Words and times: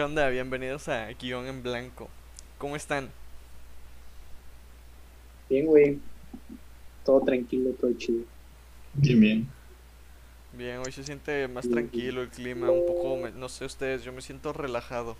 ¿Qué 0.00 0.04
onda? 0.04 0.30
Bienvenidos 0.30 0.88
a 0.88 1.08
Guión 1.12 1.44
en 1.46 1.62
Blanco. 1.62 2.08
¿Cómo 2.56 2.74
están? 2.74 3.10
Bien, 5.50 5.66
güey. 5.66 5.98
Todo 7.04 7.20
tranquilo, 7.20 7.72
todo 7.78 7.92
chido. 7.98 8.22
Bien, 8.94 9.20
bien. 9.20 9.46
Bien, 10.56 10.78
hoy 10.78 10.90
se 10.90 11.04
siente 11.04 11.46
más 11.48 11.68
tranquilo 11.68 12.22
el 12.22 12.30
clima, 12.30 12.70
un 12.70 12.86
poco, 12.86 13.18
me- 13.18 13.30
no 13.32 13.50
sé 13.50 13.66
ustedes, 13.66 14.02
yo 14.02 14.10
me 14.14 14.22
siento 14.22 14.54
relajado. 14.54 15.16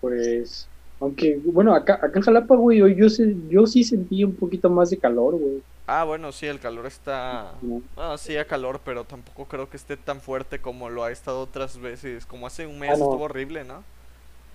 Pues, 0.00 0.68
aunque, 1.00 1.36
bueno, 1.46 1.74
acá, 1.74 1.94
acá 1.94 2.12
en 2.20 2.22
Jalapa, 2.22 2.54
güey, 2.54 2.80
hoy 2.80 2.94
yo, 2.94 3.10
se- 3.10 3.34
yo 3.48 3.66
sí 3.66 3.82
sentí 3.82 4.22
un 4.22 4.36
poquito 4.36 4.70
más 4.70 4.90
de 4.90 4.98
calor, 4.98 5.34
güey. 5.34 5.62
Ah, 5.90 6.04
bueno, 6.04 6.32
sí, 6.32 6.46
el 6.46 6.60
calor 6.60 6.84
está... 6.86 7.64
Ah, 7.96 8.16
sí, 8.18 8.36
a 8.36 8.46
calor, 8.46 8.82
pero 8.84 9.06
tampoco 9.06 9.48
creo 9.48 9.70
que 9.70 9.78
esté 9.78 9.96
tan 9.96 10.20
fuerte 10.20 10.60
como 10.60 10.90
lo 10.90 11.02
ha 11.04 11.10
estado 11.10 11.40
otras 11.40 11.78
veces. 11.78 12.26
Como 12.26 12.46
hace 12.46 12.66
un 12.66 12.78
mes 12.78 12.90
Ah, 12.90 12.96
no. 12.98 13.04
estuvo 13.04 13.24
horrible, 13.24 13.64
¿no? 13.64 13.86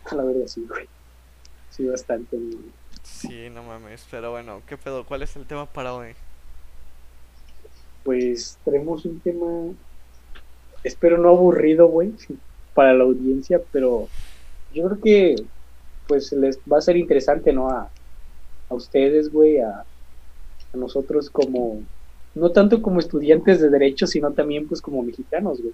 A 0.06 0.16
la 0.16 0.24
verdad, 0.24 0.46
sí, 0.48 0.66
güey. 0.68 0.88
Sí, 1.70 1.86
bastante, 1.88 2.38
güey. 2.38 2.76
Sí, 3.02 3.50
no 3.50 3.64
mames, 3.64 4.08
pero 4.12 4.32
bueno, 4.32 4.62
¿qué 4.68 4.78
pedo? 4.78 5.06
¿Cuál 5.06 5.24
es 5.24 5.36
el 5.36 5.48
tema 5.48 5.66
para 5.66 5.94
hoy? 5.96 6.16
Pues 8.04 8.60
tenemos 8.64 9.06
un 9.06 9.22
tema, 9.22 9.76
espero 10.84 11.18
no 11.18 11.30
aburrido, 11.30 11.88
güey, 11.88 12.16
para 12.74 12.94
la 12.94 13.04
audiencia, 13.06 13.62
pero 13.72 14.14
yo 14.72 14.86
creo 14.90 15.02
que, 15.02 15.36
pues, 16.08 16.32
les 16.34 16.60
va 16.72 16.78
a 16.78 16.82
ser 16.82 16.98
interesante, 16.98 17.54
¿no? 17.54 17.70
A, 17.70 17.94
a 18.70 18.74
ustedes, 18.76 19.32
güey, 19.32 19.60
a, 19.60 19.86
a 20.74 20.78
nosotros 20.78 21.30
como, 21.30 21.82
no 22.36 22.50
tanto 22.52 22.82
como 22.82 23.00
estudiantes 23.00 23.62
de 23.62 23.70
derecho, 23.70 24.08
sino 24.08 24.32
también, 24.32 24.68
pues, 24.68 24.82
como 24.82 25.04
mexicanos, 25.04 25.60
güey. 25.62 25.74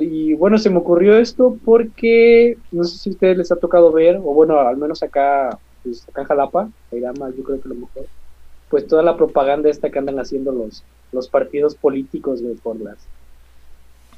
Y 0.00 0.32
bueno, 0.34 0.56
se 0.56 0.70
me 0.70 0.78
ocurrió 0.78 1.18
esto 1.18 1.58
porque 1.62 2.56
no 2.72 2.84
sé 2.84 2.96
si 2.96 3.10
a 3.10 3.12
ustedes 3.12 3.36
les 3.36 3.52
ha 3.52 3.56
tocado 3.56 3.92
ver, 3.92 4.16
o 4.16 4.32
bueno, 4.32 4.58
al 4.58 4.78
menos 4.78 5.02
acá, 5.02 5.58
pues 5.82 6.08
acá 6.08 6.22
en 6.22 6.26
Jalapa, 6.28 6.70
Cairama, 6.90 7.30
yo 7.36 7.44
creo 7.44 7.60
que 7.60 7.68
lo 7.68 7.74
mejor, 7.74 8.06
pues 8.70 8.86
toda 8.86 9.02
la 9.02 9.16
propaganda 9.16 9.68
esta 9.68 9.90
que 9.90 9.98
andan 9.98 10.18
haciendo 10.18 10.52
los, 10.52 10.82
los 11.12 11.28
partidos 11.28 11.74
políticos, 11.74 12.40
güey, 12.40 12.54
por 12.54 12.80
las, 12.80 12.96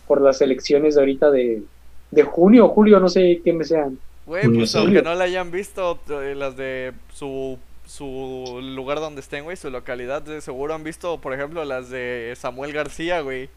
por 0.06 0.20
las 0.20 0.40
elecciones 0.40 0.94
de 0.94 1.00
ahorita 1.00 1.32
de, 1.32 1.64
de 2.12 2.22
junio 2.22 2.66
o 2.66 2.68
julio, 2.68 3.00
no 3.00 3.08
sé 3.08 3.40
qué 3.44 3.52
me 3.52 3.64
sean. 3.64 3.98
Güey, 4.24 4.48
pues 4.48 4.74
aunque 4.76 5.02
no 5.02 5.14
la 5.14 5.24
hayan 5.24 5.50
visto, 5.50 5.98
eh, 6.10 6.34
las 6.36 6.56
de 6.56 6.92
su, 7.12 7.58
su 7.86 8.60
lugar 8.62 9.00
donde 9.00 9.20
estén, 9.20 9.44
güey, 9.44 9.56
su 9.56 9.70
localidad, 9.70 10.20
de 10.22 10.40
seguro 10.40 10.74
han 10.74 10.84
visto, 10.84 11.18
por 11.20 11.32
ejemplo, 11.32 11.64
las 11.64 11.88
de 11.90 12.34
Samuel 12.36 12.72
García, 12.72 13.20
güey. 13.20 13.48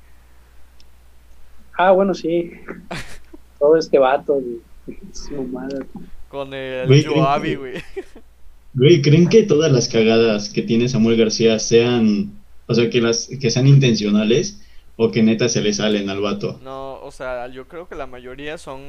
Ah, 1.77 1.91
bueno, 1.91 2.13
sí. 2.13 2.51
Todo 3.59 3.77
este 3.77 3.99
vato, 3.99 4.33
güey. 4.35 4.97
Su 5.13 5.33
mamada. 5.43 5.85
Con 6.29 6.53
el 6.53 6.87
Güey, 6.87 7.03
¿creen 7.03 7.19
Joavi, 7.19 7.49
que- 7.49 7.55
güey. 7.57 7.73
Güey, 8.75 9.01
¿creen 9.01 9.27
que 9.27 9.41
todas 9.43 9.71
las 9.71 9.87
cagadas 9.87 10.49
que 10.49 10.61
tiene 10.61 10.87
Samuel 10.87 11.17
García 11.17 11.57
sean, 11.57 12.31
o 12.67 12.73
sea, 12.75 12.87
que 12.91 13.01
las 13.01 13.27
que 13.27 13.49
sean 13.49 13.65
intencionales 13.65 14.61
o 14.95 15.09
que 15.11 15.23
neta 15.23 15.49
se 15.49 15.61
le 15.61 15.73
salen 15.73 16.07
al 16.07 16.21
vato? 16.21 16.59
No, 16.63 17.01
o 17.01 17.09
sea, 17.11 17.47
yo 17.47 17.67
creo 17.67 17.87
que 17.89 17.95
la 17.95 18.05
mayoría 18.05 18.59
son, 18.59 18.79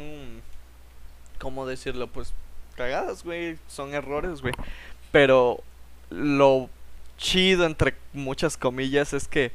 ¿cómo 1.39 1.67
decirlo? 1.67 2.09
Pues 2.09 2.35
cagadas, 2.77 3.25
güey, 3.25 3.57
son 3.69 3.95
errores, 3.95 4.43
güey. 4.43 4.53
Pero 5.13 5.63
lo 6.11 6.69
chido, 7.17 7.67
entre 7.67 7.95
muchas 8.13 8.57
comillas, 8.57 9.13
es 9.13 9.29
que 9.29 9.53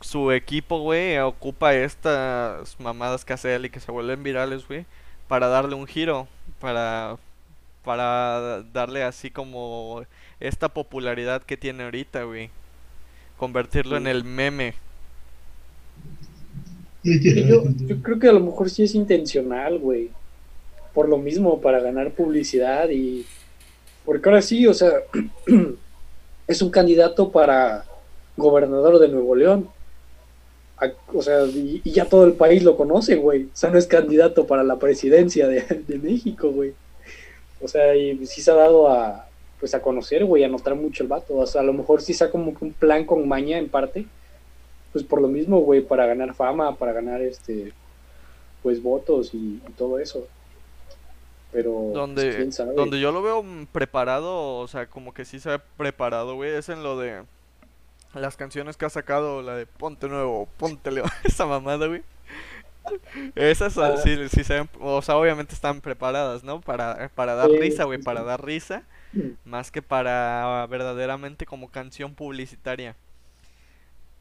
su 0.00 0.32
equipo, 0.32 0.80
güey, 0.80 1.18
ocupa 1.18 1.74
estas 1.74 2.78
mamadas 2.80 3.24
que 3.24 3.32
hace 3.32 3.54
él 3.54 3.66
y 3.66 3.70
que 3.70 3.80
se 3.80 3.92
vuelven 3.92 4.22
virales, 4.22 4.66
güey, 4.66 4.84
para 5.28 5.46
darle 5.46 5.74
un 5.76 5.86
giro, 5.86 6.26
para, 6.60 7.16
para 7.84 8.62
darle 8.72 9.04
así 9.04 9.30
como 9.30 10.04
esta 10.40 10.68
popularidad 10.68 11.42
que 11.42 11.56
tiene 11.56 11.84
ahorita, 11.84 12.24
güey. 12.24 12.50
Convertirlo 13.36 13.96
en 13.96 14.06
el 14.06 14.24
meme. 14.24 14.74
Yo, 17.02 17.64
yo 17.86 18.02
creo 18.02 18.18
que 18.18 18.28
a 18.28 18.32
lo 18.32 18.40
mejor 18.40 18.70
sí 18.70 18.82
es 18.82 18.94
intencional, 18.94 19.78
güey. 19.78 20.10
Por 20.94 21.08
lo 21.08 21.18
mismo, 21.18 21.60
para 21.60 21.80
ganar 21.80 22.12
publicidad 22.12 22.88
y... 22.90 23.26
Porque 24.04 24.28
ahora 24.28 24.42
sí, 24.42 24.66
o 24.66 24.74
sea, 24.74 24.92
es 26.46 26.62
un 26.62 26.70
candidato 26.70 27.30
para 27.30 27.84
gobernador 28.36 28.98
de 28.98 29.08
Nuevo 29.08 29.34
León. 29.34 29.68
O 31.14 31.22
sea, 31.22 31.46
y, 31.46 31.80
ya 31.84 32.04
todo 32.04 32.24
el 32.24 32.34
país 32.34 32.62
lo 32.62 32.76
conoce, 32.76 33.16
güey. 33.16 33.44
O 33.44 33.56
sea, 33.56 33.70
no 33.70 33.78
es 33.78 33.86
candidato 33.86 34.46
para 34.46 34.62
la 34.62 34.76
presidencia 34.76 35.48
de, 35.48 35.98
México, 36.02 36.50
güey. 36.50 36.74
O 37.60 37.68
sea, 37.68 37.96
y 37.96 38.26
sí 38.26 38.42
se 38.42 38.50
ha 38.50 38.54
dado 38.54 38.88
a, 38.88 39.26
pues 39.58 39.74
a 39.74 39.80
conocer, 39.80 40.24
güey, 40.24 40.44
a 40.44 40.48
notar 40.48 40.74
mucho 40.74 41.02
el 41.02 41.08
vato. 41.08 41.36
O 41.36 41.46
sea, 41.46 41.62
a 41.62 41.64
lo 41.64 41.72
mejor 41.72 42.02
sí 42.02 42.12
sea 42.12 42.30
como 42.30 42.54
un 42.60 42.72
plan 42.72 43.04
con 43.04 43.26
maña 43.26 43.58
en 43.58 43.68
parte 43.68 44.06
pues 44.94 45.04
por 45.04 45.20
lo 45.20 45.26
mismo, 45.26 45.58
güey, 45.58 45.80
para 45.80 46.06
ganar 46.06 46.34
fama, 46.34 46.76
para 46.76 46.92
ganar 46.92 47.20
este, 47.20 47.72
pues 48.62 48.80
votos 48.80 49.34
y 49.34 49.60
todo 49.76 49.98
eso. 49.98 50.28
Pero, 51.54 51.72
pues, 51.72 51.94
Donde, 51.94 52.36
quién 52.36 52.52
sabe. 52.52 52.74
donde 52.74 53.00
yo 53.00 53.12
lo 53.12 53.22
veo 53.22 53.42
preparado, 53.72 54.58
o 54.58 54.68
sea, 54.68 54.86
como 54.88 55.14
que 55.14 55.24
sí 55.24 55.38
se 55.40 55.50
ha 55.52 55.58
preparado, 55.58 56.34
güey, 56.34 56.50
es 56.52 56.68
en 56.68 56.82
lo 56.82 56.98
de 56.98 57.22
las 58.12 58.36
canciones 58.36 58.76
que 58.76 58.84
ha 58.84 58.90
sacado, 58.90 59.40
la 59.40 59.54
de 59.56 59.64
Ponte 59.66 60.08
Nuevo, 60.08 60.46
Ponte 60.58 60.90
León, 60.90 61.08
esa 61.24 61.46
mamada, 61.46 61.86
güey. 61.86 62.02
Esas 63.34 63.78
ah, 63.78 63.96
sí, 63.96 64.14
sí 64.28 64.44
se 64.44 64.54
ven- 64.60 64.68
o 64.78 65.00
sea, 65.00 65.16
obviamente 65.16 65.54
están 65.54 65.80
preparadas, 65.80 66.44
¿no? 66.44 66.60
Para, 66.60 67.08
para 67.14 67.34
dar 67.34 67.48
risa, 67.50 67.84
güey, 67.84 68.02
para 68.02 68.22
dar 68.22 68.44
risa, 68.44 68.82
Mm. 69.14 69.30
más 69.48 69.70
que 69.70 69.80
para 69.80 70.66
verdaderamente 70.68 71.46
como 71.46 71.70
canción 71.70 72.16
publicitaria. 72.16 72.96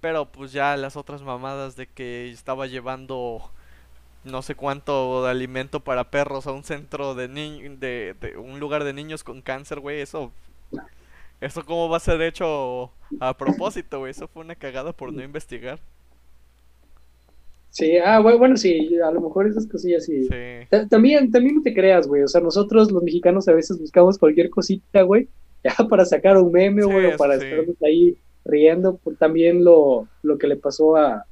Pero 0.01 0.25
pues 0.31 0.51
ya 0.51 0.77
las 0.77 0.95
otras 0.95 1.23
mamadas 1.23 1.75
de 1.75 1.87
que 1.87 2.29
estaba 2.29 2.67
llevando 2.67 3.51
no 4.23 4.41
sé 4.41 4.55
cuánto 4.55 5.23
de 5.23 5.31
alimento 5.31 5.81
para 5.81 6.09
perros 6.11 6.47
a 6.47 6.51
un 6.53 6.63
centro 6.63 7.15
de 7.15 7.27
niños, 7.27 7.79
de, 7.79 8.15
de 8.19 8.37
un 8.37 8.59
lugar 8.59 8.83
de 8.83 8.93
niños 8.93 9.23
con 9.23 9.41
cáncer, 9.41 9.79
güey, 9.79 10.01
eso, 10.01 10.31
eso 11.41 11.65
cómo 11.65 11.89
va 11.89 11.97
a 11.97 11.99
ser 11.99 12.21
hecho 12.21 12.91
a 13.19 13.37
propósito, 13.37 13.99
güey, 13.99 14.11
eso 14.11 14.27
fue 14.27 14.43
una 14.43 14.55
cagada 14.55 14.93
por 14.93 15.13
no 15.13 15.23
investigar. 15.23 15.79
Sí, 17.69 17.97
ah, 17.97 18.19
bueno, 18.19 18.37
bueno, 18.37 18.57
sí, 18.57 18.95
a 19.03 19.11
lo 19.11 19.21
mejor 19.21 19.47
esas 19.47 19.67
cosillas 19.67 20.05
sí. 20.05 20.29
Sí, 20.29 20.67
Ta- 20.69 20.87
También, 20.87 21.31
también 21.31 21.55
no 21.55 21.61
te 21.63 21.73
creas, 21.73 22.07
güey. 22.07 22.21
O 22.23 22.27
sea, 22.27 22.41
nosotros 22.41 22.91
los 22.91 23.03
mexicanos 23.03 23.47
a 23.47 23.53
veces 23.53 23.79
buscamos 23.79 24.17
cualquier 24.19 24.49
cosita, 24.49 25.01
güey, 25.01 25.29
ya 25.63 25.87
para 25.87 26.05
sacar 26.05 26.37
un 26.37 26.51
meme, 26.51 26.83
Sí, 26.83 26.85
güey, 26.85 27.07
o 27.07 27.15
eso 27.15 27.17
para 27.17 27.35
sí. 27.35 27.45
estarnos 27.45 27.75
ahí 27.81 28.17
riendo. 28.45 28.97
Por 28.97 29.17
también 29.17 29.63
lo, 29.63 30.07
lo 30.21 30.37
que 30.37 30.47
le 30.47 30.57
pasó 30.57 30.95
a 30.97 31.25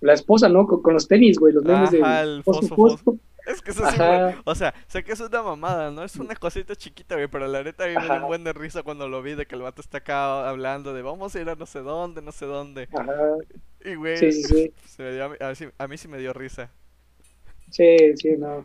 la 0.00 0.12
esposa, 0.14 0.48
¿no? 0.48 0.66
Con, 0.66 0.82
con 0.82 0.94
los 0.94 1.06
tenis, 1.08 1.38
güey, 1.38 1.52
los 1.54 1.64
memes 1.64 1.90
de 1.90 2.02
Ajá, 2.02 2.22
el 2.22 2.42
fosfo, 2.42 2.74
fosfo, 2.76 2.76
fosfo. 2.76 3.18
es 3.46 3.60
que 3.62 3.70
eso 3.72 3.84
sí, 3.90 3.96
güey, 3.98 4.34
o 4.44 4.54
sea, 4.54 4.74
sé 4.86 5.02
que 5.04 5.12
es 5.12 5.20
una 5.20 5.42
mamada, 5.42 5.90
¿no? 5.90 6.04
Es 6.04 6.16
una 6.16 6.34
cosita 6.36 6.74
chiquita, 6.74 7.14
güey, 7.16 7.28
pero 7.28 7.46
la 7.48 7.62
neta 7.62 7.84
a 7.84 7.88
mí 7.88 7.94
me 7.96 8.04
dio 8.04 8.16
un 8.16 8.26
buen 8.26 8.44
de 8.44 8.52
risa 8.52 8.82
cuando 8.82 9.08
lo 9.08 9.22
vi 9.22 9.34
de 9.34 9.46
que 9.46 9.54
el 9.56 9.62
vato 9.62 9.80
está 9.80 9.98
acá 9.98 10.48
hablando 10.48 10.94
de 10.94 11.02
vamos 11.02 11.34
a 11.36 11.40
ir 11.40 11.48
a 11.50 11.54
no 11.54 11.66
sé 11.66 11.80
dónde, 11.80 12.22
no 12.22 12.32
sé 12.32 12.46
dónde. 12.46 12.88
Ajá. 12.92 13.14
Y, 13.84 13.94
güey, 13.94 14.16
Sí, 14.16 14.32
sí, 14.32 14.42
sí. 14.44 14.72
se 14.86 15.02
me 15.02 15.12
dio, 15.12 15.24
a, 15.24 15.28
mí, 15.30 15.36
a, 15.40 15.54
sí- 15.54 15.68
a 15.78 15.86
mí 15.88 15.96
sí 15.96 16.08
me 16.08 16.18
dio 16.18 16.32
risa. 16.32 16.70
Sí, 17.70 17.96
sí, 18.16 18.36
no. 18.38 18.64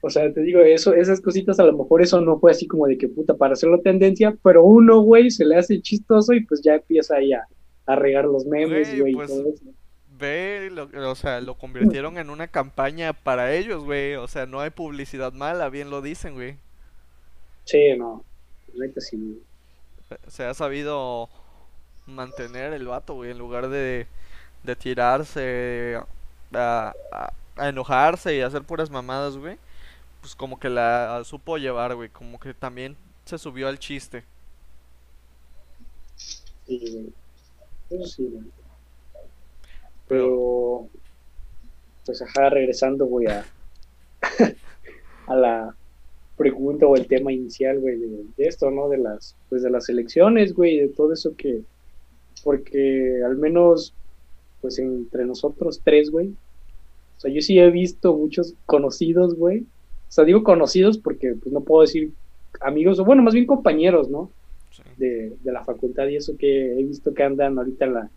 O 0.00 0.10
sea, 0.10 0.32
te 0.32 0.40
digo, 0.42 0.60
eso, 0.60 0.94
esas 0.94 1.20
cositas 1.20 1.60
a 1.60 1.64
lo 1.64 1.76
mejor 1.76 2.02
eso 2.02 2.20
no 2.20 2.38
fue 2.38 2.50
así 2.50 2.66
como 2.66 2.86
de 2.86 2.98
que 2.98 3.08
puta 3.08 3.34
para 3.36 3.52
hacerlo 3.54 3.80
tendencia, 3.80 4.36
pero 4.42 4.64
uno, 4.64 5.00
güey, 5.00 5.30
se 5.30 5.44
le 5.44 5.56
hace 5.56 5.80
chistoso 5.80 6.32
y 6.32 6.44
pues 6.44 6.60
ya 6.62 6.74
empieza 6.74 7.16
ahí 7.16 7.32
a, 7.32 7.46
a 7.86 7.96
regar 7.96 8.24
los 8.24 8.44
memes, 8.46 8.88
Güey, 8.88 9.00
güey, 9.00 9.12
y 9.12 9.14
pues, 9.14 9.28
todo 9.28 9.48
eso. 9.48 9.64
Ve, 10.22 10.70
lo, 10.70 10.88
o 11.10 11.14
sea, 11.16 11.40
lo 11.40 11.56
convirtieron 11.58 12.16
en 12.16 12.30
una 12.30 12.46
campaña 12.48 13.12
para 13.12 13.52
ellos, 13.52 13.82
güey. 13.84 14.14
O 14.14 14.28
sea, 14.28 14.46
no 14.46 14.60
hay 14.60 14.70
publicidad 14.70 15.32
mala, 15.32 15.68
bien 15.68 15.90
lo 15.90 16.00
dicen, 16.00 16.34
güey. 16.34 16.56
Sí, 17.64 17.96
no. 17.98 18.24
Sí. 18.98 19.42
Se 20.28 20.44
ha 20.44 20.54
sabido 20.54 21.28
mantener 22.06 22.72
el 22.72 22.86
vato, 22.86 23.14
güey, 23.14 23.30
en 23.32 23.38
lugar 23.38 23.68
de, 23.68 24.06
de 24.62 24.76
tirarse 24.76 25.98
a, 26.54 26.94
a- 27.12 27.32
a 27.56 27.68
enojarse 27.68 28.34
y 28.34 28.40
hacer 28.40 28.62
puras 28.62 28.90
mamadas, 28.90 29.36
güey. 29.36 29.58
Pues 30.20 30.34
como 30.36 30.58
que 30.58 30.70
la 30.70 31.22
supo 31.24 31.58
llevar, 31.58 31.94
güey. 31.96 32.08
Como 32.08 32.38
que 32.40 32.54
también 32.54 32.96
se 33.24 33.38
subió 33.38 33.68
al 33.68 33.78
chiste. 33.78 34.24
Sí, 36.66 36.78
güey. 36.92 37.12
Eso 37.90 38.06
sí, 38.08 38.28
güey. 38.32 38.44
Pero, 40.12 40.88
pues 42.04 42.22
ajá, 42.22 42.50
regresando, 42.50 43.06
güey, 43.06 43.26
a, 43.26 43.44
a 45.26 45.36
la 45.36 45.74
pregunta 46.36 46.86
o 46.86 46.96
el 46.96 47.06
tema 47.06 47.32
inicial, 47.32 47.80
güey, 47.80 47.98
de, 47.98 48.24
de 48.36 48.44
esto, 48.46 48.70
¿no? 48.70 48.88
De 48.88 48.98
las, 48.98 49.36
pues 49.48 49.62
de 49.62 49.70
las 49.70 49.88
elecciones, 49.88 50.54
güey, 50.54 50.78
de 50.78 50.88
todo 50.88 51.12
eso 51.12 51.34
que, 51.36 51.62
porque 52.44 53.22
al 53.24 53.36
menos, 53.36 53.94
pues 54.60 54.78
entre 54.78 55.24
nosotros 55.24 55.80
tres, 55.84 56.10
güey, 56.10 56.34
sea, 57.22 57.32
yo 57.32 57.40
sí 57.40 57.58
he 57.58 57.70
visto 57.70 58.14
muchos 58.16 58.54
conocidos, 58.66 59.36
güey. 59.36 59.60
O 59.60 60.12
sea, 60.12 60.24
digo 60.24 60.42
conocidos 60.42 60.98
porque 60.98 61.34
pues 61.34 61.52
no 61.52 61.60
puedo 61.60 61.82
decir 61.82 62.12
amigos, 62.60 62.98
o 62.98 63.04
bueno, 63.04 63.22
más 63.22 63.34
bien 63.34 63.46
compañeros, 63.46 64.10
¿no? 64.10 64.30
Sí. 64.70 64.82
De, 64.96 65.32
de 65.42 65.52
la 65.52 65.64
facultad 65.64 66.08
y 66.08 66.16
eso 66.16 66.36
que 66.36 66.72
he 66.72 66.82
visto 66.82 67.14
que 67.14 67.22
andan 67.22 67.58
ahorita 67.58 67.84
en 67.84 67.94
la, 67.94 68.10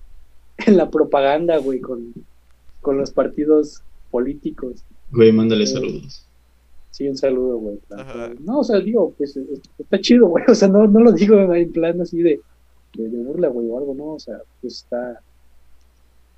en 0.65 0.77
la 0.77 0.89
propaganda, 0.89 1.57
güey, 1.57 1.79
con, 1.79 2.13
con 2.81 2.97
los 2.97 3.12
partidos 3.12 3.81
políticos. 4.12 4.83
Güey, 5.12 5.31
mándale 5.31 5.63
Eh, 5.63 5.67
saludos. 5.67 6.25
Sí, 6.91 7.07
un 7.09 7.17
saludo, 7.17 7.57
güey. 7.57 7.79
No, 8.39 8.59
o 8.59 8.63
sea, 8.63 8.79
digo, 8.79 9.13
pues 9.17 9.35
es- 9.35 9.62
está 9.77 10.00
chido, 10.00 10.27
güey. 10.27 10.44
O 10.50 10.56
sea, 10.56 10.67
no, 10.67 10.88
no 10.88 11.00
lo 11.01 11.12
digo 11.12 11.35
en 11.53 11.71
plan 11.73 12.00
así 12.01 12.21
de, 12.21 12.39
de, 12.95 13.09
de 13.09 13.17
burla, 13.23 13.50
güey, 13.50 13.67
o 13.69 13.77
algo, 13.77 13.94
¿no? 13.94 14.06
O 14.13 14.19
sea, 14.19 14.38
pues 14.62 14.75
está, 14.83 15.19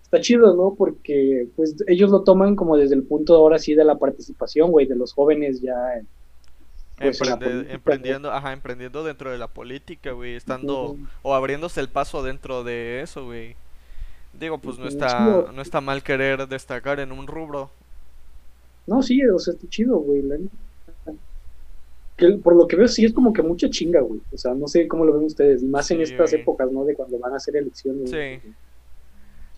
está 0.03 0.19
chido, 0.21 0.55
¿no? 0.55 0.73
Porque, 0.75 1.47
pues, 1.55 1.75
ellos 1.87 2.09
lo 2.09 2.23
toman 2.23 2.55
como 2.55 2.75
desde 2.77 2.95
el 2.95 3.03
punto 3.03 3.35
ahora 3.35 3.59
sí 3.59 3.75
de 3.75 3.83
la 3.85 3.97
participación, 3.99 4.71
güey, 4.71 4.87
de 4.87 4.95
los 4.95 5.13
jóvenes 5.13 5.61
ya. 5.61 5.75
en- 5.99 6.07
pues, 6.97 7.21
en 7.21 7.37
política, 7.37 7.73
emprendiendo, 7.75 8.31
ajá, 8.31 8.53
emprendiendo 8.53 9.03
dentro 9.03 9.29
de 9.31 9.37
la 9.37 9.47
política, 9.47 10.13
güey, 10.13 10.33
estando 10.35 10.97
o 11.21 11.35
abriéndose 11.35 11.79
el 11.79 11.89
paso 11.89 12.23
dentro 12.23 12.63
de 12.63 13.01
eso, 13.01 13.25
güey. 13.25 13.55
Digo, 14.39 14.57
pues 14.59 14.77
no 14.77 14.85
Ujú, 14.85 14.93
está 14.93 15.07
chido. 15.17 15.51
no 15.51 15.61
está 15.61 15.81
mal 15.81 16.03
querer 16.03 16.47
destacar 16.47 16.99
en 16.99 17.11
un 17.11 17.25
rubro. 17.27 17.69
No, 18.85 19.01
sí, 19.03 19.25
o 19.25 19.39
sea, 19.39 19.53
está 19.53 19.67
chido, 19.69 19.97
güey. 19.97 20.21
la 20.21 20.37
neta. 20.37 20.51
Que 22.15 22.29
por 22.31 22.55
lo 22.55 22.67
que 22.67 22.75
veo, 22.75 22.87
sí 22.87 23.05
es 23.05 23.13
como 23.13 23.31
que 23.33 23.41
mucha 23.43 23.69
chinga, 23.69 24.01
güey. 24.01 24.19
O 24.33 24.37
sea, 24.37 24.53
no 24.55 24.67
sé 24.67 24.87
cómo 24.87 25.05
lo 25.05 25.13
ven 25.13 25.25
ustedes. 25.25 25.61
Más 25.63 25.89
en 25.91 25.97
Sí, 25.97 26.11
estas 26.13 26.31
güey. 26.31 26.41
épocas, 26.41 26.71
¿no? 26.71 26.83
De 26.85 26.95
cuando 26.95 27.19
van 27.19 27.33
a 27.33 27.37
hacer 27.37 27.55
elecciones. 27.55 28.09
Sí. 28.09 28.51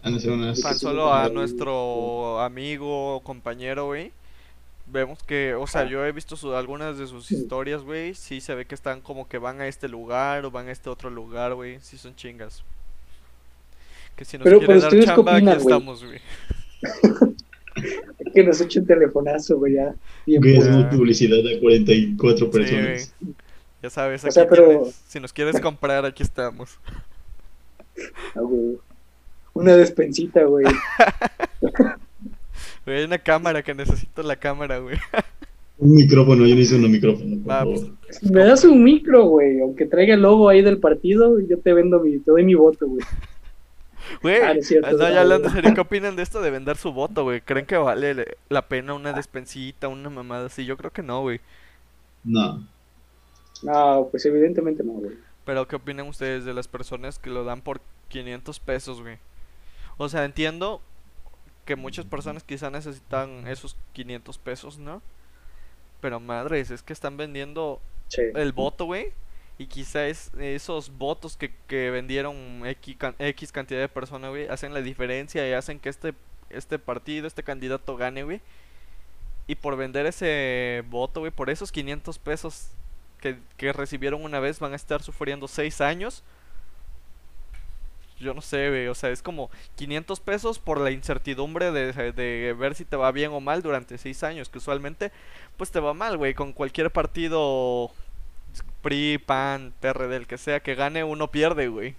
Tan 0.01 0.19
solo 0.77 1.13
a 1.13 1.29
nuestro 1.29 2.39
amigo, 2.41 3.21
compañero, 3.23 3.85
güey. 3.87 4.11
Vemos 4.87 5.21
que, 5.23 5.53
o 5.53 5.67
sea, 5.67 5.85
yo 5.85 6.03
he 6.05 6.11
visto 6.11 6.35
su- 6.35 6.53
algunas 6.55 6.97
de 6.97 7.05
sus 7.05 7.31
historias, 7.31 7.83
güey. 7.83 8.15
Sí 8.15 8.41
se 8.41 8.55
ve 8.55 8.65
que 8.65 8.75
están 8.75 9.01
como 9.01 9.27
que 9.27 9.37
van 9.37 9.61
a 9.61 9.67
este 9.67 9.87
lugar 9.87 10.43
o 10.45 10.51
van 10.51 10.67
a 10.67 10.71
este 10.71 10.89
otro 10.89 11.09
lugar, 11.09 11.53
güey. 11.53 11.79
Sí 11.81 11.97
son 11.97 12.15
chingas. 12.15 12.63
Que 14.19 14.25
si 14.25 14.37
nos 14.37 14.43
Pero, 14.43 14.57
quiere 14.59 14.67
pero 14.73 14.81
dar 14.81 14.87
¿ustedes 14.89 15.05
qué 15.05 15.11
chamba, 15.15 15.35
aquí 15.37 15.45
güey? 15.45 15.57
estamos, 15.57 16.03
güey. 16.03 16.19
Que 18.33 18.43
nos 18.43 18.59
eche 18.59 18.81
un 18.81 18.85
telefonazo, 18.85 19.57
güey, 19.57 19.75
ya. 19.75 19.95
Bien 20.25 20.41
Güey, 20.41 20.57
hacemos 20.57 20.93
publicidad 20.93 21.39
a 21.39 21.59
44 21.61 22.37
Sí, 22.37 22.45
personas. 22.51 23.15
güey. 23.21 23.33
Ya 23.81 23.89
sabes, 23.89 24.23
O 24.25 24.27
aquí 24.27 24.33
sea, 24.33 24.49
pero- 24.49 24.67
tienes. 24.67 25.01
Si 25.07 25.19
nos 25.21 25.31
quieres 25.31 25.61
comprar, 25.61 26.05
aquí 26.05 26.21
estamos. 26.21 26.77
Ah, 28.35 28.41
güey. 28.41 28.77
Una 29.53 29.77
despensita, 29.77 30.43
güey. 30.43 30.65
Güey, 32.85 32.97
hay 32.99 33.03
una 33.05 33.17
cámara 33.19 33.61
que 33.63 33.73
necesito 33.73 34.21
la 34.23 34.35
cámara, 34.35 34.79
güey. 34.79 34.97
Un 35.77 35.93
micrófono, 35.95 36.45
yo 36.45 36.55
necesito 36.55 36.85
un 36.85 36.91
micrófono, 36.91 37.37
favor. 37.45 37.75
pues, 38.05 38.23
Me 38.23 38.43
das 38.43 38.65
un 38.65 38.83
micro, 38.83 39.25
güey. 39.27 39.59
Aunque 39.61 39.85
traiga 39.85 40.15
el 40.15 40.21
logo 40.21 40.49
ahí 40.49 40.61
del 40.61 40.79
partido, 40.79 41.39
yo 41.39 41.57
te 41.59 41.71
vendo 41.73 41.99
mi, 42.01 42.19
te 42.19 42.31
doy 42.31 42.43
mi 42.43 42.55
voto, 42.55 42.85
güey. 42.87 43.05
Güey, 44.21 44.41
Ah, 44.41 44.53
no 44.53 45.09
ya 45.09 45.21
hablando 45.21 45.49
serio, 45.49 45.73
¿qué 45.73 45.81
opinan 45.81 46.15
de 46.15 46.23
esto 46.23 46.41
de 46.41 46.51
vender 46.51 46.77
su 46.77 46.91
voto, 46.91 47.23
güey? 47.23 47.41
¿Creen 47.41 47.65
que 47.65 47.77
vale 47.77 48.13
le- 48.13 48.37
la 48.49 48.67
pena 48.67 48.93
una 48.93 49.13
despensita, 49.13 49.87
una 49.87 50.09
mamada 50.09 50.47
así? 50.47 50.65
Yo 50.65 50.77
creo 50.77 50.91
que 50.91 51.03
no, 51.03 51.21
güey. 51.21 51.39
No. 52.23 52.67
No, 53.63 54.07
pues 54.11 54.25
evidentemente 54.25 54.83
no, 54.83 54.93
güey. 54.93 55.17
Pero 55.45 55.67
¿qué 55.67 55.75
opinan 55.75 56.07
ustedes 56.07 56.45
de 56.45 56.53
las 56.53 56.67
personas 56.67 57.19
que 57.19 57.29
lo 57.29 57.43
dan 57.43 57.61
por 57.61 57.81
500 58.09 58.59
pesos, 58.59 59.01
güey? 59.01 59.17
O 59.97 60.07
sea, 60.09 60.25
entiendo 60.25 60.81
que 61.65 61.75
muchas 61.75 62.05
personas 62.05 62.43
quizá 62.43 62.69
necesitan 62.69 63.47
esos 63.47 63.75
500 63.93 64.37
pesos, 64.37 64.77
¿no? 64.79 65.01
Pero 66.01 66.19
madres, 66.19 66.71
es 66.71 66.81
que 66.83 66.93
están 66.93 67.17
vendiendo 67.17 67.81
Sí. 68.07 68.21
el 68.35 68.53
voto, 68.53 68.85
güey. 68.85 69.11
Y 69.59 69.67
quizá 69.67 70.07
es 70.07 70.31
esos 70.39 70.89
votos 70.97 71.35
que, 71.35 71.53
que 71.67 71.91
vendieron 71.91 72.65
X, 72.65 72.95
X 73.19 73.51
cantidad 73.51 73.81
de 73.81 73.89
personas, 73.89 74.29
güey, 74.29 74.47
hacen 74.47 74.73
la 74.73 74.81
diferencia 74.81 75.47
y 75.47 75.51
hacen 75.51 75.81
que 75.81 75.89
este, 75.89 76.13
este 76.49 76.79
partido, 76.79 77.27
este 77.27 77.43
candidato 77.43 77.97
gane, 77.97 78.23
güey. 78.23 78.39
Y 79.47 79.55
por 79.55 79.75
vender 79.75 80.05
ese 80.05 80.85
voto, 80.89 81.19
güey, 81.19 81.33
por 81.33 81.49
esos 81.49 81.73
500 81.73 82.19
pesos 82.19 82.69
que, 83.19 83.37
que 83.57 83.73
recibieron 83.73 84.23
una 84.23 84.39
vez, 84.39 84.61
van 84.61 84.71
a 84.71 84.77
estar 84.77 85.03
sufriendo 85.03 85.45
6 85.49 85.81
años. 85.81 86.23
Yo 88.17 88.33
no 88.33 88.41
sé, 88.41 88.69
güey, 88.69 88.87
o 88.87 88.95
sea, 88.95 89.09
es 89.09 89.21
como 89.21 89.49
500 89.75 90.21
pesos 90.21 90.57
por 90.57 90.79
la 90.79 90.91
incertidumbre 90.91 91.73
de, 91.73 92.13
de 92.13 92.55
ver 92.57 92.75
si 92.75 92.85
te 92.85 92.95
va 92.95 93.11
bien 93.11 93.31
o 93.31 93.41
mal 93.41 93.61
durante 93.61 93.97
6 93.97 94.23
años, 94.23 94.47
que 94.47 94.59
usualmente 94.59 95.11
pues 95.57 95.69
te 95.69 95.81
va 95.81 95.93
mal, 95.93 96.15
güey, 96.15 96.33
con 96.33 96.53
cualquier 96.53 96.91
partido 96.91 97.91
PRI, 98.81 99.17
PAN, 99.17 99.73
PRD, 99.79 100.15
el 100.15 100.27
que 100.27 100.37
sea 100.37 100.61
que 100.61 100.75
gane, 100.75 101.03
uno 101.03 101.31
pierde, 101.31 101.67
güey. 101.67 101.95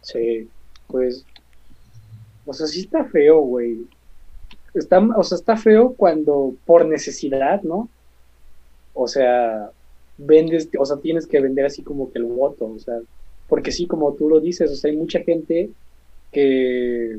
Sí, 0.00 0.48
pues, 0.88 1.24
o 2.46 2.52
sea, 2.52 2.66
sí 2.66 2.80
está 2.80 3.04
feo, 3.04 3.40
güey. 3.40 3.86
Está, 4.74 4.98
o 4.98 5.22
sea, 5.22 5.36
está 5.36 5.56
feo 5.56 5.94
cuando 5.94 6.54
por 6.66 6.84
necesidad, 6.84 7.62
¿no? 7.62 7.88
O 8.92 9.08
sea, 9.08 9.70
vendes, 10.18 10.68
o 10.78 10.84
sea, 10.84 10.96
tienes 10.98 11.26
que 11.26 11.40
vender 11.40 11.66
así 11.66 11.82
como 11.82 12.12
que 12.12 12.18
el 12.18 12.24
voto, 12.24 12.66
o 12.66 12.78
sea, 12.78 13.00
porque 13.48 13.72
sí, 13.72 13.86
como 13.86 14.14
tú 14.14 14.28
lo 14.28 14.40
dices, 14.40 14.70
o 14.70 14.74
sea, 14.76 14.90
hay 14.90 14.96
mucha 14.96 15.20
gente 15.20 15.70
que, 16.32 17.18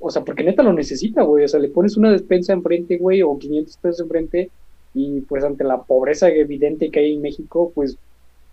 o 0.00 0.10
sea, 0.10 0.22
porque 0.24 0.44
neta 0.44 0.62
lo 0.62 0.72
necesita, 0.72 1.22
güey, 1.22 1.44
o 1.44 1.48
sea, 1.48 1.60
le 1.60 1.68
pones 1.68 1.96
una 1.96 2.10
despensa 2.12 2.52
enfrente, 2.52 2.98
güey, 2.98 3.22
o 3.22 3.38
500 3.38 3.76
pesos 3.78 4.00
enfrente, 4.00 4.50
y 4.94 5.20
pues 5.22 5.44
ante 5.44 5.64
la 5.64 5.82
pobreza 5.82 6.28
evidente 6.28 6.90
que 6.90 7.00
hay 7.00 7.14
en 7.14 7.22
México, 7.22 7.72
pues 7.74 7.98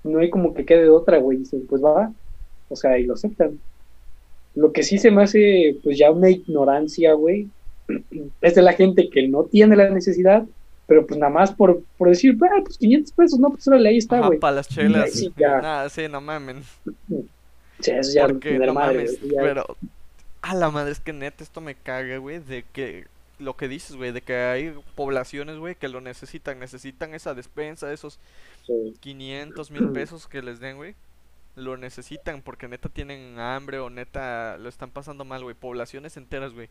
no 0.04 0.20
hay 0.20 0.30
como 0.30 0.54
que 0.54 0.66
quede 0.66 0.84
de 0.84 0.90
otra, 0.90 1.20
güey, 1.20 1.38
dicen, 1.38 1.66
pues 1.68 1.84
va, 1.84 2.12
o 2.70 2.76
sea, 2.76 2.98
y 2.98 3.04
lo 3.04 3.14
aceptan. 3.14 3.60
Lo 4.56 4.74
que 4.74 4.84
sí 4.84 4.98
se 4.98 5.12
me 5.12 5.24
hace, 5.24 5.78
pues 5.84 5.98
ya 5.98 6.12
una 6.12 6.30
ignorancia, 6.30 7.14
güey, 7.14 7.48
es 8.42 8.56
de 8.56 8.62
la 8.62 8.74
gente 8.74 9.10
que 9.10 9.28
no 9.28 9.44
tiene 9.44 9.76
la 9.76 9.90
necesidad, 9.90 10.46
pero 10.88 11.06
pues 11.06 11.20
nada 11.20 11.32
más 11.32 11.54
por, 11.54 11.84
por 11.98 12.10
decir, 12.10 12.38
ah, 12.44 12.62
pues 12.66 12.78
500 12.80 13.14
pesos, 13.14 13.40
no, 13.40 13.52
pues 13.52 13.68
órale, 13.68 13.90
ahí 13.90 13.98
está, 13.98 14.26
güey. 14.26 14.40
para 14.40 14.58
las 14.58 14.68
chelas. 14.68 15.12
Sí, 15.12 15.32
sí, 15.90 16.02
no 16.10 16.20
mamen. 16.20 16.64
Sí, 17.80 17.92
eso 17.92 18.14
ya 18.14 18.28
Porque, 18.28 18.58
no 18.60 18.74
madre, 18.74 19.06
mames, 19.06 19.22
ya. 19.22 19.42
pero... 19.42 19.78
A 20.44 20.56
la 20.56 20.72
madre, 20.72 20.92
es 20.92 21.00
que 21.00 21.14
neta, 21.14 21.44
esto 21.44 21.62
me 21.62 21.76
caga, 21.76 22.18
güey, 22.18 22.40
de 22.40 22.66
que... 22.74 23.06
Lo 23.42 23.58
que 23.58 23.68
dices, 23.68 23.96
güey, 23.96 24.12
de 24.12 24.22
que 24.22 24.36
hay 24.36 24.80
poblaciones, 24.96 25.58
güey, 25.58 25.76
que 25.76 25.88
lo 25.88 26.00
necesitan. 26.00 26.60
Necesitan 26.60 27.14
esa 27.14 27.34
despensa, 27.34 27.92
esos 27.92 28.20
Sí, 28.66 28.94
500 29.00 29.72
mil 29.72 29.90
pesos 29.90 30.28
que 30.28 30.42
les 30.42 30.60
den, 30.60 30.78
güey. 30.78 30.96
Lo 31.56 31.76
necesitan 31.76 32.42
porque 32.42 32.68
neta 32.68 32.88
tienen 32.88 33.40
hambre 33.40 33.80
o 33.80 33.90
neta 33.90 34.58
lo 34.58 34.70
están 34.70 34.92
pasando 34.92 35.26
mal, 35.26 35.44
güey. 35.44 35.56
Poblaciones 35.56 36.16
enteras, 36.18 36.54
güey. 36.54 36.70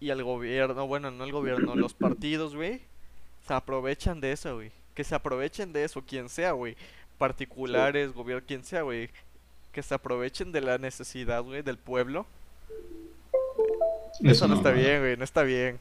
Y 0.00 0.10
el 0.10 0.22
gobierno, 0.22 0.86
bueno, 0.86 1.10
no 1.10 1.24
el 1.24 1.32
gobierno, 1.32 1.74
los 1.76 1.94
partidos, 1.94 2.56
güey, 2.56 2.80
se 3.46 3.54
aprovechan 3.54 4.20
de 4.20 4.32
eso, 4.32 4.56
güey. 4.56 4.72
Que 4.94 5.04
se 5.04 5.14
aprovechen 5.14 5.72
de 5.72 5.84
eso, 5.84 6.02
quien 6.02 6.28
sea, 6.28 6.52
güey. 6.52 6.76
Particulares, 7.18 8.12
gobierno, 8.12 8.44
quien 8.46 8.64
sea, 8.64 8.82
güey. 8.82 9.10
Que 9.72 9.82
se 9.82 9.94
aprovechen 9.94 10.52
de 10.52 10.62
la 10.62 10.78
necesidad, 10.78 11.42
güey, 11.42 11.62
del 11.62 11.78
pueblo. 11.78 12.26
Eso 14.24 14.48
no 14.48 14.54
está 14.54 14.70
va. 14.70 14.76
bien, 14.76 15.00
güey, 15.00 15.16
no 15.16 15.24
está 15.24 15.42
bien. 15.42 15.78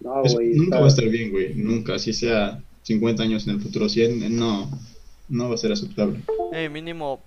No. 0.00 0.22
güey. 0.22 0.48
nunca 0.54 0.64
está- 0.64 0.78
va 0.80 0.84
a 0.84 0.88
estar 0.88 1.08
bien, 1.08 1.30
güey. 1.30 1.54
Nunca. 1.54 1.98
Si 1.98 2.12
sea 2.12 2.60
50 2.82 3.22
años 3.22 3.46
en 3.46 3.54
el 3.54 3.60
futuro, 3.60 3.88
100, 3.88 4.36
no. 4.36 4.70
No 5.28 5.48
va 5.48 5.54
a 5.54 5.58
ser 5.58 5.72
aceptable. 5.72 6.20
Eh, 6.52 6.68
mínimo, 6.68 7.20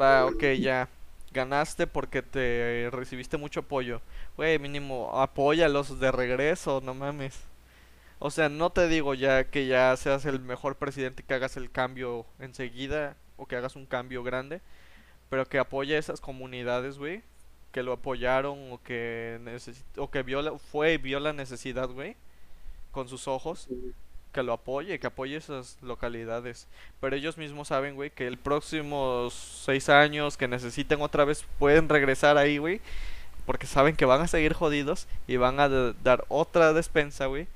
va, 0.00 0.24
ok, 0.26 0.42
ya. 0.58 0.88
Ganaste 1.34 1.86
porque 1.86 2.22
te 2.22 2.88
recibiste 2.90 3.36
mucho 3.36 3.60
apoyo. 3.60 4.00
Güey, 4.36 4.58
mínimo, 4.58 5.10
apóyalos 5.20 5.98
de 6.00 6.10
regreso, 6.12 6.80
no 6.84 6.94
mames. 6.94 7.34
O 8.18 8.30
sea, 8.30 8.48
no 8.48 8.70
te 8.70 8.86
digo 8.88 9.14
ya 9.14 9.44
que 9.44 9.66
ya 9.66 9.94
seas 9.96 10.24
el 10.26 10.40
mejor 10.40 10.76
presidente 10.76 11.22
que 11.26 11.34
hagas 11.34 11.56
el 11.56 11.70
cambio 11.70 12.24
enseguida 12.38 13.16
o 13.36 13.46
que 13.46 13.56
hagas 13.56 13.76
un 13.76 13.84
cambio 13.86 14.22
grande, 14.22 14.60
pero 15.28 15.44
que 15.46 15.58
apoye 15.58 15.96
a 15.96 15.98
esas 15.98 16.20
comunidades, 16.20 16.98
güey, 16.98 17.22
que 17.72 17.82
lo 17.82 17.92
apoyaron 17.92 18.72
o 18.72 18.80
que 18.82 19.38
o 19.96 20.10
que 20.10 20.22
vio 20.22 20.42
la- 20.42 20.58
fue 20.58 20.94
y 20.94 20.98
vio 20.98 21.18
la 21.20 21.32
necesidad, 21.32 21.88
güey, 21.88 22.16
con 22.90 23.08
sus 23.08 23.26
ojos 23.28 23.68
que 24.32 24.42
lo 24.42 24.52
apoye, 24.54 24.98
que 24.98 25.06
apoye 25.06 25.36
esas 25.36 25.76
localidades. 25.82 26.66
Pero 27.00 27.16
ellos 27.16 27.36
mismos 27.36 27.68
saben, 27.68 27.94
güey, 27.94 28.10
que 28.10 28.26
el 28.26 28.38
próximo 28.38 29.28
seis 29.30 29.88
años 29.90 30.36
que 30.38 30.48
necesiten 30.48 31.02
otra 31.02 31.24
vez 31.26 31.44
pueden 31.58 31.88
regresar 31.88 32.38
ahí, 32.38 32.56
güey. 32.58 32.80
Porque 33.44 33.66
saben 33.66 33.96
que 33.96 34.04
van 34.06 34.22
a 34.22 34.28
seguir 34.28 34.52
jodidos 34.54 35.06
y 35.26 35.36
van 35.36 35.58
a 35.60 35.68
dar 35.68 36.24
otra 36.28 36.72
despensa, 36.72 37.26
güey. 37.26 37.46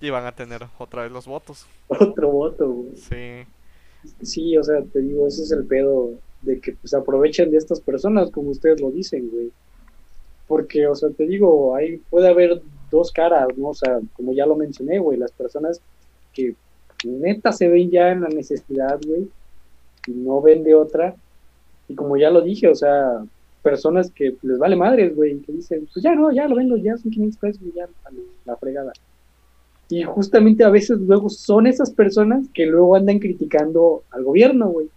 Y 0.00 0.10
van 0.10 0.26
a 0.26 0.32
tener 0.32 0.66
otra 0.78 1.02
vez 1.02 1.10
los 1.10 1.26
votos. 1.26 1.66
Otro 1.88 2.28
voto, 2.30 2.68
güey. 2.68 2.96
Sí. 2.96 3.46
Sí, 4.22 4.56
o 4.56 4.62
sea, 4.62 4.80
te 4.92 5.00
digo, 5.00 5.26
ese 5.26 5.42
es 5.42 5.50
el 5.50 5.66
pedo 5.66 6.10
de 6.42 6.60
que 6.60 6.72
pues 6.72 6.94
aprovechen 6.94 7.50
de 7.50 7.58
estas 7.58 7.80
personas, 7.80 8.30
como 8.30 8.50
ustedes 8.50 8.80
lo 8.80 8.90
dicen, 8.90 9.28
güey. 9.30 9.50
Porque, 10.46 10.86
o 10.86 10.94
sea, 10.94 11.10
te 11.10 11.26
digo, 11.26 11.74
ahí 11.74 11.98
puede 12.10 12.28
haber 12.28 12.62
dos 12.90 13.12
caras, 13.12 13.48
¿no? 13.56 13.68
O 13.68 13.74
sea, 13.74 14.00
como 14.14 14.32
ya 14.32 14.46
lo 14.46 14.56
mencioné, 14.56 14.98
güey, 14.98 15.18
las 15.18 15.32
personas 15.32 15.80
que 16.32 16.54
neta 17.04 17.52
se 17.52 17.68
ven 17.68 17.90
ya 17.90 18.10
en 18.10 18.22
la 18.22 18.28
necesidad, 18.28 18.98
güey, 19.06 19.28
y 20.06 20.12
no 20.12 20.40
ven 20.40 20.64
de 20.64 20.74
otra. 20.74 21.14
Y 21.88 21.94
como 21.94 22.16
ya 22.16 22.30
lo 22.30 22.40
dije, 22.40 22.68
o 22.68 22.74
sea, 22.74 23.24
personas 23.62 24.10
que 24.10 24.36
les 24.42 24.58
vale 24.58 24.76
madres, 24.76 25.14
güey, 25.14 25.38
que 25.40 25.52
dicen, 25.52 25.86
pues 25.92 26.02
ya 26.02 26.14
no, 26.14 26.32
ya 26.32 26.48
lo 26.48 26.56
vendo, 26.56 26.76
ya 26.76 26.96
son 26.96 27.10
500 27.10 27.38
pesos 27.38 27.62
ya 27.74 27.84
a 27.84 28.10
la 28.46 28.56
fregada. 28.56 28.92
Y 29.90 30.02
justamente 30.02 30.64
a 30.64 30.70
veces 30.70 30.98
luego 30.98 31.30
son 31.30 31.66
esas 31.66 31.90
personas 31.90 32.46
que 32.52 32.66
luego 32.66 32.94
andan 32.94 33.18
criticando 33.18 34.02
al 34.10 34.24
gobierno, 34.24 34.68
güey. 34.68 34.88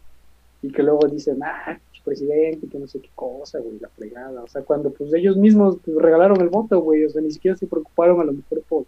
Y 0.62 0.72
que 0.72 0.84
luego 0.84 1.08
dicen, 1.08 1.42
ah, 1.44 1.80
presidente, 2.04 2.68
que 2.68 2.80
no 2.80 2.88
sé 2.88 3.00
qué 3.00 3.10
cosa, 3.16 3.60
güey, 3.60 3.80
la 3.80 3.90
fregada. 3.90 4.44
O 4.44 4.48
sea, 4.48 4.64
cuando 4.64 4.92
pues 4.92 5.14
ellos 5.14 5.38
mismos 5.38 5.78
pues, 5.84 5.98
regalaron 5.98 6.42
el 6.42 6.50
voto, 6.50 6.80
güey, 6.80 7.06
o 7.06 7.10
sea, 7.10 7.22
ni 7.22 7.32
siquiera 7.32 7.58
se 7.58 7.68
preocuparon 7.68 8.20
a 8.22 8.26
lo 8.26 8.34
mejor 8.34 8.62
por, 8.68 8.86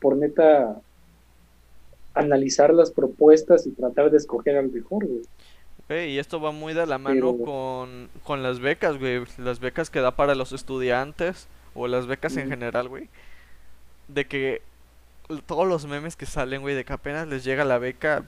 por 0.00 0.16
neta 0.16 0.80
analizar 2.14 2.74
las 2.74 2.90
propuestas 2.90 3.66
y 3.66 3.70
tratar 3.70 4.10
de 4.10 4.18
escoger 4.18 4.56
al 4.56 4.70
mejor, 4.70 5.06
güey. 5.06 6.10
y 6.10 6.18
esto 6.18 6.40
va 6.40 6.52
muy 6.52 6.74
de 6.74 6.86
la 6.86 6.98
mano 6.98 7.36
con, 7.38 8.08
con 8.24 8.42
las 8.42 8.60
becas, 8.60 8.98
güey. 8.98 9.22
Las 9.38 9.60
becas 9.60 9.90
que 9.90 10.00
da 10.00 10.16
para 10.16 10.34
los 10.34 10.52
estudiantes 10.52 11.48
o 11.74 11.88
las 11.88 12.06
becas 12.06 12.36
en 12.36 12.48
general, 12.48 12.88
güey. 12.88 13.08
De 14.08 14.26
que 14.26 14.62
todos 15.46 15.66
los 15.66 15.86
memes 15.86 16.16
que 16.16 16.26
salen, 16.26 16.60
güey, 16.60 16.74
de 16.74 16.84
que 16.84 16.92
apenas 16.92 17.28
les 17.28 17.44
llega 17.44 17.64
la 17.64 17.78
beca 17.78 18.24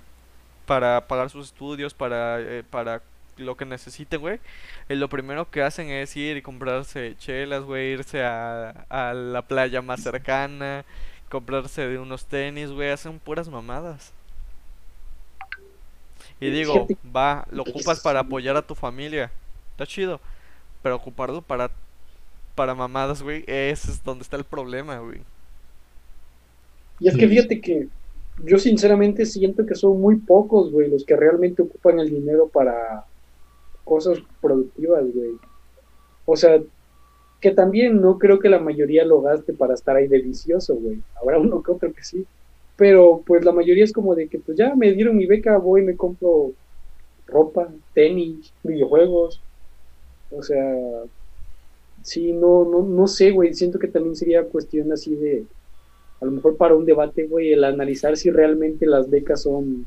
para 0.67 1.07
pagar 1.07 1.31
sus 1.31 1.47
estudios, 1.47 1.95
para, 1.95 2.41
eh, 2.41 2.65
para 2.69 3.03
lo 3.37 3.57
que 3.57 3.65
necesiten, 3.65 4.21
güey. 4.21 4.41
Y 4.89 4.95
lo 4.95 5.09
primero 5.09 5.51
que 5.51 5.63
hacen 5.63 5.91
es 5.91 6.17
ir 6.17 6.37
y 6.37 6.43
comprarse 6.43 7.17
chelas, 7.19 7.65
güey, 7.65 7.93
irse 7.93 8.23
a, 8.23 8.71
a 8.89 9.15
la 9.15 9.43
playa 9.43 9.83
más 9.83 10.03
cercana, 10.03 10.85
comprarse 11.29 11.87
de 11.87 11.99
unos 11.99 12.27
tenis, 12.27 12.71
güey, 12.71 12.91
hacen 12.91 13.19
puras 13.19 13.49
mamadas. 13.49 14.13
Y 16.41 16.51
digo, 16.51 16.87
va, 17.15 17.47
lo 17.51 17.63
ocupas 17.63 18.01
para 18.01 18.21
apoyar 18.21 18.57
a 18.57 18.63
tu 18.63 18.75
familia. 18.75 19.31
Está 19.73 19.87
chido. 19.87 20.21
Pero 20.83 20.97
ocuparlo 20.97 21.41
para 21.41 21.71
para 22.55 22.75
mamadas, 22.75 23.23
güey, 23.23 23.45
ese 23.47 23.91
es 23.91 24.05
donde 24.05 24.23
está 24.23 24.37
el 24.37 24.45
problema, 24.45 24.99
güey. 24.99 25.21
Y 27.01 27.09
es 27.09 27.17
que 27.17 27.29
fíjate 27.29 27.61
que 27.61 27.89
yo 28.43 28.59
sinceramente 28.59 29.27
siento 29.27 29.65
que 29.67 29.75
son 29.75 30.01
muy 30.01 30.17
pocos, 30.17 30.73
güey, 30.73 30.91
los 30.91 31.05
que 31.05 31.17
realmente 31.17 31.63
ocupan 31.63 32.01
el 32.01 32.11
dinero 32.11 32.49
para 32.49 33.05
cosas 33.85 34.19
productivas, 34.41 35.05
güey. 35.15 35.33
O 36.27 36.37
sea, 36.37 36.61
que 37.41 37.51
también 37.51 38.01
no 38.01 38.19
creo 38.19 38.39
que 38.39 38.49
la 38.49 38.59
mayoría 38.59 39.05
lo 39.05 39.21
gaste 39.21 39.53
para 39.53 39.75
estar 39.75 39.97
ahí 39.97 40.09
delicioso, 40.09 40.75
güey. 40.77 41.03
Habrá 41.21 41.39
uno 41.39 41.63
que 41.63 41.73
otro 41.73 41.93
que 41.93 42.03
sí. 42.03 42.27
Pero 42.77 43.23
pues 43.25 43.45
la 43.45 43.53
mayoría 43.53 43.85
es 43.85 43.93
como 43.93 44.15
de 44.15 44.29
que 44.29 44.39
pues 44.39 44.57
ya 44.57 44.75
me 44.75 44.93
dieron 44.93 45.17
mi 45.17 45.27
beca, 45.27 45.59
voy 45.59 45.83
y 45.83 45.85
me 45.85 45.97
compro 45.97 46.53
ropa, 47.27 47.69
tenis, 47.93 48.53
videojuegos. 48.63 49.41
O 50.31 50.43
sea, 50.43 50.75
sí, 52.03 52.33
no, 52.33 52.65
no, 52.65 52.83
no 52.83 53.07
sé, 53.07 53.31
güey. 53.31 53.55
Siento 53.55 53.79
que 53.79 53.89
también 53.89 54.17
sería 54.17 54.45
cuestión 54.45 54.91
así 54.93 55.15
de, 55.15 55.45
a 56.21 56.25
lo 56.25 56.31
mejor 56.31 56.57
para 56.57 56.75
un 56.75 56.85
debate, 56.85 57.27
güey, 57.27 57.53
el 57.53 57.65
analizar 57.65 58.17
si 58.17 58.31
realmente 58.31 58.87
las 58.87 59.11
becas 59.11 59.43
son 59.43 59.87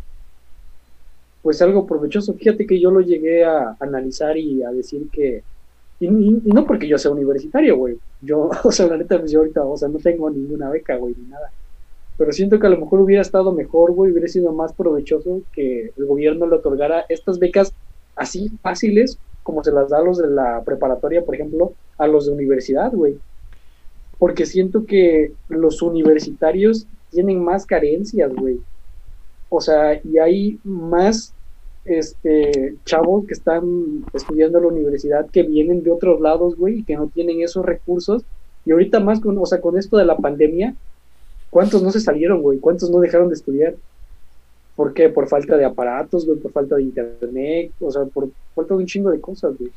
pues 1.42 1.62
algo 1.62 1.88
provechoso. 1.88 2.34
Fíjate 2.34 2.68
que 2.68 2.80
yo 2.80 2.92
lo 2.92 3.02
llegué 3.02 3.46
a 3.46 3.78
analizar 3.80 4.38
y 4.38 4.64
a 4.64 4.72
decir 4.72 5.08
que, 5.12 5.44
y, 6.00 6.08
no 6.10 6.66
porque 6.66 6.88
yo 6.88 6.98
sea 6.98 7.12
universitario, 7.12 7.78
güey, 7.78 7.98
yo, 8.22 8.50
o 8.64 8.72
sea, 8.72 8.88
la 8.88 8.98
neta, 8.98 9.20
pues 9.20 9.32
yo 9.32 9.40
ahorita, 9.40 9.64
o 9.64 9.78
sea, 9.78 9.88
no 9.88 10.00
tengo 10.00 10.30
ninguna 10.30 10.70
beca, 10.70 10.98
güey, 10.98 11.16
ni 11.18 11.28
nada. 11.30 11.50
Pero 12.18 12.32
siento 12.32 12.60
que 12.60 12.68
a 12.68 12.70
lo 12.72 12.80
mejor 12.80 13.00
hubiera 13.00 13.22
estado 13.22 13.52
mejor, 13.52 13.94
güey, 13.94 14.12
hubiera 14.12 14.28
sido 14.28 14.52
más 14.52 14.74
provechoso 14.74 15.42
que 15.54 15.94
el 15.96 16.06
gobierno 16.06 16.48
le 16.48 16.56
otorgara 16.56 17.06
estas 17.10 17.40
becas 17.40 17.74
así 18.16 18.50
fáciles, 18.62 19.18
como 19.44 19.64
se 19.64 19.72
las 19.72 19.90
da 19.90 20.00
a 20.00 20.04
los 20.04 20.18
de 20.18 20.28
la 20.28 20.64
preparatoria, 20.66 21.24
por 21.24 21.36
ejemplo, 21.36 21.74
a 21.98 22.08
los 22.08 22.26
de 22.26 22.34
universidad, 22.34 22.92
güey. 22.92 23.18
Porque 24.20 24.46
siento 24.46 24.86
que 24.86 25.32
los 25.48 25.82
universitarios 25.82 26.88
tienen 27.12 27.44
más 27.44 27.66
carencias, 27.66 28.34
güey 28.34 28.60
o 29.50 29.62
sea, 29.62 30.00
y 30.04 30.18
hay 30.18 30.60
más 30.64 31.34
este 31.86 32.76
chavos 32.84 33.26
que 33.26 33.34
están 33.34 34.04
estudiando 34.14 34.58
en 34.58 34.66
la 34.66 34.72
universidad 34.72 35.30
que 35.30 35.44
vienen 35.44 35.84
de 35.84 35.92
otros 35.92 36.20
lados, 36.20 36.56
güey, 36.58 36.80
y 36.80 36.84
que 36.84 36.98
no 36.98 37.08
tienen 37.08 37.42
esos 37.42 37.66
recursos. 37.66 38.24
Y 38.66 38.72
ahorita 38.72 39.00
más 39.00 39.22
con, 39.22 39.38
o 39.38 39.46
sea, 39.46 39.62
con 39.62 39.78
esto 39.78 39.96
de 39.96 40.06
la 40.06 40.18
pandemia, 40.18 40.76
¿cuántos 41.50 41.82
no 41.82 41.92
se 41.92 42.02
salieron, 42.02 42.42
güey? 42.42 42.60
¿Cuántos 42.60 42.90
no 42.90 43.00
dejaron 43.00 43.30
de 43.30 43.36
estudiar? 43.36 43.76
¿Por 44.76 44.94
qué? 44.94 45.08
Por 45.10 45.30
falta 45.30 45.56
de 45.56 45.64
aparatos, 45.64 46.26
güey, 46.26 46.38
por 46.38 46.52
falta 46.52 46.76
de 46.76 46.84
internet, 46.84 47.72
o 47.80 47.90
sea, 47.90 48.04
por 48.06 48.30
falta 48.54 48.74
de 48.74 48.82
un 48.82 48.86
chingo 48.86 49.10
de 49.10 49.22
cosas, 49.22 49.58
güey. 49.58 49.72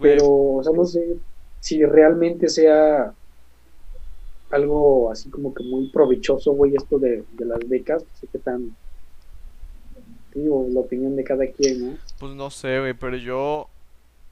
Pero, 0.00 0.26
o 0.28 0.62
sea, 0.62 0.72
no 0.72 0.84
sé 0.84 1.16
si 1.66 1.84
realmente 1.84 2.48
sea 2.48 3.12
algo 4.52 5.10
así 5.10 5.28
como 5.30 5.52
que 5.52 5.64
muy 5.64 5.88
provechoso, 5.88 6.52
güey, 6.52 6.76
esto 6.76 7.00
de, 7.00 7.24
las 7.40 7.58
becas, 7.68 8.04
no 8.04 8.20
sé 8.20 8.28
qué 8.30 8.38
tan, 8.38 8.76
digo, 10.32 10.64
la 10.70 10.78
opinión 10.78 11.16
de 11.16 11.24
cada 11.24 11.44
quien, 11.48 11.84
¿no? 11.84 11.98
Pues 12.20 12.36
no 12.36 12.50
sé, 12.50 12.78
güey, 12.78 12.94
pero 12.94 13.16
yo 13.16 13.68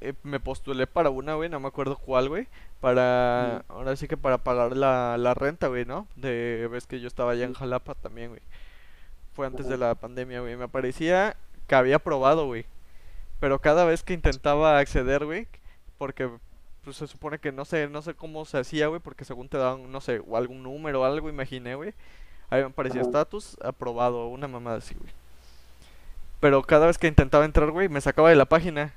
eh, 0.00 0.12
me 0.22 0.38
postulé 0.38 0.86
para 0.86 1.10
una, 1.10 1.34
güey, 1.34 1.48
no 1.48 1.58
me 1.58 1.66
acuerdo 1.66 1.96
cuál, 1.96 2.28
güey, 2.28 2.46
para, 2.80 3.64
ahora 3.66 3.96
sí 3.96 4.06
que 4.06 4.16
para 4.16 4.38
pagar 4.38 4.76
la, 4.76 5.18
la 5.18 5.34
renta, 5.34 5.66
güey, 5.66 5.84
¿no? 5.84 6.06
De, 6.14 6.68
ves 6.70 6.86
que 6.86 7.00
yo 7.00 7.08
estaba 7.08 7.32
allá 7.32 7.46
en 7.46 7.54
Jalapa 7.54 7.96
también, 7.96 8.28
güey. 8.28 8.42
Fue 9.32 9.44
antes 9.44 9.66
de 9.66 9.76
la 9.76 9.96
pandemia, 9.96 10.40
güey, 10.40 10.54
me 10.54 10.68
parecía 10.68 11.36
que 11.66 11.74
había 11.74 11.98
probado, 11.98 12.46
güey. 12.46 12.64
Pero 13.40 13.58
cada 13.58 13.84
vez 13.84 14.04
que 14.04 14.14
intentaba 14.14 14.78
acceder, 14.78 15.24
güey, 15.24 15.48
porque 15.98 16.30
pues 16.84 16.96
se 16.96 17.06
supone 17.06 17.38
que 17.38 17.52
no 17.52 17.64
sé, 17.64 17.88
no 17.88 18.02
sé 18.02 18.14
cómo 18.14 18.44
se 18.44 18.58
hacía, 18.58 18.86
güey, 18.88 19.00
porque 19.00 19.24
según 19.24 19.48
te 19.48 19.58
daban, 19.58 19.90
no 19.90 20.00
sé, 20.00 20.20
o 20.26 20.36
algún 20.36 20.62
número 20.62 21.00
o 21.00 21.04
algo, 21.04 21.28
imaginé, 21.28 21.74
güey. 21.74 21.94
Ahí 22.50 22.60
me 22.60 22.68
aparecía 22.68 23.00
estatus, 23.00 23.56
aprobado, 23.62 24.28
una 24.28 24.46
mamada 24.46 24.78
así, 24.78 24.94
güey. 24.94 25.10
Pero 26.40 26.62
cada 26.62 26.86
vez 26.86 26.98
que 26.98 27.08
intentaba 27.08 27.44
entrar, 27.44 27.70
güey, 27.70 27.88
me 27.88 28.00
sacaba 28.00 28.28
de 28.28 28.36
la 28.36 28.44
página. 28.44 28.94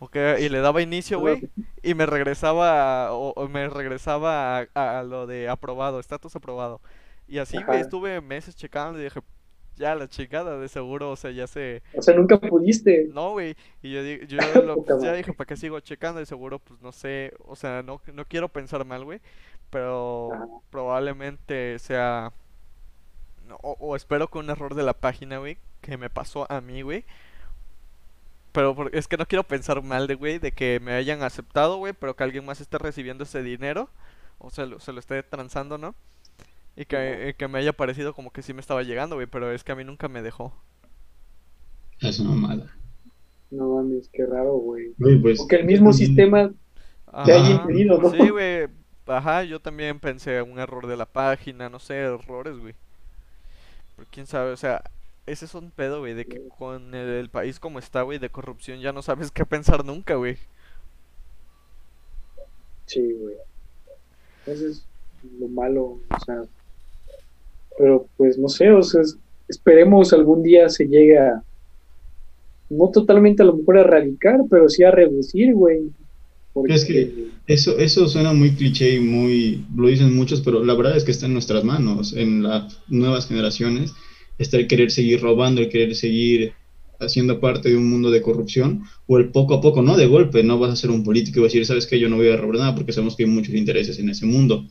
Okay, 0.00 0.44
y 0.44 0.48
le 0.48 0.60
daba 0.60 0.80
inicio, 0.80 1.18
güey, 1.18 1.50
y 1.82 1.94
me 1.94 2.06
regresaba, 2.06 3.12
o, 3.12 3.48
me 3.48 3.68
regresaba 3.68 4.60
a, 4.74 5.02
lo 5.02 5.26
de 5.26 5.48
aprobado, 5.48 5.98
estatus 5.98 6.36
aprobado. 6.36 6.80
Y 7.26 7.38
así, 7.38 7.60
güey, 7.62 7.80
estuve 7.80 8.20
meses 8.20 8.54
checando 8.54 9.00
y 9.00 9.04
dije, 9.04 9.20
ya 9.78 9.94
la 9.94 10.08
chingada, 10.08 10.58
de 10.58 10.68
seguro, 10.68 11.10
o 11.10 11.16
sea, 11.16 11.30
ya 11.30 11.46
se... 11.46 11.82
O 11.94 12.02
sea, 12.02 12.14
nunca 12.14 12.38
pudiste. 12.38 13.08
No, 13.12 13.32
güey, 13.32 13.56
y 13.82 13.92
yo, 13.92 14.02
yo 14.02 14.38
ya 15.02 15.14
dije, 15.14 15.32
¿para 15.32 15.46
qué 15.46 15.56
sigo 15.56 15.80
checando? 15.80 16.20
De 16.20 16.26
seguro, 16.26 16.58
pues 16.58 16.80
no 16.82 16.92
sé, 16.92 17.32
o 17.46 17.56
sea, 17.56 17.82
no, 17.82 18.00
no 18.12 18.24
quiero 18.26 18.48
pensar 18.48 18.84
mal, 18.84 19.04
güey, 19.04 19.20
pero 19.70 20.30
probablemente 20.70 21.78
sea... 21.78 22.32
o, 23.62 23.96
espero 23.96 24.28
que 24.28 24.38
un 24.38 24.50
error 24.50 24.74
de 24.74 24.82
la 24.82 24.94
página, 24.94 25.38
güey, 25.38 25.58
que 25.80 25.96
me 25.96 26.10
pasó 26.10 26.50
a 26.50 26.60
mí, 26.60 26.82
güey. 26.82 27.04
Pero 28.52 28.74
es 28.92 29.06
que 29.08 29.16
no 29.16 29.26
quiero 29.26 29.44
pensar 29.44 29.82
mal 29.82 30.06
de, 30.06 30.14
güey, 30.14 30.38
de 30.38 30.52
que 30.52 30.80
me 30.80 30.92
hayan 30.92 31.22
aceptado, 31.22 31.76
güey, 31.76 31.92
pero 31.92 32.16
que 32.16 32.24
alguien 32.24 32.44
más 32.44 32.60
esté 32.60 32.78
recibiendo 32.78 33.24
ese 33.24 33.42
dinero, 33.42 33.88
o 34.38 34.50
se 34.50 34.66
lo, 34.66 34.80
se 34.80 34.92
lo 34.92 35.00
esté 35.00 35.22
transando, 35.22 35.78
¿no? 35.78 35.94
Y 36.78 36.84
que, 36.84 37.34
que, 37.36 37.48
me 37.48 37.58
haya 37.58 37.72
parecido 37.72 38.14
como 38.14 38.30
que 38.30 38.40
sí 38.40 38.54
me 38.54 38.60
estaba 38.60 38.84
llegando, 38.84 39.16
güey, 39.16 39.26
pero 39.26 39.50
es 39.50 39.64
que 39.64 39.72
a 39.72 39.74
mí 39.74 39.82
nunca 39.82 40.06
me 40.06 40.22
dejó. 40.22 40.54
Es 41.98 42.20
una 42.20 42.36
mala. 42.36 42.72
No 43.50 43.74
mames, 43.74 44.08
qué 44.12 44.24
raro, 44.24 44.52
güey. 44.58 44.94
Pues, 44.96 45.38
Porque 45.38 45.56
el 45.56 45.66
mismo 45.66 45.92
sistema 45.92 46.52
te 47.24 47.32
haya 47.32 47.50
impedido, 47.50 48.00
¿no? 48.00 48.10
Sí, 48.10 48.28
güey. 48.28 48.68
Ajá, 49.06 49.42
yo 49.42 49.58
también 49.58 49.98
pensé 49.98 50.40
un 50.40 50.60
error 50.60 50.86
de 50.86 50.96
la 50.96 51.06
página, 51.06 51.68
no 51.68 51.80
sé, 51.80 51.96
errores, 51.96 52.56
güey. 52.58 52.76
Pero 53.96 54.08
quién 54.12 54.26
sabe, 54.28 54.52
o 54.52 54.56
sea, 54.56 54.84
ese 55.26 55.46
es 55.46 55.54
un 55.56 55.72
pedo, 55.72 55.98
güey, 55.98 56.14
de 56.14 56.26
que 56.26 56.46
con 56.46 56.94
el, 56.94 57.28
país 57.28 57.58
como 57.58 57.80
está, 57.80 58.02
güey, 58.02 58.20
de 58.20 58.30
corrupción 58.30 58.78
ya 58.78 58.92
no 58.92 59.02
sabes 59.02 59.32
qué 59.32 59.44
pensar 59.44 59.84
nunca, 59.84 60.14
güey. 60.14 60.38
Sí, 62.86 63.14
güey. 63.14 63.34
Eso 64.46 64.68
es 64.68 64.86
lo 65.40 65.48
malo, 65.48 65.98
o 66.08 66.20
sea, 66.24 66.44
pero 67.78 68.08
pues 68.16 68.36
no 68.36 68.48
sé, 68.48 68.70
o 68.70 68.82
sea, 68.82 69.02
esperemos 69.48 70.12
algún 70.12 70.42
día 70.42 70.68
se 70.68 70.86
llegue 70.86 71.16
a, 71.16 71.42
no 72.68 72.90
totalmente 72.90 73.42
a 73.42 73.46
lo 73.46 73.56
mejor 73.56 73.78
a 73.78 73.80
erradicar, 73.82 74.40
pero 74.50 74.68
sí 74.68 74.82
a 74.82 74.90
reducir, 74.90 75.54
güey. 75.54 75.90
Es 76.68 76.84
que 76.84 77.28
eso, 77.46 77.78
eso 77.78 78.08
suena 78.08 78.32
muy 78.32 78.50
cliché 78.50 78.96
y 78.96 79.00
muy, 79.00 79.64
lo 79.76 79.86
dicen 79.86 80.14
muchos, 80.14 80.40
pero 80.40 80.64
la 80.64 80.74
verdad 80.74 80.96
es 80.96 81.04
que 81.04 81.12
está 81.12 81.26
en 81.26 81.34
nuestras 81.34 81.62
manos, 81.62 82.14
en 82.14 82.42
las 82.42 82.80
nuevas 82.88 83.28
generaciones, 83.28 83.92
está 84.38 84.56
el 84.56 84.66
querer 84.66 84.90
seguir 84.90 85.20
robando, 85.20 85.60
el 85.60 85.68
querer 85.68 85.94
seguir 85.94 86.52
haciendo 86.98 87.38
parte 87.38 87.68
de 87.68 87.76
un 87.76 87.88
mundo 87.88 88.10
de 88.10 88.22
corrupción, 88.22 88.82
o 89.06 89.18
el 89.18 89.28
poco 89.30 89.54
a 89.54 89.60
poco, 89.60 89.82
no 89.82 89.96
de 89.96 90.06
golpe, 90.06 90.42
no 90.42 90.58
vas 90.58 90.72
a 90.72 90.76
ser 90.76 90.90
un 90.90 91.04
político 91.04 91.38
y 91.38 91.42
vas 91.42 91.50
a 91.50 91.52
decir, 91.52 91.66
sabes 91.66 91.86
que 91.86 92.00
yo 92.00 92.08
no 92.08 92.16
voy 92.16 92.28
a 92.28 92.36
robar 92.36 92.56
nada 92.56 92.74
porque 92.74 92.92
sabemos 92.92 93.14
que 93.14 93.22
hay 93.22 93.30
muchos 93.30 93.54
intereses 93.54 94.00
en 94.00 94.10
ese 94.10 94.26
mundo, 94.26 94.66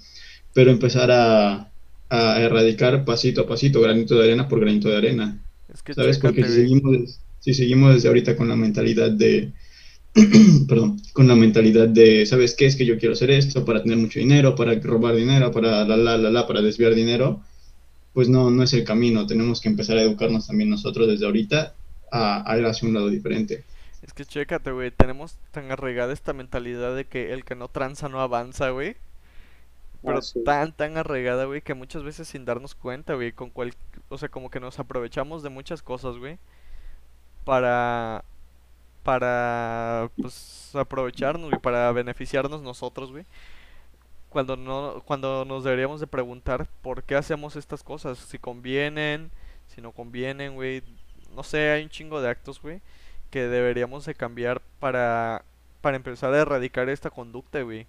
pero 0.53 0.71
empezar 0.71 1.09
a, 1.09 1.71
a 2.09 2.39
erradicar 2.41 3.05
pasito 3.05 3.41
a 3.41 3.47
pasito, 3.47 3.81
granito 3.81 4.15
de 4.15 4.25
arena 4.25 4.47
por 4.47 4.59
granito 4.59 4.89
de 4.89 4.97
arena. 4.97 5.43
Es 5.73 5.81
que 5.83 5.93
¿Sabes? 5.93 6.19
Porque 6.19 6.43
si 6.43 6.53
seguimos, 6.53 7.19
si 7.39 7.53
seguimos 7.53 7.93
desde 7.95 8.07
ahorita 8.07 8.35
con 8.35 8.47
la 8.47 8.55
mentalidad 8.55 9.11
de, 9.11 9.51
perdón, 10.67 11.01
con 11.13 11.27
la 11.27 11.35
mentalidad 11.35 11.87
de, 11.87 12.25
¿sabes 12.25 12.55
qué? 12.55 12.65
Es 12.65 12.75
que 12.75 12.85
yo 12.85 12.97
quiero 12.97 13.13
hacer 13.13 13.31
esto 13.31 13.65
para 13.65 13.83
tener 13.83 13.97
mucho 13.97 14.19
dinero, 14.19 14.55
para 14.55 14.73
robar 14.79 15.15
dinero, 15.15 15.51
para 15.51 15.85
la, 15.85 15.97
la, 15.97 16.17
la, 16.17 16.29
la, 16.29 16.47
para 16.47 16.61
desviar 16.61 16.95
dinero, 16.95 17.41
pues 18.13 18.29
no, 18.29 18.49
no 18.49 18.63
es 18.63 18.73
el 18.73 18.83
camino. 18.83 19.27
Tenemos 19.27 19.61
que 19.61 19.69
empezar 19.69 19.97
a 19.97 20.01
educarnos 20.01 20.47
también 20.47 20.69
nosotros 20.69 21.07
desde 21.07 21.25
ahorita 21.25 21.75
a, 22.11 22.51
a 22.51 22.57
ir 22.57 22.65
hacia 22.65 22.87
un 22.87 22.93
lado 22.93 23.09
diferente. 23.09 23.63
Es 24.01 24.13
que 24.13 24.25
chécate, 24.25 24.71
güey. 24.71 24.91
Tenemos 24.91 25.37
tan 25.51 25.71
arraigada 25.71 26.13
esta 26.13 26.33
mentalidad 26.33 26.95
de 26.95 27.05
que 27.05 27.33
el 27.33 27.43
que 27.43 27.55
no 27.55 27.67
tranza 27.67 28.07
no 28.07 28.21
avanza, 28.21 28.69
güey. 28.69 28.95
Pero 30.05 30.19
Ah, 30.19 30.21
sí. 30.21 30.43
tan, 30.43 30.71
tan 30.73 30.97
arraigada, 30.97 31.45
güey, 31.45 31.61
que 31.61 31.73
muchas 31.73 32.03
veces 32.03 32.27
sin 32.27 32.45
darnos 32.45 32.75
cuenta, 32.75 33.15
güey, 33.15 33.31
con 33.31 33.49
cual... 33.49 33.73
O 34.09 34.17
sea, 34.17 34.29
como 34.29 34.49
que 34.49 34.59
nos 34.59 34.79
aprovechamos 34.79 35.43
de 35.43 35.49
muchas 35.49 35.81
cosas, 35.81 36.17
güey. 36.17 36.37
Para... 37.43 38.23
Para... 39.03 40.09
Pues 40.21 40.71
aprovecharnos, 40.75 41.49
güey, 41.49 41.61
para 41.61 41.91
beneficiarnos 41.91 42.61
nosotros, 42.61 43.11
güey. 43.11 43.25
Cuando 44.29 44.55
no... 44.57 45.01
Cuando 45.05 45.45
nos 45.45 45.63
deberíamos 45.63 45.99
de 45.99 46.07
preguntar 46.07 46.67
por 46.81 47.03
qué 47.03 47.15
hacemos 47.15 47.55
estas 47.55 47.83
cosas. 47.83 48.17
Si 48.17 48.37
convienen, 48.39 49.31
si 49.67 49.81
no 49.81 49.91
convienen, 49.91 50.55
güey. 50.55 50.83
No 51.35 51.43
sé, 51.43 51.71
hay 51.71 51.83
un 51.83 51.89
chingo 51.89 52.21
de 52.21 52.29
actos, 52.29 52.61
güey, 52.61 52.81
que 53.31 53.47
deberíamos 53.47 54.05
de 54.05 54.15
cambiar 54.15 54.61
para... 54.79 55.43
Para 55.81 55.97
empezar 55.97 56.33
a 56.33 56.39
erradicar 56.39 56.89
esta 56.89 57.09
conducta, 57.11 57.61
güey. 57.61 57.87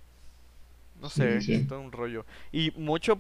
No 1.01 1.09
sé, 1.11 1.41
sí. 1.41 1.55
es 1.55 1.67
todo 1.67 1.81
un 1.81 1.93
rollo. 1.93 2.25
Y 2.53 2.73
mucho 2.73 3.19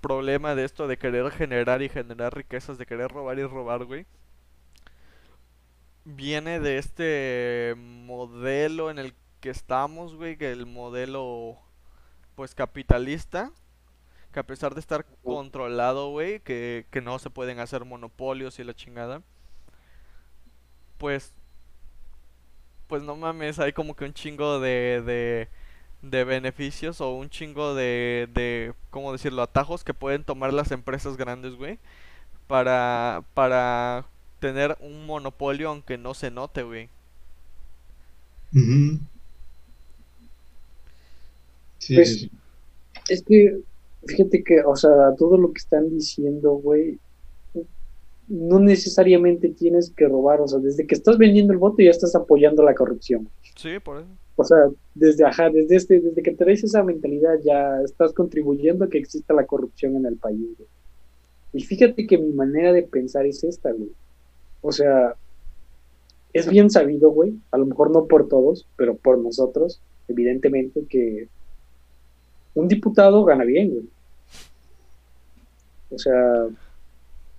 problema 0.00 0.54
de 0.54 0.64
esto 0.64 0.86
de 0.86 0.98
querer 0.98 1.30
generar 1.32 1.82
y 1.82 1.88
generar 1.88 2.32
riquezas, 2.36 2.78
de 2.78 2.86
querer 2.86 3.10
robar 3.10 3.38
y 3.40 3.44
robar, 3.44 3.84
güey. 3.84 4.06
Viene 6.04 6.60
de 6.60 6.76
este 6.78 7.74
modelo 7.78 8.90
en 8.90 8.98
el 8.98 9.14
que 9.40 9.48
estamos, 9.50 10.14
güey, 10.14 10.36
que 10.36 10.52
el 10.52 10.66
modelo, 10.66 11.58
pues, 12.36 12.54
capitalista, 12.54 13.52
que 14.32 14.40
a 14.40 14.44
pesar 14.46 14.74
de 14.74 14.80
estar 14.80 15.06
controlado, 15.24 16.10
güey, 16.10 16.40
que, 16.40 16.86
que 16.90 17.00
no 17.02 17.18
se 17.20 17.30
pueden 17.30 17.60
hacer 17.60 17.84
monopolios 17.86 18.58
y 18.60 18.64
la 18.64 18.74
chingada, 18.74 19.22
pues, 20.98 21.34
pues 22.86 23.02
no 23.02 23.16
mames, 23.16 23.58
hay 23.58 23.72
como 23.72 23.96
que 23.96 24.04
un 24.04 24.14
chingo 24.14 24.60
de, 24.60 25.02
de, 25.04 25.48
de 26.10 26.24
beneficios 26.24 27.00
o 27.00 27.14
un 27.14 27.30
chingo 27.30 27.74
de, 27.74 28.28
de, 28.34 28.74
¿cómo 28.90 29.12
decirlo? 29.12 29.42
Atajos 29.42 29.84
que 29.84 29.94
pueden 29.94 30.24
tomar 30.24 30.52
las 30.52 30.70
empresas 30.72 31.16
grandes, 31.16 31.54
güey, 31.56 31.78
para, 32.48 33.24
para 33.34 34.06
tener 34.40 34.76
un 34.80 35.06
monopolio 35.06 35.70
aunque 35.70 35.98
no 35.98 36.14
se 36.14 36.30
note, 36.30 36.62
güey. 36.64 36.90
Sí, 41.78 41.94
Pues, 41.94 42.20
sí. 42.20 42.30
Es 43.08 43.22
que, 43.24 43.60
fíjate 44.06 44.44
que, 44.44 44.62
o 44.64 44.76
sea, 44.76 45.14
todo 45.18 45.38
lo 45.38 45.52
que 45.52 45.58
están 45.60 45.90
diciendo, 45.90 46.52
güey, 46.54 47.00
no 48.26 48.58
necesariamente 48.58 49.50
tienes 49.50 49.92
que 49.94 50.08
robar, 50.08 50.40
o 50.40 50.48
sea, 50.48 50.58
desde 50.58 50.86
que 50.86 50.94
estás 50.94 51.18
vendiendo 51.18 51.52
el 51.52 51.58
voto 51.58 51.82
ya 51.82 51.90
estás 51.90 52.14
apoyando 52.14 52.62
la 52.62 52.74
corrupción. 52.74 53.30
Sí, 53.56 53.78
por 53.80 53.98
eso. 54.00 54.08
O 54.36 54.44
sea, 54.44 54.58
desde, 54.94 55.24
ajá, 55.24 55.50
desde 55.50 55.76
este, 55.76 56.00
desde 56.00 56.22
que 56.22 56.34
traes 56.34 56.64
esa 56.64 56.82
mentalidad 56.82 57.38
ya 57.44 57.80
estás 57.82 58.12
contribuyendo 58.12 58.84
a 58.84 58.88
que 58.88 58.98
exista 58.98 59.32
la 59.32 59.46
corrupción 59.46 59.96
en 59.96 60.06
el 60.06 60.16
país, 60.16 60.56
güey. 60.58 60.68
Y 61.52 61.62
fíjate 61.62 62.06
que 62.06 62.18
mi 62.18 62.32
manera 62.32 62.72
de 62.72 62.82
pensar 62.82 63.26
es 63.26 63.44
esta, 63.44 63.70
güey. 63.70 63.92
O 64.60 64.72
sea, 64.72 65.14
es 66.32 66.48
bien 66.48 66.68
sabido, 66.68 67.10
güey, 67.10 67.34
a 67.52 67.58
lo 67.58 67.66
mejor 67.66 67.92
no 67.92 68.06
por 68.06 68.28
todos, 68.28 68.66
pero 68.76 68.96
por 68.96 69.18
nosotros, 69.18 69.80
evidentemente, 70.08 70.84
que 70.88 71.28
un 72.54 72.66
diputado 72.66 73.24
gana 73.24 73.44
bien, 73.44 73.70
güey. 73.70 73.88
O 75.90 75.98
sea, 75.98 76.48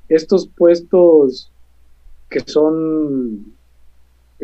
estos 0.07 0.47
puestos 0.47 1.51
que 2.29 2.39
son 2.39 3.54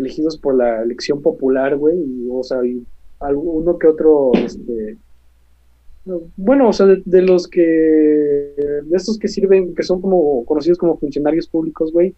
elegidos 0.02 0.38
por 0.38 0.56
la 0.56 0.82
elección 0.82 1.22
popular, 1.22 1.78
güey, 1.78 1.98
y, 1.98 2.28
o 2.30 2.44
sea, 2.44 2.66
y 2.66 2.84
alguno 3.20 3.78
que 3.78 3.88
otro, 3.88 4.32
este, 4.34 4.98
bueno, 6.36 6.70
o 6.70 6.74
sea, 6.74 6.88
de, 6.88 7.22
los 7.22 7.48
que, 7.48 7.62
de 7.62 8.96
estos 8.96 9.18
que 9.18 9.28
sirven, 9.28 9.74
que 9.76 9.84
son 9.84 10.02
como 10.02 10.44
conocidos 10.46 10.78
como 10.78 10.98
funcionarios 10.98 11.48
públicos, 11.48 11.92
güey, 11.92 12.16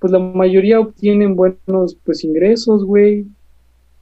pues 0.00 0.12
la 0.12 0.18
mayoría 0.18 0.80
obtienen 0.80 1.36
buenos, 1.36 1.96
pues, 2.04 2.24
ingresos, 2.24 2.84
güey, 2.84 3.26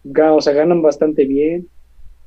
o 0.05 0.41
sea, 0.41 0.53
ganan 0.53 0.83
bastante 0.83 1.27
bien, 1.27 1.69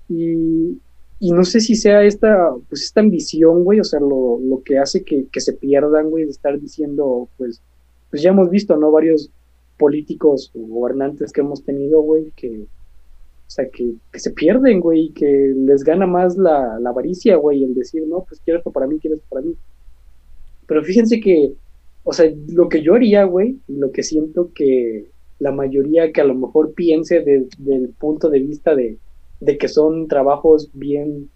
y, 0.10 0.80
y 1.20 1.32
no 1.32 1.44
sé 1.44 1.60
si 1.62 1.76
sea 1.76 2.04
esta, 2.04 2.54
pues, 2.70 2.84
esta 2.84 3.02
ambición, 3.02 3.64
güey, 3.64 3.80
o 3.80 3.84
sea, 3.84 4.00
lo, 4.00 4.40
lo 4.40 4.62
que 4.64 4.78
hace 4.78 5.04
que, 5.04 5.26
que 5.32 5.40
se 5.40 5.54
pierdan, 5.54 6.10
güey, 6.10 6.26
de 6.26 6.32
estar 6.32 6.60
diciendo, 6.60 7.30
pues, 7.38 7.62
pues 8.10 8.22
ya 8.22 8.30
hemos 8.30 8.50
visto, 8.50 8.78
¿no? 8.78 8.92
Varios 8.92 9.32
políticos 9.78 10.52
o 10.56 10.60
gobernantes 10.60 11.32
que 11.32 11.42
hemos 11.42 11.64
tenido, 11.64 12.02
güey, 12.02 12.32
que, 12.36 12.62
o 12.62 13.50
sea, 13.50 13.70
que, 13.70 13.94
se 14.14 14.32
pierden, 14.32 14.80
güey, 14.80 15.10
que 15.14 15.54
les 15.56 15.84
gana 15.84 16.06
más 16.08 16.38
la, 16.38 16.80
la 16.80 16.90
avaricia, 16.90 17.38
güey, 17.38 17.64
el 17.64 17.74
decir, 17.74 18.06
no, 18.08 18.26
pues 18.28 18.42
quiero 18.44 18.60
esto 18.60 18.72
para 18.72 18.88
mí, 18.88 19.00
quiero 19.00 19.16
esto 19.16 19.28
para 19.30 19.46
mí. 19.46 19.56
Pero 20.68 20.84
fíjense 20.84 21.20
que, 21.22 21.54
o 22.04 22.14
sea, 22.14 22.32
lo 22.50 22.70
que 22.70 22.82
yo 22.82 22.96
haría, 22.96 23.24
güey, 23.24 23.60
lo 23.68 23.92
que 23.92 24.04
siento 24.04 24.52
que 24.54 25.12
la 25.40 25.52
mayoría 25.52 26.12
que 26.12 26.22
a 26.22 26.26
lo 26.26 26.36
mejor 26.36 26.74
piense 26.74 27.22
de- 27.22 27.48
del 27.60 27.90
punto 27.90 28.30
de 28.30 28.40
vista 28.40 28.76
de, 28.76 28.98
de 29.40 29.58
que 29.58 29.68
son 29.68 30.08
trabajos 30.08 30.70
bien 30.74 31.30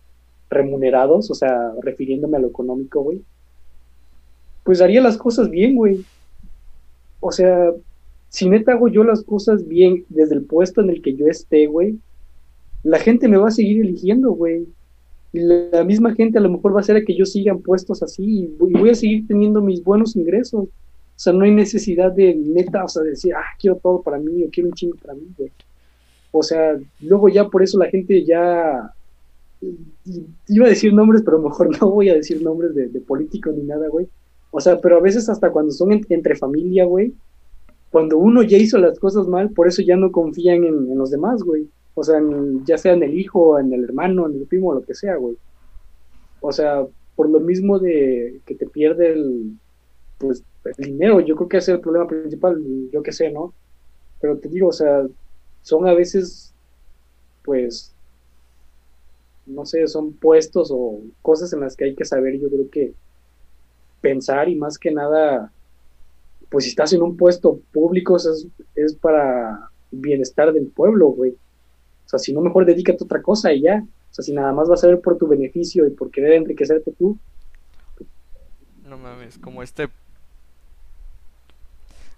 remunerados, 0.50 1.32
o 1.32 1.36
sea, 1.36 1.74
refiriéndome 1.82 2.38
a 2.38 2.42
lo 2.42 2.48
económico, 2.48 3.02
güey, 3.02 3.24
pues 4.64 4.82
haría 4.82 5.02
las 5.02 5.18
cosas 5.18 5.50
bien, 5.50 5.76
güey. 5.76 6.04
O 7.20 7.32
sea, 7.32 7.72
si 8.32 8.48
neta 8.48 8.72
hago 8.72 8.88
yo 8.88 9.04
las 9.04 9.24
cosas 9.24 9.68
bien 9.68 10.06
desde 10.08 10.36
el 10.36 10.44
puesto 10.44 10.80
en 10.80 10.90
el 10.90 11.02
que 11.02 11.16
yo 11.16 11.28
esté, 11.28 11.68
güey, 11.68 12.00
la 12.82 12.98
gente 12.98 13.28
me 13.28 13.36
va 13.36 13.50
a 13.50 13.52
seguir 13.52 13.82
eligiendo, 13.82 14.32
güey. 14.32 14.68
Y 15.34 15.40
la, 15.40 15.84
misma 15.84 16.16
gente 16.16 16.38
a 16.38 16.42
lo 16.42 16.50
mejor 16.50 16.74
va 16.74 16.78
a 16.78 16.80
hacer 16.80 17.04
que 17.04 17.14
yo 17.14 17.26
siga 17.26 17.52
en 17.52 17.62
puestos 17.62 18.02
así 18.02 18.24
y 18.24 18.48
voy, 18.58 18.90
a 18.90 18.96
seguir 18.96 19.28
teniendo 19.28 19.62
mis 19.62 19.84
buenos 19.84 20.16
ingresos. 20.16 20.64
O 20.64 20.70
sea, 21.18 21.34
no 21.34 21.44
hay 21.44 21.52
necesidad 21.52 22.14
de 22.14 22.34
neta, 22.34 22.86
o 22.86 22.88
sea, 22.88 23.04
decir, 23.04 23.34
ah, 23.36 23.44
quiero 23.60 23.76
todo 23.76 24.02
para 24.02 24.18
mí 24.18 24.44
o 24.46 24.50
quiero 24.50 24.70
un 24.70 24.76
chingo 24.76 24.96
para 24.96 25.14
mí, 25.14 25.28
güey. 25.38 25.52
O 26.32 26.42
sea, 26.42 26.80
luego 27.02 27.28
ya 27.28 27.50
por 27.50 27.64
eso 27.64 27.78
la 27.78 27.90
gente 27.90 28.24
ya 28.24 28.94
iba 30.48 30.66
a 30.66 30.70
decir 30.70 30.94
nombres, 30.94 31.22
pero 31.22 31.42
mejor 31.42 31.70
no 31.82 31.92
voy 31.92 32.08
a 32.08 32.16
decir 32.16 32.42
nombres 32.42 32.74
de, 32.74 32.88
de 32.88 33.02
políticos 33.02 33.54
ni 33.58 33.64
nada, 33.64 33.90
güey. 33.90 34.08
O 34.52 34.62
sea, 34.62 34.80
pero 34.80 34.98
a 34.98 35.02
veces 35.02 35.28
hasta 35.28 35.52
cuando 35.52 35.74
son 35.74 35.92
en- 35.92 36.06
entre 36.10 36.38
familia, 36.38 36.86
güey, 36.86 37.14
cuando 37.92 38.18
uno 38.18 38.44
ya 38.44 38.58
hizo 38.58 38.80
las 38.80 39.00
cosas 39.00 39.28
mal, 39.28 39.52
por 39.52 39.68
eso 39.68 39.84
ya 39.84 39.98
no 39.98 40.12
confían 40.12 40.64
en, 40.66 40.98
los 40.98 41.12
demás, 41.12 41.44
güey. 41.44 41.72
O 41.96 42.04
sea, 42.04 42.20
en- 42.20 42.66
ya 42.66 42.78
sea 42.78 42.94
en 42.94 43.04
el 43.04 43.16
hijo, 43.20 43.60
en 43.60 43.74
el 43.74 43.84
hermano, 43.86 44.28
en 44.28 44.36
el 44.38 44.48
primo, 44.48 44.74
lo 44.74 44.84
que 44.84 44.96
sea, 44.96 45.18
güey. 45.18 45.38
O 46.40 46.52
sea, 46.52 46.86
por 47.16 47.30
lo 47.30 47.40
mismo 47.40 47.80
de 47.80 48.42
que 48.46 48.56
te 48.56 48.68
pierde 48.68 49.14
el, 49.14 49.60
pues, 50.20 50.44
el 50.78 50.86
dinero, 50.88 51.20
yo 51.22 51.36
creo 51.36 51.50
que 51.50 51.58
ese 51.58 51.72
es 51.74 51.76
el 51.78 51.82
problema 51.82 52.08
principal, 52.08 52.62
yo 52.92 53.04
qué 53.04 53.12
sé, 53.14 53.32
¿no? 53.32 53.56
Pero 54.20 54.40
te 54.40 54.50
digo, 54.50 54.70
o 54.70 54.74
sea, 54.74 55.08
son 55.62 55.88
a 55.88 55.94
veces, 55.96 56.56
pues, 57.44 57.96
no 59.46 59.66
sé, 59.66 59.88
son 59.88 60.18
puestos 60.18 60.70
o 60.74 61.04
cosas 61.22 61.54
en 61.54 61.60
las 61.62 61.76
que 61.76 61.86
hay 61.86 61.96
que 61.96 62.06
saber, 62.06 62.40
yo 62.40 62.50
creo 62.50 62.70
que 62.70 62.96
pensar 64.02 64.50
y 64.50 64.56
más 64.56 64.78
que 64.78 64.92
nada, 64.92 65.54
pues 66.52 66.66
si 66.66 66.72
estás 66.72 66.92
en 66.92 67.02
un 67.02 67.16
puesto 67.16 67.62
público, 67.72 68.18
es, 68.18 68.46
es 68.76 68.94
para 68.94 69.72
bienestar 69.90 70.52
del 70.52 70.68
pueblo, 70.68 71.08
güey. 71.08 71.32
O 71.32 72.10
sea, 72.10 72.20
si 72.20 72.34
no, 72.34 72.42
mejor 72.42 72.66
dedícate 72.66 72.98
a 73.02 73.06
otra 73.06 73.22
cosa 73.22 73.54
y 73.54 73.62
ya. 73.62 73.82
O 74.12 74.14
sea, 74.14 74.22
si 74.22 74.34
nada 74.34 74.52
más 74.52 74.68
vas 74.68 74.84
a 74.84 74.88
ver 74.88 75.00
por 75.00 75.18
tu 75.18 75.28
beneficio 75.28 75.88
y 75.88 75.92
por 75.92 76.12
querer 76.12 76.34
enriquecerte 76.34 76.92
tú, 76.92 77.18
No 78.84 78.98
mames, 78.98 79.38
como 79.38 79.64
este... 79.64 79.88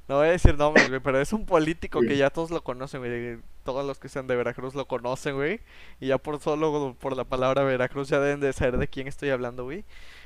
No 0.09 0.17
voy 0.17 0.29
a 0.29 0.31
decir 0.31 0.57
nombres, 0.57 0.89
güey, 0.89 0.99
pero 0.99 1.21
es 1.21 1.31
un 1.31 1.45
político 1.45 2.01
que 2.01 2.17
ya 2.17 2.31
todos 2.31 2.49
lo 2.49 2.63
conocen, 2.63 3.01
güey. 3.01 3.37
Todos 3.63 3.85
los 3.85 3.99
que 3.99 4.09
sean 4.09 4.25
de 4.25 4.35
Veracruz 4.35 4.73
lo 4.73 4.87
conocen, 4.87 5.35
güey. 5.35 5.61
Y 6.01 6.07
ya 6.07 6.17
por 6.17 6.39
solo 6.39 6.95
por 6.99 7.15
la 7.15 7.23
palabra 7.23 7.63
Veracruz 7.63 8.09
ya 8.09 8.19
deben 8.19 8.39
de 8.39 8.51
saber 8.51 8.79
de 8.79 8.87
quién 8.87 9.07
estoy 9.07 9.29
hablando, 9.29 9.63
güey. 9.63 9.85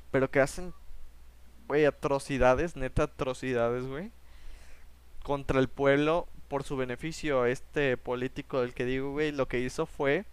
Pero 0.09 0.31
que 0.31 0.39
hacen, 0.39 0.73
güey, 1.67 1.85
atrocidades, 1.85 2.75
neta 2.75 3.03
atrocidades, 3.03 3.85
güey. 3.85 4.11
contra 5.23 5.59
el 5.59 5.67
pueblo 5.67 6.27
por 6.47 6.63
su 6.63 6.77
beneficio. 6.77 7.45
Este 7.45 7.97
político 7.97 8.61
del 8.61 8.73
que 8.73 8.85
digo, 8.85 9.11
güey, 9.11 9.31
lo 9.33 9.47
que 9.47 9.59
hizo 9.59 9.85
fue, 9.85 10.25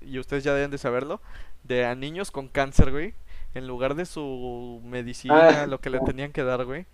y 0.00 0.18
ustedes 0.18 0.42
ya 0.44 0.54
deben 0.54 0.70
de 0.70 0.78
saberlo, 0.78 1.20
de 1.64 1.84
a 1.84 1.94
niños 1.94 2.30
con 2.30 2.48
cáncer, 2.48 2.90
güey, 2.90 3.14
en 3.54 3.66
lugar 3.66 3.94
de 3.94 4.06
su 4.06 4.80
medicina, 4.84 5.62
Ah, 5.62 5.66
lo 5.66 5.80
que 5.80 5.90
le 5.90 6.00
tenían 6.00 6.32
que 6.32 6.42
dar, 6.44 6.64
güey, 6.64 6.86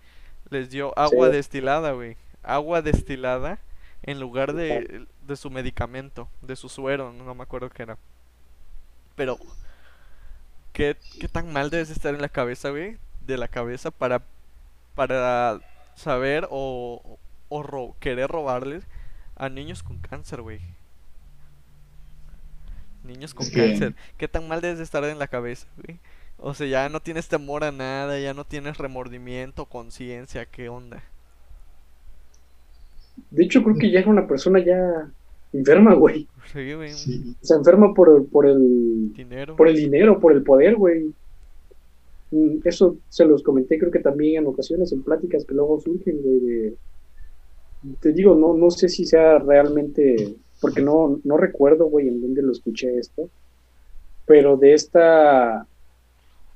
les 0.49 0.69
dio 0.69 0.97
agua 0.99 1.27
Sí. 1.29 1.33
destilada, 1.37 1.93
güey. 1.93 2.17
Agua 2.43 2.81
destilada 2.81 3.59
en 4.03 4.19
lugar 4.19 4.53
de, 4.53 5.05
de 5.25 5.35
su 5.37 5.49
medicamento, 5.49 6.27
de 6.41 6.55
su 6.57 6.67
suero, 6.69 7.13
no 7.13 7.33
me 7.35 7.43
acuerdo 7.43 7.69
qué 7.69 7.83
era. 7.83 7.97
Pero, 9.15 9.37
¿qué, 10.73 10.97
qué 11.19 11.27
tan 11.27 11.51
mal 11.51 11.69
debes 11.69 11.89
estar 11.89 12.13
en 12.13 12.21
la 12.21 12.29
cabeza, 12.29 12.69
güey? 12.69 12.97
De 13.29 13.37
la 13.37 13.47
cabeza 13.47 13.91
para, 13.91 14.23
para 14.95 15.61
saber 15.95 16.47
o, 16.49 17.17
o 17.47 17.63
ro- 17.63 17.95
querer 17.99 18.29
robarles 18.29 18.83
a 19.35 19.47
niños 19.49 19.83
con 19.83 19.99
cáncer, 19.99 20.41
güey. 20.41 20.59
Niños 23.03 23.33
con 23.33 23.47
cáncer. 23.49 23.95
¿Qué 24.17 24.27
tan 24.27 24.47
mal 24.47 24.61
debes 24.61 24.77
de 24.79 24.83
estar 24.83 25.03
en 25.05 25.19
la 25.19 25.27
cabeza, 25.27 25.67
güey? 25.83 25.99
O 26.37 26.53
sea, 26.53 26.67
ya 26.67 26.89
no 26.89 27.01
tienes 27.01 27.27
temor 27.27 27.63
a 27.63 27.71
nada, 27.71 28.19
ya 28.19 28.33
no 28.33 28.45
tienes 28.45 28.77
remordimiento, 28.77 29.65
conciencia, 29.65 30.45
¿qué 30.45 30.69
onda? 30.69 31.03
De 33.31 33.43
hecho, 33.43 33.63
creo 33.63 33.75
que 33.77 33.91
ya 33.91 33.99
era 33.99 34.09
una 34.09 34.27
persona 34.27 34.59
ya 34.59 35.09
enferma, 35.53 35.93
güey. 35.93 36.27
Sí, 36.53 36.73
güey, 36.73 36.93
Sí. 36.93 37.35
O 37.41 37.45
sea, 37.45 37.57
enferma 37.57 37.93
por, 37.93 38.27
por 38.29 38.45
el 38.47 39.11
dinero. 39.13 39.55
por 39.55 39.67
el 39.67 39.75
dinero, 39.75 40.19
por 40.19 40.31
el 40.33 40.43
poder, 40.43 40.75
güey. 40.75 41.13
Mm, 42.31 42.59
Eso 42.63 42.97
se 43.09 43.25
los 43.25 43.43
comenté, 43.43 43.79
creo 43.79 43.91
que 43.91 43.99
también 43.99 44.43
en 44.43 44.47
ocasiones, 44.47 44.91
en 44.91 45.03
pláticas 45.03 45.45
que 45.45 45.55
luego 45.55 45.79
surgen, 45.79 46.21
de... 46.21 46.75
Te 48.01 48.11
digo, 48.11 48.35
no, 48.35 48.53
no 48.53 48.69
sé 48.71 48.89
si 48.89 49.05
sea 49.05 49.39
realmente, 49.39 50.35
porque 50.59 50.81
no, 50.81 51.19
no 51.23 51.37
recuerdo, 51.37 51.85
güey, 51.85 52.09
en 52.09 52.21
dónde 52.21 52.41
lo 52.41 52.51
escuché 52.51 52.97
esto, 52.97 53.29
pero 54.25 54.57
de 54.57 54.73
esta, 54.73 55.65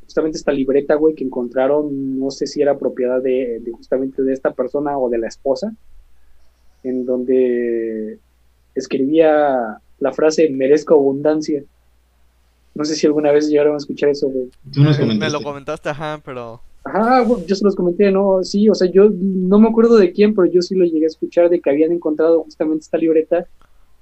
justamente 0.01 0.38
esta 0.38 0.51
libreta, 0.51 0.95
güey, 0.95 1.15
que 1.15 1.23
encontraron, 1.23 2.19
no 2.19 2.29
sé 2.29 2.45
si 2.45 2.62
era 2.62 2.77
propiedad 2.77 3.21
de 3.21 3.62
justamente 3.71 4.21
de 4.21 4.33
esta 4.33 4.51
persona 4.53 4.97
o 4.99 5.09
de 5.09 5.17
la 5.17 5.27
esposa, 5.27 5.73
en 6.83 7.05
donde 7.05 8.19
escribía 8.75 9.79
la 9.99 10.13
frase 10.13 10.49
merezco 10.49 10.95
abundancia. 10.95 11.63
No 12.75 12.86
sé 12.86 12.95
si 12.95 13.05
alguna 13.05 13.31
vez 13.31 13.47
llegaron 13.47 13.75
a 13.75 13.77
escuchar 13.77 14.09
eso, 14.09 14.27
güey. 14.29 14.49
Tú 14.71 14.81
nos 14.81 14.99
Me 14.99 15.29
lo 15.29 15.41
comentaste, 15.41 15.89
ajá, 15.89 16.19
pero... 16.23 16.62
Ajá, 16.83 17.21
güey, 17.21 17.45
yo 17.45 17.55
se 17.55 17.63
los 17.63 17.75
comenté, 17.75 18.12
¿no? 18.12 18.43
Sí, 18.43 18.67
o 18.67 18.75
sea, 18.75 18.89
yo 18.91 19.09
no 19.12 19.59
me 19.59 19.69
acuerdo 19.69 19.97
de 19.97 20.12
quién, 20.12 20.36
pero 20.36 20.51
yo 20.51 20.62
sí 20.62 20.75
lo 20.75 20.86
llegué 20.86 21.05
a 21.05 21.07
escuchar 21.07 21.49
de 21.49 21.62
que 21.62 21.69
habían 21.69 21.91
encontrado 21.91 22.43
justamente 22.43 22.83
esta 22.83 22.97
libreta 22.97 23.45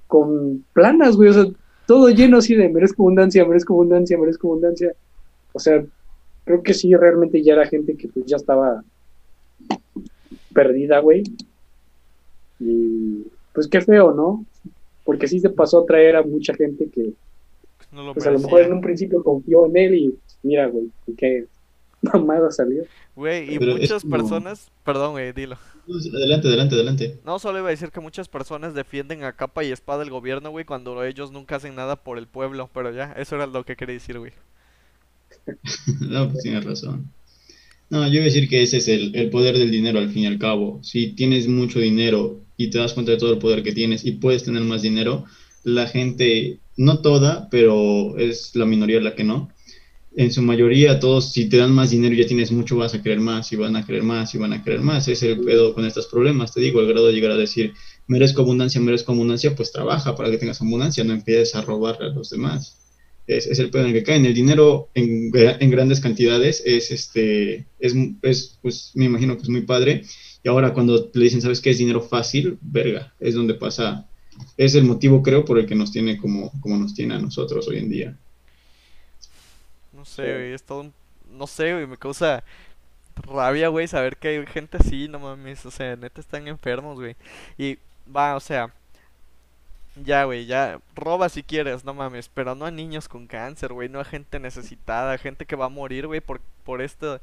con 0.08 0.64
planas, 0.72 1.16
güey, 1.16 1.30
o 1.30 1.32
sea, 1.32 1.46
todo 1.86 2.10
lleno 2.10 2.38
así 2.38 2.54
de 2.54 2.68
merezco 2.68 3.02
abundancia, 3.02 3.44
merezco 3.44 3.74
abundancia, 3.74 4.18
merezco 4.18 4.48
abundancia. 4.48 4.94
O 5.52 5.58
sea, 5.58 5.84
creo 6.44 6.62
que 6.62 6.74
sí, 6.74 6.94
realmente 6.94 7.42
ya 7.42 7.54
era 7.54 7.66
gente 7.66 7.96
que 7.96 8.08
pues 8.08 8.26
ya 8.26 8.36
estaba 8.36 8.82
perdida, 10.52 10.98
güey. 11.00 11.22
Y 12.58 13.24
pues 13.52 13.68
qué 13.68 13.80
feo, 13.80 14.12
¿no? 14.12 14.44
Porque 15.04 15.28
sí 15.28 15.40
se 15.40 15.50
pasó 15.50 15.80
a 15.80 15.86
traer 15.86 16.16
a 16.16 16.22
mucha 16.22 16.54
gente 16.54 16.88
que 16.88 17.12
No 17.92 18.02
lo 18.02 18.14
pues 18.14 18.26
a 18.26 18.30
lo 18.30 18.38
mejor 18.38 18.62
en 18.62 18.72
un 18.72 18.80
principio 18.80 19.22
confió 19.22 19.66
en 19.66 19.76
él 19.76 19.94
y 19.94 20.08
pues, 20.10 20.38
mira, 20.42 20.66
güey, 20.66 20.86
qué 21.16 21.46
mamada 22.02 22.50
salió. 22.50 22.84
Güey, 23.14 23.54
y 23.54 23.58
Pero 23.58 23.76
muchas 23.76 24.02
como- 24.02 24.16
personas... 24.16 24.70
Perdón, 24.84 25.12
güey, 25.12 25.32
dilo. 25.32 25.56
Adelante, 26.14 26.48
adelante, 26.48 26.74
adelante. 26.74 27.18
No, 27.24 27.38
solo 27.38 27.58
iba 27.58 27.68
a 27.68 27.70
decir 27.72 27.90
que 27.90 28.00
muchas 28.00 28.28
personas 28.28 28.72
defienden 28.74 29.24
a 29.24 29.32
capa 29.34 29.62
y 29.64 29.70
espada 29.72 30.02
el 30.02 30.10
gobierno, 30.10 30.50
güey, 30.50 30.64
cuando 30.64 31.04
ellos 31.04 31.30
nunca 31.32 31.56
hacen 31.56 31.74
nada 31.74 31.96
por 31.96 32.18
el 32.18 32.26
pueblo. 32.26 32.70
Pero 32.72 32.92
ya, 32.92 33.12
eso 33.18 33.36
era 33.36 33.46
lo 33.46 33.64
que 33.64 33.76
quería 33.76 33.94
decir, 33.94 34.18
güey. 34.18 34.32
No, 36.00 36.30
pues 36.30 36.42
tienes 36.42 36.64
razón. 36.64 37.10
No, 37.90 38.06
yo 38.06 38.14
iba 38.14 38.22
a 38.22 38.24
decir 38.24 38.48
que 38.48 38.62
ese 38.62 38.78
es 38.78 38.88
el, 38.88 39.14
el 39.14 39.28
poder 39.30 39.58
del 39.58 39.70
dinero 39.70 39.98
al 39.98 40.08
fin 40.10 40.22
y 40.22 40.26
al 40.26 40.38
cabo. 40.38 40.78
Si 40.82 41.08
tienes 41.12 41.46
mucho 41.46 41.78
dinero 41.78 42.38
y 42.56 42.70
te 42.70 42.78
das 42.78 42.94
cuenta 42.94 43.12
de 43.12 43.18
todo 43.18 43.32
el 43.34 43.38
poder 43.38 43.62
que 43.62 43.72
tienes 43.72 44.04
y 44.06 44.12
puedes 44.12 44.44
tener 44.44 44.62
más 44.62 44.80
dinero, 44.82 45.24
la 45.64 45.86
gente, 45.86 46.58
no 46.76 47.00
toda, 47.00 47.48
pero 47.50 48.18
es 48.18 48.54
la 48.54 48.66
minoría 48.66 49.00
la 49.00 49.14
que 49.14 49.24
no. 49.24 49.50
En 50.14 50.30
su 50.32 50.42
mayoría, 50.42 51.00
todos, 51.00 51.32
si 51.32 51.48
te 51.48 51.56
dan 51.56 51.72
más 51.72 51.90
dinero 51.90 52.14
ya 52.14 52.26
tienes 52.26 52.52
mucho, 52.52 52.76
vas 52.76 52.94
a 52.94 53.02
querer 53.02 53.20
más 53.20 53.50
y 53.52 53.56
van 53.56 53.76
a 53.76 53.86
querer 53.86 54.02
más 54.02 54.34
y 54.34 54.38
van 54.38 54.52
a 54.52 54.62
querer 54.62 54.80
más. 54.80 55.08
Es 55.08 55.22
el 55.22 55.40
pedo 55.40 55.74
con 55.74 55.86
estos 55.86 56.06
problemas. 56.06 56.52
Te 56.52 56.60
digo, 56.60 56.80
al 56.80 56.86
grado 56.86 57.06
de 57.06 57.14
llegar 57.14 57.30
a 57.30 57.36
decir, 57.36 57.72
merezco 58.06 58.42
abundancia, 58.42 58.80
merezco 58.80 59.12
abundancia, 59.12 59.54
pues 59.56 59.72
trabaja 59.72 60.14
para 60.14 60.30
que 60.30 60.38
tengas 60.38 60.60
abundancia, 60.60 61.02
no 61.04 61.14
empieces 61.14 61.54
a 61.54 61.62
robarle 61.62 62.06
a 62.06 62.10
los 62.10 62.28
demás 62.30 62.76
es, 63.26 63.58
el 63.58 63.70
pedo 63.70 63.82
en 63.82 63.88
el 63.88 63.94
que 63.94 64.02
caen. 64.02 64.26
El 64.26 64.34
dinero 64.34 64.90
en, 64.94 65.30
en 65.34 65.70
grandes 65.70 66.00
cantidades 66.00 66.62
es, 66.64 66.90
este, 66.90 67.66
es, 67.78 67.94
es, 68.22 68.58
pues, 68.62 68.92
me 68.94 69.06
imagino 69.06 69.36
que 69.36 69.42
es 69.42 69.48
muy 69.48 69.62
padre. 69.62 70.04
Y 70.42 70.48
ahora 70.48 70.72
cuando 70.72 71.10
le 71.12 71.24
dicen, 71.24 71.40
¿sabes 71.40 71.60
qué? 71.60 71.70
Es 71.70 71.78
dinero 71.78 72.00
fácil, 72.00 72.58
verga, 72.60 73.14
es 73.20 73.34
donde 73.34 73.54
pasa, 73.54 74.08
es 74.56 74.74
el 74.74 74.84
motivo, 74.84 75.22
creo, 75.22 75.44
por 75.44 75.58
el 75.58 75.66
que 75.66 75.74
nos 75.74 75.92
tiene 75.92 76.18
como, 76.18 76.52
como 76.60 76.76
nos 76.76 76.94
tiene 76.94 77.14
a 77.14 77.18
nosotros 77.18 77.66
hoy 77.68 77.78
en 77.78 77.90
día. 77.90 78.16
No 79.92 80.04
sé, 80.04 80.22
güey, 80.22 80.52
es 80.52 80.62
todo 80.62 80.80
un... 80.80 80.92
No 81.30 81.46
sé, 81.46 81.72
güey, 81.72 81.86
me 81.86 81.96
causa 81.96 82.44
rabia, 83.16 83.68
güey, 83.68 83.88
saber 83.88 84.16
que 84.16 84.28
hay 84.28 84.46
gente 84.46 84.76
así, 84.78 85.08
no 85.08 85.18
mames, 85.18 85.64
o 85.66 85.70
sea, 85.70 85.96
neta 85.96 86.20
están 86.20 86.48
enfermos, 86.48 86.98
güey. 86.98 87.16
Y 87.58 87.78
va, 88.14 88.36
o 88.36 88.40
sea, 88.40 88.72
ya, 89.96 90.24
güey, 90.24 90.46
ya, 90.46 90.80
roba 90.94 91.28
si 91.28 91.42
quieres, 91.42 91.84
no 91.84 91.94
mames, 91.94 92.28
pero 92.28 92.54
no 92.54 92.64
a 92.66 92.70
niños 92.70 93.08
con 93.08 93.26
cáncer, 93.26 93.72
güey, 93.72 93.88
no 93.88 94.00
a 94.00 94.04
gente 94.04 94.40
necesitada, 94.40 95.18
gente 95.18 95.46
que 95.46 95.56
va 95.56 95.66
a 95.66 95.68
morir, 95.68 96.06
güey, 96.06 96.20
por, 96.20 96.40
por 96.64 96.82
esto, 96.82 97.20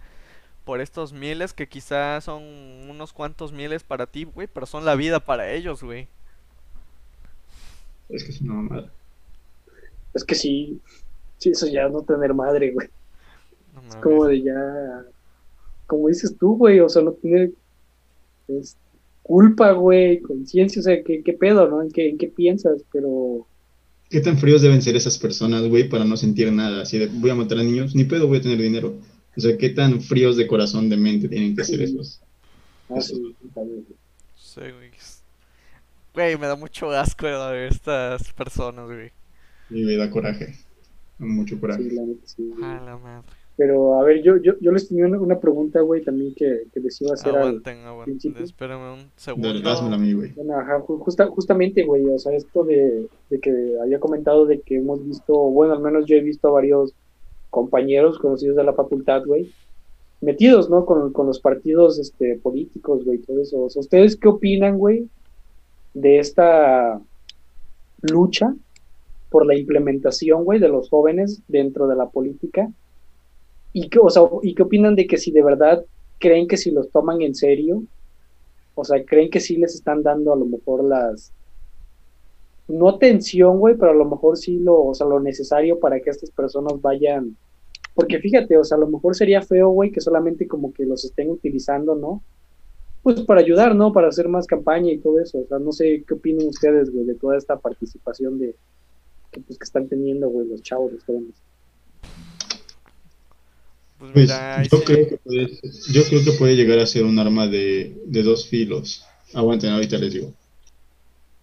por 0.66 0.82
estos 0.82 1.14
miles 1.14 1.54
que 1.54 1.68
quizás 1.68 2.26
son 2.26 2.44
unos 2.90 3.14
cuantos 3.14 3.52
miles 3.52 3.84
para 3.84 4.06
ti, 4.08 4.26
güey, 4.26 4.48
pero 4.48 4.66
son 4.66 4.86
la 4.86 4.96
vida 4.96 5.20
para 5.20 5.52
ellos, 5.52 5.84
güey. 5.84 6.08
Es 8.10 8.24
que 8.24 8.32
es 8.32 8.42
una 8.42 8.56
mamada. 8.56 8.92
Es 10.14 10.24
que 10.24 10.36
sí, 10.36 10.80
sí, 11.38 11.52
eso 11.52 11.68
ya 11.68 11.88
no 11.88 12.02
tener 12.02 12.34
madre, 12.34 12.72
güey. 12.72 12.90
No 13.74 13.88
Es 13.88 13.96
como 13.98 14.26
de 14.26 14.42
ya, 14.42 15.06
como 15.86 16.08
dices 16.08 16.36
tú, 16.38 16.58
güey, 16.58 16.80
o 16.80 16.90
sea, 16.90 17.04
no 17.04 17.12
tener 17.14 17.52
es, 18.48 18.76
culpa, 19.22 19.72
güey, 19.74 20.22
conciencia, 20.22 20.80
o 20.80 20.84
sea, 20.84 21.04
¿qué, 21.04 21.22
qué 21.24 21.34
pedo, 21.34 21.70
no? 21.70 21.84
¿En 21.84 21.92
qué, 21.92 22.10
en 22.10 22.18
qué 22.18 22.28
piensas? 22.28 22.82
Pero, 22.92 23.46
¿Qué 24.10 24.22
tan 24.22 24.40
fríos 24.40 24.64
deben 24.64 24.82
ser 24.82 24.96
esas 24.96 25.20
personas, 25.20 25.68
güey, 25.68 25.88
para 25.88 26.04
no 26.04 26.18
sentir 26.18 26.52
nada? 26.52 26.82
Así 26.82 26.98
de, 26.98 27.08
voy 27.08 27.30
a 27.30 27.36
matar 27.36 27.60
a 27.60 27.64
niños, 27.64 27.96
ni 27.96 28.06
pedo, 28.06 28.28
voy 28.28 28.40
a 28.40 28.42
tener 28.42 28.58
dinero. 28.58 28.96
O 29.38 29.42
sea, 29.42 29.56
¿qué 29.56 29.70
tan 29.70 30.02
fríos 30.02 30.36
de 30.36 30.48
corazón, 30.48 30.90
de 30.90 30.98
mente 30.98 31.30
tienen 31.30 31.56
que 31.56 31.64
ser 31.64 31.82
esos? 31.84 32.20
ah, 32.90 33.00
sí. 33.00 33.36
No 33.56 33.64
sé, 34.36 34.72
güey. 34.72 34.90
Güey, 36.14 36.38
me 36.38 36.48
da 36.48 36.56
mucho 36.56 36.90
asco 36.92 37.26
de 37.28 37.34
ver 37.52 37.72
estas 37.72 38.34
personas, 38.34 38.86
güey. 38.88 39.12
Y 39.70 39.84
me 39.84 39.96
da 39.96 40.10
coraje, 40.10 40.56
mucho 41.20 41.60
coraje. 41.60 41.84
Sí, 41.84 41.90
la 41.96 42.02
neta, 42.04 42.22
sí. 42.26 42.52
A 42.64 42.82
la 42.84 42.98
madre. 42.98 43.28
Pero, 43.56 44.00
a 44.00 44.04
ver, 44.06 44.24
yo, 44.24 44.38
yo, 44.38 44.54
yo 44.62 44.72
les 44.72 44.88
tenía 44.88 45.06
una, 45.06 45.20
una 45.20 45.38
pregunta, 45.38 45.82
güey, 45.82 46.02
también 46.02 46.34
que, 46.34 46.64
que 46.74 46.80
les 46.80 47.00
iba 47.02 47.12
a 47.12 47.16
hacer 47.16 47.36
al, 47.36 47.40
Aguanten, 47.40 47.80
aguanten. 47.80 48.14
principio. 48.14 48.44
Espérame 48.46 48.94
un 48.94 49.12
segundo. 49.18 49.50
házmelo 49.70 49.96
a 49.96 50.00
mí, 50.00 50.14
güey. 50.14 50.32
Bueno, 50.32 50.58
ajá, 50.58 50.80
ju- 50.80 50.98
justa- 51.00 51.28
justamente, 51.28 51.84
güey, 51.84 52.06
o 52.06 52.18
sea, 52.18 52.34
esto 52.34 52.64
de, 52.64 53.08
de 53.30 53.40
que 53.42 53.76
había 53.82 54.00
comentado 54.00 54.46
de 54.46 54.62
que 54.62 54.78
hemos 54.78 55.06
visto, 55.06 55.34
bueno, 55.34 55.74
al 55.74 55.82
menos 55.82 56.06
yo 56.06 56.16
he 56.16 56.22
visto 56.22 56.48
a 56.48 56.52
varios 56.52 56.94
compañeros 57.50 58.18
conocidos 58.18 58.56
de 58.56 58.64
la 58.64 58.74
facultad, 58.74 59.26
güey, 59.26 59.52
metidos, 60.22 60.70
¿no? 60.70 60.86
Con, 60.86 61.12
con 61.12 61.28
los 61.28 61.40
partidos 61.42 62.00
este, 62.00 62.40
políticos, 62.42 63.04
güey, 63.04 63.18
todo 63.20 63.42
eso. 63.42 63.64
O 63.66 63.70
sea, 63.70 63.82
¿ustedes 63.82 64.16
qué 64.16 64.30
opinan, 64.30 64.78
güey, 64.78 65.10
de 65.94 66.20
esta 66.20 67.02
lucha 68.02 68.54
por 69.30 69.46
la 69.46 69.56
implementación, 69.56 70.44
güey, 70.44 70.60
de 70.60 70.70
los 70.70 70.90
jóvenes 70.90 71.42
dentro 71.48 71.88
de 71.88 71.96
la 71.96 72.10
política? 72.10 72.72
¿Y 73.74 73.90
qué, 73.90 74.00
o 74.00 74.10
sea, 74.10 74.24
¿y 74.42 74.56
qué 74.56 74.64
opinan 74.64 74.96
de 74.96 75.08
que 75.08 75.18
si 75.18 75.32
de 75.32 75.44
verdad 75.44 75.86
creen 76.20 76.48
que 76.48 76.58
si 76.58 76.72
los 76.72 76.90
toman 76.90 77.22
en 77.22 77.36
serio, 77.36 77.84
o 78.76 78.84
sea, 78.84 79.04
creen 79.04 79.30
que 79.30 79.40
sí 79.40 79.58
les 79.58 79.76
están 79.76 80.04
dando 80.04 80.34
a 80.34 80.38
lo 80.38 80.46
mejor 80.46 80.84
las 80.84 81.32
no 82.68 82.88
atención, 82.88 83.58
güey, 83.58 83.76
pero 83.76 83.92
a 83.92 83.96
lo 83.96 84.06
mejor 84.06 84.38
sí 84.38 84.60
lo, 84.60 84.86
o 84.86 84.94
sea, 84.94 85.08
lo 85.08 85.20
necesario 85.20 85.80
para 85.80 86.00
que 86.00 86.12
estas 86.12 86.30
personas 86.30 86.80
vayan 86.82 87.36
porque 88.00 88.20
fíjate, 88.20 88.58
o 88.58 88.64
sea, 88.64 88.78
a 88.78 88.80
lo 88.80 88.88
mejor 88.88 89.14
sería 89.14 89.42
feo, 89.42 89.72
güey, 89.72 89.92
que 89.92 90.00
solamente 90.00 90.48
como 90.48 90.72
que 90.72 90.86
los 90.86 91.04
estén 91.04 91.30
utilizando, 91.30 91.96
¿no? 91.96 92.24
Pues 93.04 93.22
para 93.22 93.42
ayudar, 93.42 93.76
¿no? 93.76 93.94
Para 93.94 94.10
hacer 94.10 94.28
más 94.28 94.46
campaña 94.46 94.92
y 94.92 94.98
todo 94.98 95.20
eso. 95.20 95.40
O 95.40 95.48
sea, 95.48 95.60
no 95.60 95.72
sé 95.72 96.04
qué 96.08 96.14
opinan 96.14 96.48
ustedes, 96.48 96.92
güey, 96.92 97.06
de 97.06 97.16
toda 97.16 97.38
esta 97.38 97.58
participación 97.58 98.40
de 98.40 98.56
que, 99.32 99.40
pues, 99.42 99.58
que 99.58 99.64
están 99.64 99.88
teniendo, 99.88 100.28
güey, 100.30 100.48
los 100.48 100.62
chavos, 100.62 100.92
los 100.92 101.04
jóvenes. 101.04 101.36
Pues 104.00 104.16
mira, 104.16 104.60
ahí 104.60 104.68
yo 104.72 104.78
sí. 104.78 104.84
creo 104.86 105.08
que 105.10 105.18
puede, 105.18 105.60
yo 105.92 106.04
creo 106.04 106.24
que 106.24 106.32
puede 106.34 106.56
llegar 106.56 106.80
a 106.80 106.86
ser 106.86 107.04
un 107.04 107.20
arma 107.20 107.48
de, 107.48 108.02
de 108.06 108.24
dos 108.24 108.48
filos. 108.48 109.06
Aguanten, 109.34 109.72
ahorita 109.72 109.98
les 109.98 110.14
digo. 110.14 110.34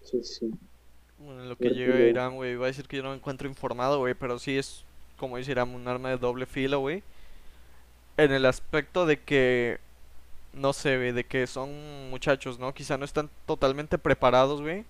Sí, 0.02 0.20
sí. 0.22 0.50
Bueno, 1.18 1.42
en 1.42 1.48
lo 1.50 1.56
que 1.56 1.68
tú- 1.68 1.74
Irán, 1.74 2.36
güey, 2.36 2.52
iba 2.52 2.64
a 2.64 2.68
decir 2.68 2.86
que 2.86 2.96
yo 2.96 3.02
no 3.02 3.10
me 3.10 3.16
encuentro 3.16 3.46
informado, 3.48 3.98
güey, 3.98 4.14
pero 4.14 4.38
sí 4.38 4.56
es, 4.56 4.84
como 5.18 5.36
dice 5.36 5.50
Irán, 5.52 5.74
un 5.74 5.86
arma 5.86 6.10
de 6.10 6.16
doble 6.18 6.46
filo, 6.46 6.80
güey. 6.80 7.02
En 8.16 8.32
el 8.32 8.46
aspecto 8.46 9.04
de 9.04 9.18
que, 9.20 9.78
no 10.56 10.72
sé, 10.72 10.96
güey, 10.96 11.12
de 11.12 11.24
que 11.24 11.46
son 11.46 12.10
muchachos, 12.10 12.58
¿no? 12.58 12.74
Quizá 12.74 12.96
no 12.98 13.04
están 13.04 13.30
totalmente 13.46 13.98
preparados, 13.98 14.62
güey, 14.62 14.84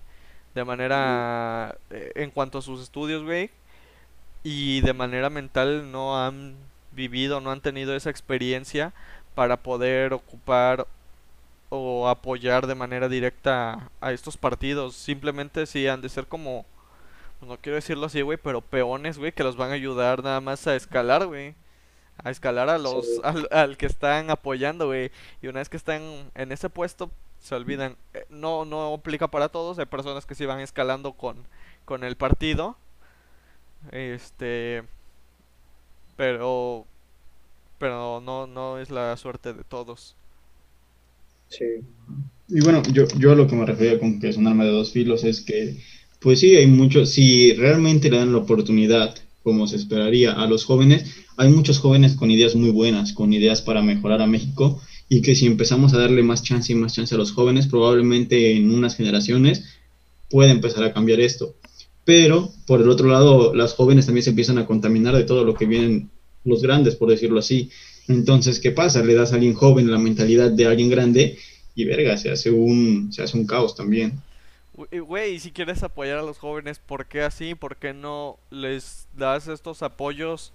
de 0.55 0.65
manera, 0.65 1.77
eh, 1.91 2.13
en 2.17 2.31
cuanto 2.31 2.59
a 2.59 2.63
sus 2.63 2.83
estudios, 2.83 3.25
güey, 3.25 3.51
y 4.43 4.81
de 4.83 4.95
manera 4.95 5.29
mental 5.31 5.91
no 5.91 6.25
han 6.25 6.57
vivido, 6.93 7.41
no 7.41 7.51
han 7.51 7.61
tenido 7.61 7.95
esa 7.97 8.11
experiencia 8.11 8.95
para 9.35 9.59
poder 9.59 10.13
ocupar 10.15 10.87
o 11.69 12.09
apoyar 12.09 12.67
de 12.67 12.75
manera 12.75 13.09
directa 13.09 13.91
a 14.01 14.13
estos 14.13 14.37
partidos. 14.37 14.95
Simplemente 14.97 15.67
sí 15.67 15.87
han 15.89 16.01
de 16.01 16.09
ser 16.09 16.27
como, 16.27 16.65
no 17.43 17.59
quiero 17.59 17.77
decirlo 17.77 18.07
así, 18.07 18.23
güey, 18.23 18.39
pero 18.39 18.61
peones, 18.61 19.19
güey, 19.19 19.33
que 19.33 19.45
los 19.45 19.57
van 19.57 19.71
a 19.71 19.75
ayudar 19.75 20.23
nada 20.23 20.41
más 20.41 20.67
a 20.67 20.77
escalar, 20.77 21.27
güey. 21.27 21.55
A 22.25 22.31
escalar 22.31 22.69
a 22.69 22.79
los, 22.79 23.07
Sí. 23.07 23.21
al, 23.23 23.49
al 23.51 23.77
que 23.77 23.87
están 23.87 24.31
apoyando, 24.31 24.87
güey. 24.87 25.11
Y 25.43 25.49
una 25.49 25.61
vez 25.61 25.69
que 25.69 25.77
están 25.77 26.03
en 26.35 26.53
ese 26.53 26.71
puesto, 26.71 27.11
se 27.41 27.55
olvidan. 27.55 27.97
Eh, 28.15 28.27
No, 28.31 28.65
no 28.65 28.95
aplica 28.95 29.29
para 29.29 29.49
todos. 29.49 29.79
Hay 29.79 29.87
personas 29.87 30.27
que 30.27 30.35
sí 30.35 30.47
van 30.47 30.61
escalando 30.61 31.13
con, 31.13 31.37
con 31.85 32.05
el 32.05 32.17
partido. 32.17 32.77
Este, 33.93 34.83
pero, 36.17 36.87
pero 37.79 38.21
no, 38.21 38.47
no 38.47 38.79
es 38.79 38.91
la 38.91 39.17
suerte 39.17 39.53
de 39.53 39.65
todos. 39.65 40.17
Sí. 41.49 41.65
Y 42.49 42.61
bueno, 42.61 42.83
yo, 42.93 43.07
yo 43.19 43.33
a 43.33 43.35
lo 43.35 43.47
que 43.47 43.57
me 43.57 43.67
refería 43.67 43.99
con 43.99 44.21
que 44.21 44.29
es 44.29 44.37
un 44.37 44.47
arma 44.47 44.65
de 44.65 44.71
dos 44.71 44.93
filos 44.93 45.25
es 45.25 45.41
que, 45.41 45.77
pues 46.21 46.41
sí, 46.41 46.57
hay 46.57 46.67
muchos, 46.67 47.11
si 47.11 47.53
realmente 47.55 48.11
le 48.11 48.19
dan 48.19 48.33
la 48.33 48.39
oportunidad, 48.39 49.15
como 49.43 49.67
se 49.67 49.77
esperaría, 49.77 50.33
a 50.33 50.47
los 50.47 50.65
jóvenes, 50.65 51.26
hay 51.37 51.49
muchos 51.51 51.79
jóvenes 51.79 52.15
con 52.15 52.31
ideas 52.31 52.55
muy 52.55 52.71
buenas, 52.71 53.13
con 53.13 53.33
ideas 53.33 53.63
para 53.63 53.83
mejorar 53.83 54.23
a 54.23 54.27
México, 54.27 54.81
y 55.09 55.23
que 55.23 55.35
si 55.35 55.47
empezamos 55.47 55.95
a 55.95 55.99
darle 55.99 56.23
más 56.23 56.43
chance 56.43 56.73
y 56.73 56.77
más 56.77 56.95
chance 56.95 57.15
a 57.15 57.19
los 57.19 57.33
jóvenes, 57.33 57.67
probablemente 57.67 58.57
en 58.57 58.75
unas 58.75 58.97
generaciones 58.97 59.65
puede 60.31 60.51
empezar 60.51 60.85
a 60.85 60.93
cambiar 60.93 61.21
esto. 61.21 61.55
Pero, 62.05 62.51
por 62.67 62.81
el 62.81 62.89
otro 62.89 63.09
lado, 63.09 63.55
las 63.55 63.75
jóvenes 63.75 64.07
también 64.07 64.25
se 64.25 64.31
empiezan 64.31 64.59
a 64.59 64.67
contaminar 64.67 65.17
de 65.17 65.25
todo 65.25 65.45
lo 65.45 65.55
que 65.55 65.67
vienen 65.67 66.11
los 66.45 66.63
grandes, 66.63 66.97
por 66.97 67.11
decirlo 67.11 67.41
así. 67.41 67.71
Entonces, 68.09 68.61
¿qué 68.61 68.71
pasa? 68.71 69.03
Le 69.03 69.15
das 69.15 69.33
a 69.33 69.35
alguien 69.35 69.55
joven 69.55 69.91
la 69.91 69.99
mentalidad 69.99 70.51
de 70.51 70.67
alguien 70.67 70.89
grande 70.89 71.39
y 71.75 71.85
verga, 71.85 72.17
se 72.17 72.31
hace 72.31 72.51
un, 72.51 73.13
se 73.13 73.23
hace 73.23 73.37
un 73.37 73.47
caos 73.47 73.75
también. 73.75 74.21
Güey, 74.77 75.39
si 75.39 75.53
quieres 75.53 75.83
apoyar 75.83 76.19
a 76.19 76.23
los 76.23 76.39
jóvenes, 76.39 76.79
¿por 76.79 77.07
qué 77.07 77.23
así? 77.23 77.55
¿Por 77.55 77.77
qué 77.77 77.95
no 77.95 78.39
les 78.51 79.07
das 79.17 79.49
estos 79.49 79.83
apoyos 79.83 80.53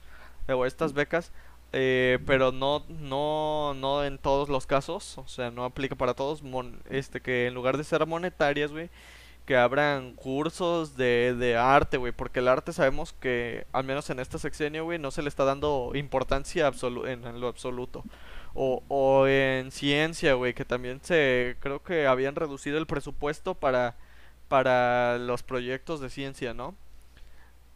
o 0.50 0.66
estas 0.66 0.94
becas? 0.94 1.32
Eh, 1.74 2.20
pero 2.26 2.52
no, 2.52 2.84
no, 2.90 3.74
no 3.76 4.04
en 4.04 4.18
todos 4.18 4.50
los 4.50 4.68
casos, 4.68 5.18
o 5.18 5.28
sea, 5.28 5.52
no 5.52 5.64
aplica 5.64 5.96
para 5.96 6.14
todos, 6.14 6.44
mon- 6.44 6.82
este, 6.90 7.22
que 7.22 7.48
en 7.48 7.54
lugar 7.54 7.78
de 7.78 7.86
ser 7.86 8.06
monetarias, 8.06 8.72
güey, 8.74 8.90
que 9.46 9.58
abran 9.58 10.14
cursos 10.14 10.98
de, 10.98 11.36
de 11.38 11.58
arte, 11.58 11.98
güey, 11.98 12.12
porque 12.14 12.40
el 12.40 12.48
arte 12.48 12.74
sabemos 12.74 13.14
que, 13.14 13.66
al 13.74 13.84
menos 13.86 14.10
en 14.10 14.20
este 14.20 14.38
sexenio, 14.40 14.84
güey, 14.86 15.00
no 15.00 15.12
se 15.12 15.22
le 15.24 15.30
está 15.30 15.46
dando 15.46 15.92
importancia 15.96 16.70
absolu- 16.72 17.08
en, 17.08 17.26
en 17.26 17.40
lo 17.42 17.48
absoluto. 17.48 18.06
O, 18.54 18.84
o 18.90 19.28
en 19.28 19.72
ciencia, 19.72 20.34
güey, 20.36 20.54
que 20.54 20.66
también 20.66 21.00
se, 21.04 21.56
creo 21.60 21.82
que 21.84 22.06
habían 22.08 22.36
reducido 22.36 22.78
el 22.78 22.86
presupuesto 22.88 23.56
para, 23.56 23.96
para 24.50 25.18
los 25.18 25.44
proyectos 25.44 26.02
de 26.02 26.10
ciencia, 26.10 26.54
¿no? 26.54 26.76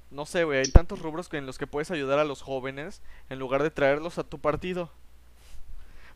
No 0.09 0.25
sé, 0.25 0.45
güey, 0.45 0.59
hay 0.59 0.67
tantos 0.67 0.99
rubros 0.99 1.31
en 1.33 1.45
los 1.45 1.59
que 1.59 1.67
puedes 1.67 1.91
ayudar 1.91 2.17
a 2.17 2.23
los 2.25 2.41
jóvenes 2.41 3.01
en 3.29 3.37
lugar 3.37 3.61
de 3.61 3.69
traerlos 3.71 4.17
a 4.17 4.23
tu 4.23 4.39
partido. 4.39 4.91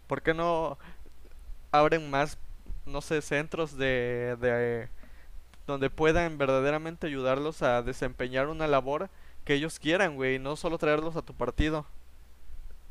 ¿Por 0.07 0.21
qué 0.21 0.33
no 0.33 0.77
abren 1.71 2.09
más, 2.09 2.37
no 2.85 3.01
sé, 3.01 3.21
centros 3.21 3.77
de, 3.77 4.37
de 4.41 4.89
donde 5.67 5.89
puedan 5.89 6.37
verdaderamente 6.37 7.07
ayudarlos 7.07 7.63
a 7.63 7.83
desempeñar 7.83 8.47
una 8.49 8.67
labor 8.67 9.09
que 9.45 9.55
ellos 9.55 9.79
quieran, 9.79 10.15
güey, 10.15 10.39
no 10.39 10.55
solo 10.55 10.77
traerlos 10.79 11.15
a 11.17 11.23
tu 11.23 11.33
partido? 11.35 11.87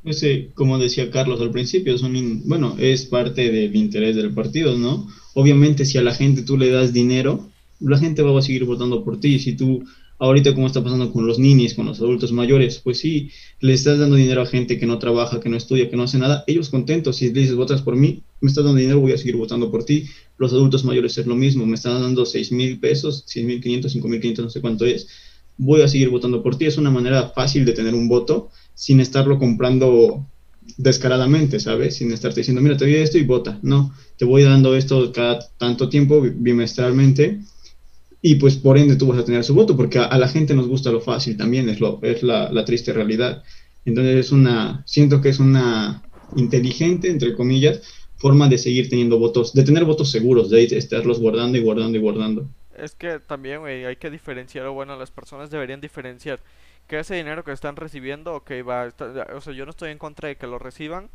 Ese, 0.04 0.50
como 0.54 0.78
decía 0.78 1.10
Carlos 1.10 1.40
al 1.40 1.50
principio, 1.50 1.94
es 1.94 2.02
un 2.02 2.16
in- 2.16 2.42
bueno, 2.48 2.76
es 2.78 3.06
parte 3.06 3.50
del 3.50 3.74
interés 3.76 4.16
del 4.16 4.32
partido, 4.34 4.76
¿no? 4.78 5.08
Obviamente, 5.34 5.84
si 5.84 5.98
a 5.98 6.02
la 6.02 6.14
gente 6.14 6.42
tú 6.42 6.56
le 6.56 6.70
das 6.70 6.92
dinero, 6.92 7.48
la 7.80 7.98
gente 7.98 8.22
va 8.22 8.36
a 8.38 8.42
seguir 8.42 8.64
votando 8.64 9.04
por 9.04 9.20
ti. 9.20 9.38
Si 9.38 9.56
tú, 9.56 9.84
ahorita 10.18 10.54
como 10.54 10.66
está 10.66 10.82
pasando 10.82 11.12
con 11.12 11.26
los 11.26 11.38
ninis, 11.38 11.74
con 11.74 11.86
los 11.86 12.00
adultos 12.00 12.32
mayores, 12.32 12.80
pues 12.82 12.98
sí, 12.98 13.30
le 13.60 13.72
estás 13.74 13.98
dando 13.98 14.16
dinero 14.16 14.42
a 14.42 14.46
gente 14.46 14.78
que 14.78 14.86
no 14.86 14.98
trabaja, 14.98 15.40
que 15.40 15.48
no 15.48 15.56
estudia, 15.56 15.88
que 15.90 15.96
no 15.96 16.02
hace 16.04 16.18
nada, 16.18 16.44
ellos 16.46 16.70
contentos. 16.70 17.16
Si 17.16 17.32
le 17.32 17.40
dices, 17.40 17.54
votas 17.56 17.82
por 17.82 17.96
mí, 17.96 18.24
me 18.40 18.48
estás 18.48 18.64
dando 18.64 18.78
dinero, 18.80 19.00
voy 19.00 19.12
a 19.12 19.18
seguir 19.18 19.36
votando 19.36 19.70
por 19.70 19.84
ti. 19.84 20.06
Los 20.36 20.52
adultos 20.52 20.84
mayores 20.84 21.16
es 21.18 21.26
lo 21.26 21.36
mismo, 21.36 21.66
me 21.66 21.74
están 21.74 22.00
dando 22.02 22.26
seis 22.26 22.52
mil 22.52 22.80
pesos, 22.80 23.24
seis 23.26 23.46
mil 23.46 23.60
quinientos, 23.60 23.92
cinco 23.92 24.08
mil 24.08 24.20
quinientos, 24.20 24.44
no 24.44 24.50
sé 24.50 24.60
cuánto 24.60 24.84
es. 24.86 25.08
Voy 25.56 25.82
a 25.82 25.88
seguir 25.88 26.08
votando 26.10 26.42
por 26.42 26.56
ti. 26.56 26.66
Es 26.66 26.78
una 26.78 26.90
manera 26.90 27.30
fácil 27.30 27.64
de 27.64 27.72
tener 27.72 27.94
un 27.94 28.08
voto 28.08 28.50
sin 28.74 29.00
estarlo 29.00 29.38
comprando 29.38 30.30
descaradamente, 30.76 31.58
¿sabes? 31.60 31.96
Sin 31.96 32.12
estarte 32.12 32.40
diciendo, 32.40 32.60
mira, 32.62 32.76
te 32.76 32.84
doy 32.84 32.94
esto 32.96 33.18
y 33.18 33.24
vota. 33.24 33.58
No, 33.62 33.92
te 34.16 34.24
voy 34.24 34.42
dando 34.42 34.76
esto 34.76 35.12
cada 35.12 35.40
tanto 35.58 35.88
tiempo, 35.88 36.20
bi- 36.20 36.30
bimestralmente, 36.34 37.40
y 38.20 38.36
pues 38.36 38.56
por 38.56 38.78
ende 38.78 38.96
tú 38.96 39.06
vas 39.06 39.18
a 39.18 39.24
tener 39.24 39.44
su 39.44 39.54
voto, 39.54 39.76
porque 39.76 39.98
a, 39.98 40.16
la 40.18 40.28
gente 40.28 40.54
nos 40.54 40.68
gusta 40.68 40.90
lo 40.90 41.00
fácil 41.00 41.36
también, 41.36 41.68
es, 41.68 41.80
lo, 41.80 42.00
es 42.02 42.22
la, 42.22 42.64
triste 42.64 42.92
realidad. 42.92 43.42
Entonces 43.84 44.16
es 44.26 44.32
una, 44.32 44.82
siento 44.86 45.20
que 45.20 45.30
es 45.30 45.38
una 45.40 46.02
inteligente, 46.36 47.08
entre 47.10 47.34
comillas, 47.34 47.82
forma 48.16 48.48
de 48.48 48.58
seguir 48.58 48.88
teniendo 48.90 49.18
votos, 49.18 49.52
de 49.54 49.62
tener 49.64 49.84
votos 49.84 50.10
seguros, 50.10 50.50
de 50.50 50.64
estarlos 50.64 51.20
guardando 51.20 51.58
y 51.58 51.62
guardando 51.62 51.96
y 51.98 52.00
guardando. 52.00 52.48
Es 52.76 52.94
que 52.94 53.18
también, 53.20 53.60
güey, 53.60 53.84
hay 53.84 53.96
que 53.96 54.10
diferenciar, 54.10 54.66
o 54.66 54.72
bueno, 54.72 54.96
las 54.96 55.10
personas 55.10 55.50
deberían 55.50 55.80
diferenciar 55.80 56.40
que 56.86 56.98
ese 57.00 57.14
dinero 57.16 57.44
que 57.44 57.52
están 57.52 57.76
recibiendo, 57.76 58.34
ok, 58.34 58.50
va, 58.66 58.88
o 59.34 59.40
sea, 59.40 59.52
yo 59.52 59.64
no 59.64 59.70
estoy 59.70 59.90
en 59.90 59.98
contra 59.98 60.28
de 60.28 60.36
que 60.36 60.46
lo 60.46 60.58
reciban, 60.58 61.10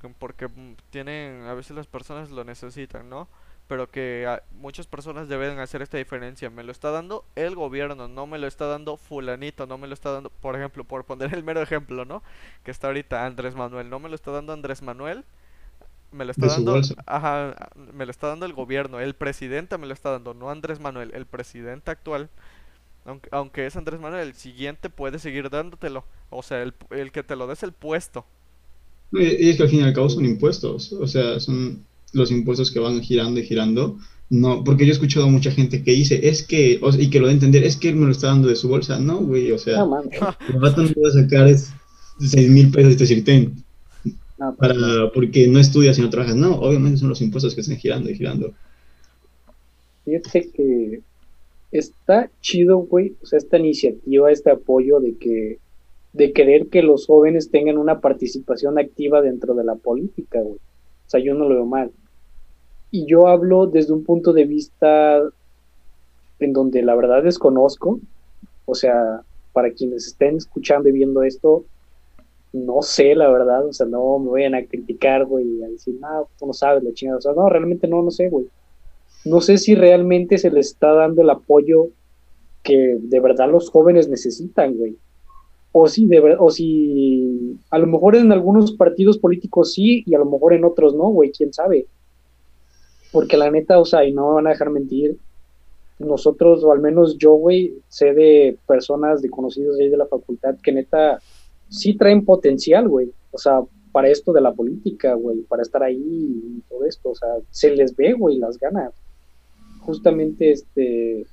que- 0.00 0.08
porque 0.18 0.48
tienen, 0.90 1.42
a 1.46 1.54
veces 1.54 1.76
las 1.76 1.86
personas 1.86 2.30
lo 2.30 2.44
necesitan, 2.44 3.08
¿no? 3.08 3.28
Pero 3.72 3.90
que 3.90 4.28
muchas 4.60 4.86
personas 4.86 5.30
deben 5.30 5.58
hacer 5.58 5.80
esta 5.80 5.96
diferencia. 5.96 6.50
Me 6.50 6.62
lo 6.62 6.72
está 6.72 6.90
dando 6.90 7.24
el 7.36 7.54
gobierno, 7.54 8.06
no 8.06 8.26
me 8.26 8.36
lo 8.38 8.46
está 8.46 8.66
dando 8.66 8.98
fulanito, 8.98 9.66
no 9.66 9.78
me 9.78 9.86
lo 9.86 9.94
está 9.94 10.12
dando, 10.12 10.28
por 10.28 10.56
ejemplo, 10.56 10.84
por 10.84 11.06
poner 11.06 11.32
el 11.32 11.42
mero 11.42 11.62
ejemplo, 11.62 12.04
¿no? 12.04 12.22
Que 12.64 12.70
está 12.70 12.88
ahorita 12.88 13.24
Andrés 13.24 13.54
Manuel, 13.54 13.88
no 13.88 13.98
me 13.98 14.10
lo 14.10 14.14
está 14.14 14.30
dando 14.30 14.52
Andrés 14.52 14.82
Manuel, 14.82 15.24
me 16.10 16.26
lo 16.26 16.32
está 16.32 16.48
dando, 16.48 16.82
ajá, 17.06 17.56
me 17.94 18.04
lo 18.04 18.10
está 18.10 18.26
dando 18.28 18.44
el 18.44 18.52
gobierno, 18.52 19.00
el 19.00 19.14
presidente 19.14 19.78
me 19.78 19.86
lo 19.86 19.94
está 19.94 20.10
dando, 20.10 20.34
no 20.34 20.50
Andrés 20.50 20.78
Manuel, 20.78 21.10
el 21.14 21.24
presidente 21.24 21.90
actual. 21.90 22.28
Aunque, 23.06 23.28
aunque 23.32 23.66
es 23.66 23.76
Andrés 23.76 24.00
Manuel, 24.00 24.28
el 24.28 24.34
siguiente 24.34 24.90
puede 24.90 25.18
seguir 25.18 25.50
dándotelo. 25.50 26.04
O 26.30 26.42
sea, 26.42 26.62
el, 26.62 26.74
el 26.90 27.12
que 27.12 27.22
te 27.22 27.36
lo 27.36 27.46
des 27.46 27.62
el 27.62 27.72
puesto. 27.72 28.26
Y 29.12 29.46
y 29.46 29.50
es 29.50 29.56
que 29.56 29.62
al 29.64 29.68
fin 29.68 29.80
y 29.80 29.82
al 29.84 29.92
cabo 29.94 30.08
son 30.08 30.24
impuestos, 30.24 30.92
o 30.92 31.06
sea, 31.06 31.38
son 31.38 31.86
los 32.12 32.30
impuestos 32.30 32.70
que 32.70 32.78
van 32.78 33.00
girando 33.00 33.40
y 33.40 33.44
girando. 33.44 33.98
No, 34.30 34.64
porque 34.64 34.86
yo 34.86 34.90
he 34.90 34.94
escuchado 34.94 35.26
a 35.26 35.30
mucha 35.30 35.50
gente 35.50 35.82
que 35.82 35.92
dice, 35.92 36.26
es 36.28 36.42
que, 36.42 36.78
o 36.80 36.90
sea, 36.90 37.02
y 37.02 37.10
que 37.10 37.20
lo 37.20 37.26
de 37.26 37.34
entender, 37.34 37.64
es 37.64 37.76
que 37.76 37.90
él 37.90 37.96
me 37.96 38.06
lo 38.06 38.12
está 38.12 38.28
dando 38.28 38.48
de 38.48 38.56
su 38.56 38.68
bolsa. 38.68 38.98
No, 38.98 39.18
güey, 39.18 39.52
o 39.52 39.58
sea, 39.58 39.78
No, 39.78 39.88
mames. 39.88 40.18
el 40.48 40.58
vato 40.58 40.82
no 40.82 40.88
te 40.88 41.00
va 41.00 41.08
a 41.08 41.12
sacar 41.12 41.48
es 41.48 41.70
seis 42.18 42.48
mil 42.48 42.70
pesos 42.70 42.92
y 42.92 42.96
te 42.96 43.04
decir, 43.04 43.24
ten, 43.24 43.62
No, 44.38 44.54
pues, 44.54 44.72
para, 44.72 45.12
porque 45.12 45.46
no 45.48 45.58
estudias 45.58 45.98
y 45.98 46.02
no 46.02 46.08
trabajas. 46.10 46.36
No, 46.36 46.54
obviamente 46.56 46.98
son 46.98 47.10
los 47.10 47.20
impuestos 47.20 47.54
que 47.54 47.60
están 47.60 47.76
girando 47.76 48.08
y 48.10 48.16
girando. 48.16 48.54
Fíjate 50.04 50.50
que 50.50 51.00
está 51.70 52.30
chido, 52.40 52.78
güey, 52.78 53.14
o 53.22 53.26
sea, 53.26 53.38
esta 53.38 53.58
iniciativa, 53.58 54.30
este 54.30 54.50
apoyo 54.50 54.98
de 55.00 55.16
que, 55.16 55.58
de 56.12 56.32
querer 56.32 56.68
que 56.68 56.82
los 56.82 57.06
jóvenes 57.06 57.50
tengan 57.50 57.78
una 57.78 58.00
participación 58.00 58.78
activa 58.78 59.22
dentro 59.22 59.54
de 59.54 59.64
la 59.64 59.74
política, 59.74 60.40
güey. 60.40 60.56
O 60.56 61.10
sea, 61.12 61.20
yo 61.20 61.34
no 61.34 61.48
lo 61.48 61.54
veo 61.56 61.66
mal. 61.66 61.90
Y 62.92 63.06
yo 63.06 63.26
hablo 63.26 63.66
desde 63.66 63.92
un 63.92 64.04
punto 64.04 64.32
de 64.32 64.44
vista 64.44 65.20
en 66.38 66.52
donde 66.52 66.82
la 66.82 66.94
verdad 66.94 67.24
desconozco, 67.24 67.98
o 68.66 68.74
sea, 68.76 69.22
para 69.52 69.72
quienes 69.72 70.06
estén 70.06 70.36
escuchando 70.36 70.88
y 70.88 70.92
viendo 70.92 71.24
esto, 71.24 71.64
no 72.52 72.82
sé, 72.82 73.16
la 73.16 73.28
verdad, 73.28 73.66
o 73.66 73.72
sea, 73.72 73.86
no 73.86 74.20
me 74.20 74.30
vayan 74.30 74.54
a 74.54 74.64
criticar, 74.64 75.24
güey, 75.24 75.64
a 75.64 75.68
decir, 75.68 75.96
no, 76.00 76.28
tú 76.38 76.46
no 76.46 76.52
sabes 76.52 76.84
la 76.84 76.92
chingada, 76.92 77.18
o 77.18 77.22
sea, 77.22 77.32
no, 77.32 77.48
realmente 77.48 77.88
no, 77.88 78.02
no 78.02 78.12
sé, 78.12 78.28
güey 78.28 78.46
no 79.24 79.40
sé 79.40 79.58
si 79.58 79.74
realmente 79.74 80.38
se 80.38 80.50
le 80.50 80.60
está 80.60 80.92
dando 80.92 81.22
el 81.22 81.30
apoyo 81.30 81.88
que 82.62 82.98
de 83.00 83.20
verdad 83.20 83.50
los 83.50 83.70
jóvenes 83.70 84.08
necesitan, 84.08 84.76
güey. 84.76 84.96
O 85.72 85.88
si, 85.88 86.06
de 86.06 86.36
o 86.38 86.50
si 86.50 87.58
a 87.70 87.78
lo 87.78 87.86
mejor 87.86 88.16
en 88.16 88.30
algunos 88.30 88.72
partidos 88.72 89.18
políticos 89.18 89.72
sí 89.72 90.04
y 90.06 90.14
a 90.14 90.18
lo 90.18 90.26
mejor 90.26 90.52
en 90.52 90.64
otros 90.64 90.94
no, 90.94 91.08
güey, 91.08 91.32
quién 91.32 91.52
sabe. 91.52 91.86
Porque 93.12 93.36
la 93.36 93.50
neta, 93.50 93.78
o 93.78 93.84
sea, 93.84 94.04
y 94.04 94.12
no 94.12 94.34
van 94.34 94.46
a 94.46 94.50
dejar 94.50 94.70
mentir, 94.70 95.18
nosotros, 95.98 96.64
o 96.64 96.72
al 96.72 96.80
menos 96.80 97.16
yo, 97.18 97.34
güey, 97.34 97.74
sé 97.88 98.12
de 98.12 98.56
personas, 98.66 99.22
de 99.22 99.30
conocidos 99.30 99.78
ahí 99.78 99.88
de 99.88 99.96
la 99.96 100.06
facultad 100.06 100.56
que 100.62 100.72
neta 100.72 101.20
sí 101.68 101.94
traen 101.94 102.24
potencial, 102.24 102.88
güey. 102.88 103.12
O 103.30 103.38
sea, 103.38 103.60
para 103.92 104.08
esto 104.08 104.32
de 104.32 104.40
la 104.40 104.52
política, 104.52 105.14
güey, 105.14 105.42
para 105.42 105.62
estar 105.62 105.82
ahí 105.82 105.96
y 105.98 106.60
todo 106.68 106.84
esto, 106.84 107.10
o 107.10 107.14
sea, 107.14 107.28
se 107.50 107.74
les 107.76 107.94
ve, 107.94 108.14
güey, 108.14 108.38
las 108.38 108.58
ganas. 108.58 108.92
Justamente, 109.80 110.50
este, 110.50 111.26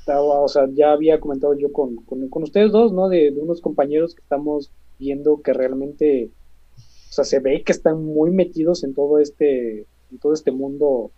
estaba, 0.00 0.40
o 0.40 0.48
sea, 0.48 0.68
ya 0.72 0.92
había 0.92 1.20
comentado 1.20 1.54
yo 1.54 1.72
con, 1.72 1.96
con, 1.96 2.28
con 2.28 2.42
ustedes 2.42 2.70
dos, 2.72 2.92
¿no? 2.92 3.08
De, 3.08 3.30
de, 3.30 3.40
unos 3.40 3.60
compañeros 3.60 4.14
que 4.14 4.22
estamos 4.22 4.70
viendo 4.98 5.40
que 5.42 5.52
realmente, 5.52 6.30
o 6.76 7.12
sea, 7.12 7.24
se 7.24 7.40
ve 7.40 7.62
que 7.64 7.72
están 7.72 8.04
muy 8.04 8.30
metidos 8.30 8.84
en 8.84 8.94
todo 8.94 9.18
este, 9.18 9.86
todo 10.18 10.32
este 10.34 10.50
mundo 10.50 11.10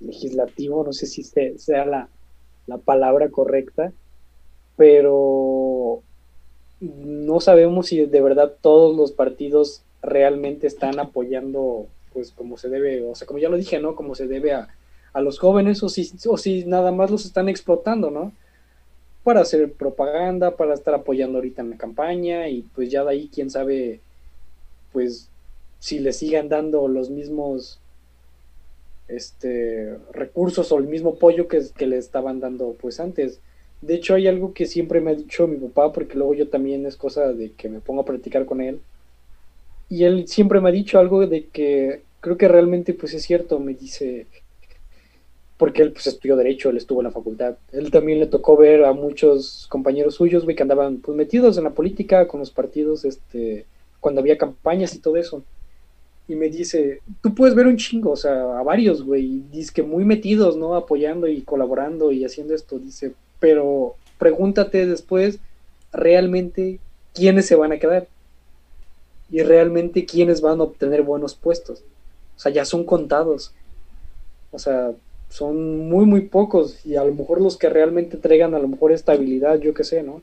legislativo, 0.00 0.84
no 0.84 0.92
sé 0.92 1.06
si 1.06 1.22
sea 1.22 1.84
la, 1.84 2.08
la 2.66 2.78
palabra 2.78 3.28
correcta, 3.28 3.92
pero 4.76 6.02
no 6.80 7.40
sabemos 7.40 7.88
si 7.88 8.06
de 8.06 8.20
verdad 8.22 8.54
todos 8.60 8.96
los 8.96 9.12
partidos 9.12 9.82
realmente 10.02 10.66
están 10.66 10.98
apoyando, 10.98 11.86
pues 12.12 12.32
como 12.32 12.56
se 12.56 12.68
debe, 12.68 13.04
o 13.04 13.14
sea, 13.14 13.26
como 13.26 13.38
ya 13.38 13.50
lo 13.50 13.56
dije, 13.56 13.78
¿no? 13.80 13.94
Como 13.94 14.14
se 14.14 14.26
debe 14.26 14.52
a, 14.52 14.68
a 15.12 15.20
los 15.20 15.38
jóvenes, 15.38 15.82
o 15.82 15.88
si, 15.88 16.10
o 16.26 16.38
si 16.38 16.64
nada 16.64 16.92
más 16.92 17.10
los 17.10 17.26
están 17.26 17.48
explotando, 17.48 18.10
¿no? 18.10 18.32
Para 19.22 19.40
hacer 19.40 19.72
propaganda, 19.72 20.56
para 20.56 20.72
estar 20.72 20.94
apoyando 20.94 21.38
ahorita 21.38 21.60
en 21.60 21.70
la 21.70 21.76
campaña, 21.76 22.48
y 22.48 22.62
pues 22.62 22.90
ya 22.90 23.04
de 23.04 23.10
ahí, 23.10 23.30
quién 23.32 23.50
sabe, 23.50 24.00
pues 24.92 25.28
si 25.78 25.98
le 25.98 26.12
sigan 26.12 26.48
dando 26.48 26.88
los 26.88 27.10
mismos 27.10 27.79
este 29.14 29.96
recursos 30.12 30.72
o 30.72 30.78
el 30.78 30.84
mismo 30.84 31.10
apoyo 31.10 31.48
que, 31.48 31.62
que 31.76 31.86
le 31.86 31.98
estaban 31.98 32.40
dando 32.40 32.76
pues 32.80 33.00
antes. 33.00 33.40
De 33.80 33.94
hecho, 33.94 34.14
hay 34.14 34.26
algo 34.26 34.52
que 34.52 34.66
siempre 34.66 35.00
me 35.00 35.10
ha 35.12 35.14
dicho 35.14 35.46
mi 35.46 35.56
papá, 35.56 35.92
porque 35.92 36.16
luego 36.16 36.34
yo 36.34 36.48
también 36.48 36.84
es 36.86 36.96
cosa 36.96 37.32
de 37.32 37.52
que 37.52 37.68
me 37.68 37.80
pongo 37.80 38.02
a 38.02 38.04
practicar 38.04 38.44
con 38.44 38.60
él. 38.60 38.80
Y 39.88 40.04
él 40.04 40.28
siempre 40.28 40.60
me 40.60 40.68
ha 40.68 40.72
dicho 40.72 40.98
algo 40.98 41.26
de 41.26 41.46
que 41.46 42.02
creo 42.20 42.36
que 42.36 42.48
realmente 42.48 42.94
pues 42.94 43.14
es 43.14 43.22
cierto, 43.22 43.58
me 43.58 43.74
dice, 43.74 44.26
porque 45.56 45.82
él 45.82 45.92
pues 45.92 46.06
estudió 46.06 46.36
derecho, 46.36 46.70
él 46.70 46.76
estuvo 46.76 47.00
en 47.00 47.04
la 47.04 47.10
facultad. 47.10 47.56
Él 47.72 47.90
también 47.90 48.20
le 48.20 48.26
tocó 48.26 48.56
ver 48.56 48.84
a 48.84 48.92
muchos 48.92 49.66
compañeros 49.68 50.14
suyos, 50.14 50.46
que 50.46 50.62
andaban 50.62 50.98
pues 50.98 51.16
metidos 51.16 51.58
en 51.58 51.64
la 51.64 51.70
política, 51.70 52.28
con 52.28 52.40
los 52.40 52.50
partidos, 52.50 53.04
este, 53.04 53.66
cuando 54.00 54.20
había 54.20 54.38
campañas 54.38 54.94
y 54.94 55.00
todo 55.00 55.16
eso. 55.16 55.42
Y 56.30 56.36
me 56.36 56.48
dice, 56.48 57.00
tú 57.22 57.34
puedes 57.34 57.56
ver 57.56 57.66
un 57.66 57.76
chingo, 57.76 58.12
o 58.12 58.16
sea, 58.16 58.56
a 58.56 58.62
varios, 58.62 59.02
güey, 59.02 59.42
dice 59.50 59.72
que 59.74 59.82
muy 59.82 60.04
metidos, 60.04 60.56
¿no? 60.56 60.76
Apoyando 60.76 61.26
y 61.26 61.42
colaborando 61.42 62.12
y 62.12 62.24
haciendo 62.24 62.54
esto, 62.54 62.78
dice, 62.78 63.14
pero 63.40 63.96
pregúntate 64.16 64.86
después 64.86 65.40
realmente 65.92 66.78
quiénes 67.14 67.46
se 67.46 67.56
van 67.56 67.72
a 67.72 67.80
quedar 67.80 68.06
y 69.28 69.42
realmente 69.42 70.04
quiénes 70.04 70.40
van 70.40 70.60
a 70.60 70.62
obtener 70.62 71.02
buenos 71.02 71.34
puestos. 71.34 71.80
O 72.36 72.38
sea, 72.38 72.52
ya 72.52 72.64
son 72.64 72.84
contados. 72.84 73.52
O 74.52 74.60
sea, 74.60 74.92
son 75.30 75.88
muy, 75.88 76.06
muy 76.06 76.20
pocos 76.20 76.86
y 76.86 76.94
a 76.94 77.02
lo 77.02 77.12
mejor 77.12 77.40
los 77.40 77.56
que 77.56 77.68
realmente 77.68 78.18
traigan 78.18 78.54
a 78.54 78.60
lo 78.60 78.68
mejor 78.68 78.92
estabilidad, 78.92 79.58
yo 79.58 79.74
qué 79.74 79.82
sé, 79.82 80.04
¿no? 80.04 80.22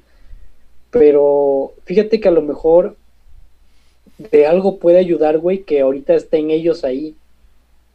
Pero 0.90 1.74
fíjate 1.84 2.22
que 2.22 2.30
a 2.30 2.32
lo 2.32 2.44
mejor 2.44 2.96
de 4.18 4.48
algo 4.48 4.78
puede 4.78 4.98
ayudar, 4.98 5.38
güey, 5.38 5.64
que 5.64 5.82
ahorita 5.82 6.16
estén 6.16 6.50
ellos 6.50 6.84
ahí. 6.84 7.16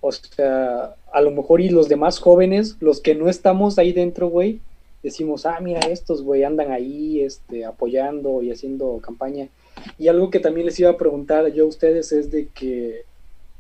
O 0.01 0.13
sea, 0.13 0.95
a 1.13 1.21
lo 1.21 1.31
mejor 1.31 1.61
y 1.61 1.69
los 1.69 1.89
demás 1.89 2.19
jóvenes, 2.19 2.77
los 2.81 3.01
que 3.01 3.15
no 3.15 3.29
estamos 3.29 3.79
ahí 3.79 3.93
dentro, 3.93 4.29
güey, 4.29 4.61
decimos, 5.03 5.47
ah, 5.47 5.59
mira, 5.61 5.81
estos, 5.81 6.23
güey, 6.23 6.45
andan 6.45 6.73
ahí 6.73 7.21
este, 7.21 7.65
apoyando 7.65 8.43
y 8.43 8.51
haciendo 8.51 8.99
campaña. 8.99 9.49
Y 9.99 10.09
algo 10.09 10.31
que 10.31 10.41
también 10.41 10.67
les 10.67 10.79
iba 10.79 10.91
a 10.91 10.97
preguntar 10.97 11.53
yo 11.53 11.65
a 11.65 11.69
ustedes 11.69 12.13
es 12.13 12.31
de 12.31 12.49
que, 12.49 13.05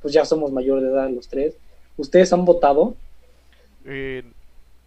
pues 0.00 0.12
ya 0.14 0.24
somos 0.24 0.52
mayor 0.52 0.80
de 0.80 0.88
edad 0.88 1.10
los 1.10 1.28
tres. 1.28 1.54
¿Ustedes 1.96 2.32
han 2.32 2.44
votado? 2.44 2.94
Eh, 3.84 4.22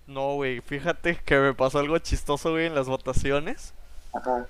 no, 0.07 0.35
güey, 0.35 0.61
fíjate 0.61 1.17
que 1.25 1.37
me 1.37 1.53
pasó 1.53 1.79
algo 1.79 1.97
chistoso, 1.99 2.51
güey, 2.51 2.67
en 2.67 2.75
las 2.75 2.87
votaciones. 2.87 3.73
Ajá. 4.13 4.47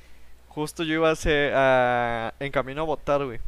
Justo 0.56 0.84
yo 0.84 0.94
iba 0.94 1.12
a 1.12 1.16
ser, 1.18 1.52
en 2.40 2.50
camino 2.50 2.84
a 2.84 2.86
votar, 2.86 3.26
güey. 3.26 3.40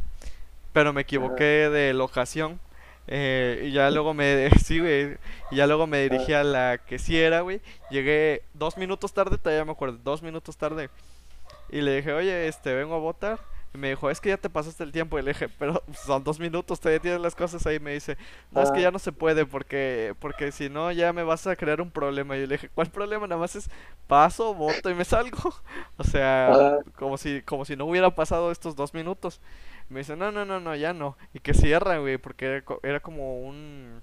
Pero 0.73 0.91
me 0.91 1.01
equivoqué 1.01 1.69
de 1.69 1.93
locación. 1.93 2.59
Eh, 3.07 3.67
y 3.67 3.71
ya 3.71 3.89
luego 3.91 4.13
me. 4.13 4.49
Sí, 4.63 4.79
güey. 4.79 5.17
Y 5.49 5.55
ya 5.55 5.67
luego 5.67 5.87
me 5.87 6.01
dirigí 6.01 6.33
a 6.33 6.43
la 6.43 6.79
que 6.85 6.99
sí 6.99 7.17
era, 7.17 7.39
güey. 7.39 7.61
Llegué 7.89 8.43
dos 8.53 8.75
minutos 8.75 9.13
tarde, 9.13 9.37
todavía 9.37 9.63
me 9.63 9.71
acuerdo. 9.71 9.97
Dos 10.03 10.21
minutos 10.21 10.57
tarde. 10.57 10.89
Y 11.69 11.79
le 11.79 11.95
dije, 11.95 12.11
oye, 12.11 12.49
este, 12.49 12.73
vengo 12.73 12.95
a 12.95 12.99
votar. 12.99 13.39
Y 13.73 13.77
me 13.77 13.89
dijo, 13.89 14.09
es 14.09 14.21
que 14.21 14.29
ya 14.29 14.37
te 14.37 14.49
pasaste 14.49 14.83
el 14.83 14.91
tiempo. 14.91 15.19
Y 15.19 15.21
le 15.21 15.33
dije, 15.33 15.49
pero 15.49 15.83
son 15.93 16.23
dos 16.23 16.39
minutos, 16.39 16.79
todavía 16.79 17.01
tienes 17.01 17.21
las 17.21 17.35
cosas 17.35 17.65
ahí. 17.67 17.79
Me 17.79 17.93
dice, 17.93 18.17
no, 18.51 18.61
es 18.61 18.71
que 18.71 18.81
ya 18.81 18.91
no 18.91 18.99
se 18.99 19.11
puede 19.11 19.45
porque 19.45 20.15
porque 20.19 20.51
si 20.51 20.69
no 20.69 20.91
ya 20.91 21.13
me 21.13 21.23
vas 21.23 21.47
a 21.47 21.55
crear 21.55 21.81
un 21.81 21.91
problema. 21.91 22.37
Y 22.37 22.41
yo 22.41 22.47
le 22.47 22.55
dije, 22.55 22.69
¿cuál 22.69 22.87
problema? 22.89 23.27
Nada 23.27 23.39
más 23.39 23.55
es 23.55 23.69
paso, 24.07 24.53
voto 24.53 24.89
y 24.89 24.95
me 24.95 25.05
salgo. 25.05 25.53
o 25.97 26.03
sea, 26.03 26.77
como 26.95 27.17
si, 27.17 27.41
como 27.41 27.65
si 27.65 27.75
no 27.75 27.85
hubiera 27.85 28.09
pasado 28.15 28.51
estos 28.51 28.75
dos 28.75 28.93
minutos. 28.93 29.41
Me 29.89 29.99
dice, 29.99 30.15
no, 30.15 30.31
no, 30.31 30.45
no, 30.45 30.59
no, 30.59 30.75
ya 30.75 30.93
no. 30.93 31.17
Y 31.33 31.39
que 31.39 31.53
cierra, 31.53 31.97
güey, 31.99 32.17
porque 32.17 32.45
era, 32.45 32.63
era 32.83 32.99
como 32.99 33.41
un... 33.41 34.01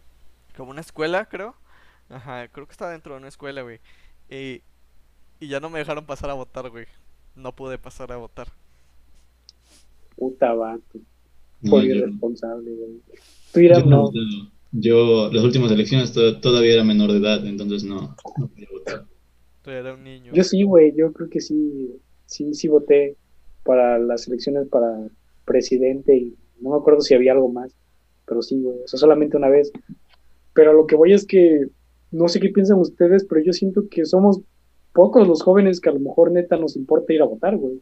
Como 0.57 0.70
una 0.70 0.81
escuela, 0.81 1.27
creo. 1.27 1.55
Ajá, 2.09 2.48
creo 2.48 2.66
que 2.66 2.72
está 2.72 2.88
dentro 2.88 3.14
de 3.14 3.18
una 3.18 3.29
escuela, 3.29 3.62
güey. 3.62 3.81
Y, 4.29 4.62
y 5.40 5.48
ya 5.48 5.61
no 5.61 5.70
me 5.70 5.79
dejaron 5.79 6.07
pasar 6.07 6.31
a 6.31 6.35
votar, 6.35 6.70
güey. 6.70 6.87
No 7.35 7.53
pude 7.55 7.79
pasar 7.79 8.12
a 8.12 8.16
votar. 8.16 8.48
Puta 10.16 10.53
vato. 10.53 10.98
Por 11.68 11.83
no, 11.83 11.90
irresponsable, 11.90 12.74
güey. 12.74 13.00
Tú 13.53 13.61
irás, 13.61 13.87
no. 13.87 14.11
Yo, 14.72 15.31
las 15.33 15.44
últimas 15.44 15.70
elecciones 15.70 16.12
to 16.12 16.40
todavía 16.40 16.74
era 16.74 16.85
menor 16.85 17.12
de 17.12 17.18
edad, 17.18 17.46
entonces 17.46 17.85
no, 17.85 18.16
no 18.38 18.48
podía 18.48 18.68
votar. 18.72 19.05
Tú 19.62 19.70
eras 19.70 19.96
un 19.96 20.05
niño. 20.05 20.33
Yo 20.35 20.42
sí, 20.42 20.64
güey, 20.64 20.92
yo 20.96 21.12
creo 21.12 21.31
que 21.31 21.40
sí, 21.40 21.94
sí, 22.27 22.53
sí 22.55 22.68
voté 22.68 23.16
para 23.62 23.98
las 23.98 24.27
elecciones 24.27 24.66
para 24.68 25.09
presidente 25.44 26.16
y 26.16 26.35
no 26.61 26.70
me 26.70 26.77
acuerdo 26.77 27.00
si 27.00 27.14
había 27.14 27.33
algo 27.33 27.50
más, 27.50 27.72
pero 28.27 28.42
sí, 28.42 28.61
güey, 28.61 28.79
o 28.85 28.88
sea, 28.88 28.98
solamente 28.98 29.37
una 29.37 29.48
vez. 29.48 29.72
Pero 30.55 30.72
lo 30.72 30.87
que 30.87 30.96
voy 30.96 31.12
es 31.12 31.24
que 31.24 31.68
no 32.11 32.29
sé 32.29 32.40
qué 32.40 32.48
piensan 32.50 32.79
ustedes, 32.79 33.24
pero 33.24 33.42
yo 33.42 33.53
siento 33.53 33.88
que 33.88 34.05
somos 34.05 34.40
pocos 34.92 35.27
los 35.27 35.42
jóvenes 35.42 35.81
que 35.81 35.88
a 35.88 35.92
lo 35.92 36.00
mejor 36.00 36.31
neta 36.33 36.57
nos 36.57 36.77
importa 36.77 37.12
ir 37.12 37.22
a 37.22 37.27
votar, 37.27 37.57
güey. 37.57 37.81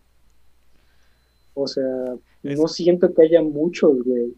O 1.54 1.66
sea, 1.66 2.14
es... 2.42 2.58
no 2.58 2.68
siento 2.68 3.12
que 3.14 3.22
haya 3.22 3.42
muchos, 3.42 4.02
güey, 4.02 4.34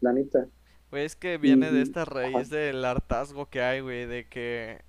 la 0.00 0.12
neta. 0.12 0.46
Güey, 0.90 1.04
es 1.04 1.16
que 1.16 1.38
viene 1.38 1.70
y... 1.70 1.74
de 1.74 1.82
esta 1.82 2.04
raíz 2.04 2.50
del 2.50 2.84
hartazgo 2.84 3.46
que 3.46 3.62
hay, 3.62 3.80
güey, 3.80 4.06
de 4.06 4.26
que... 4.26 4.82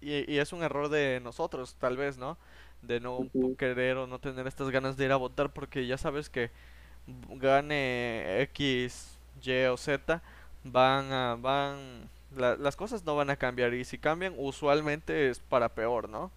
Y, 0.00 0.30
y, 0.30 0.38
es 0.38 0.52
un 0.52 0.62
error 0.62 0.90
de 0.90 1.20
nosotros, 1.22 1.76
tal 1.78 1.96
vez, 1.96 2.18
¿no? 2.18 2.36
De 2.82 3.00
no 3.00 3.18
uh 3.18 3.30
-huh. 3.32 3.56
querer 3.56 3.96
o 3.96 4.06
no 4.06 4.18
tener 4.18 4.46
estas 4.46 4.70
ganas 4.70 4.98
de 4.98 5.06
ir 5.06 5.12
a 5.12 5.16
votar 5.16 5.52
porque 5.52 5.86
ya 5.86 5.96
sabes 5.96 6.28
que 6.28 6.50
gane 7.30 8.42
X, 8.42 9.18
Y 9.42 9.64
o 9.64 9.76
Z, 9.78 10.22
van 10.62 11.12
a, 11.12 11.36
van, 11.36 12.10
la, 12.36 12.56
las 12.56 12.76
cosas 12.76 13.04
no 13.04 13.16
van 13.16 13.30
a 13.30 13.36
cambiar 13.36 13.72
y 13.72 13.84
si 13.84 13.98
cambian 13.98 14.34
usualmente 14.36 15.30
es 15.30 15.40
para 15.40 15.70
peor, 15.70 16.08
¿no? 16.08 16.30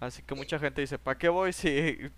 Así 0.00 0.22
que 0.22 0.34
mucha 0.34 0.58
gente 0.58 0.82
dice, 0.82 0.98
¿para 0.98 1.18
qué 1.18 1.28
voy 1.28 1.52
si, 1.52 2.10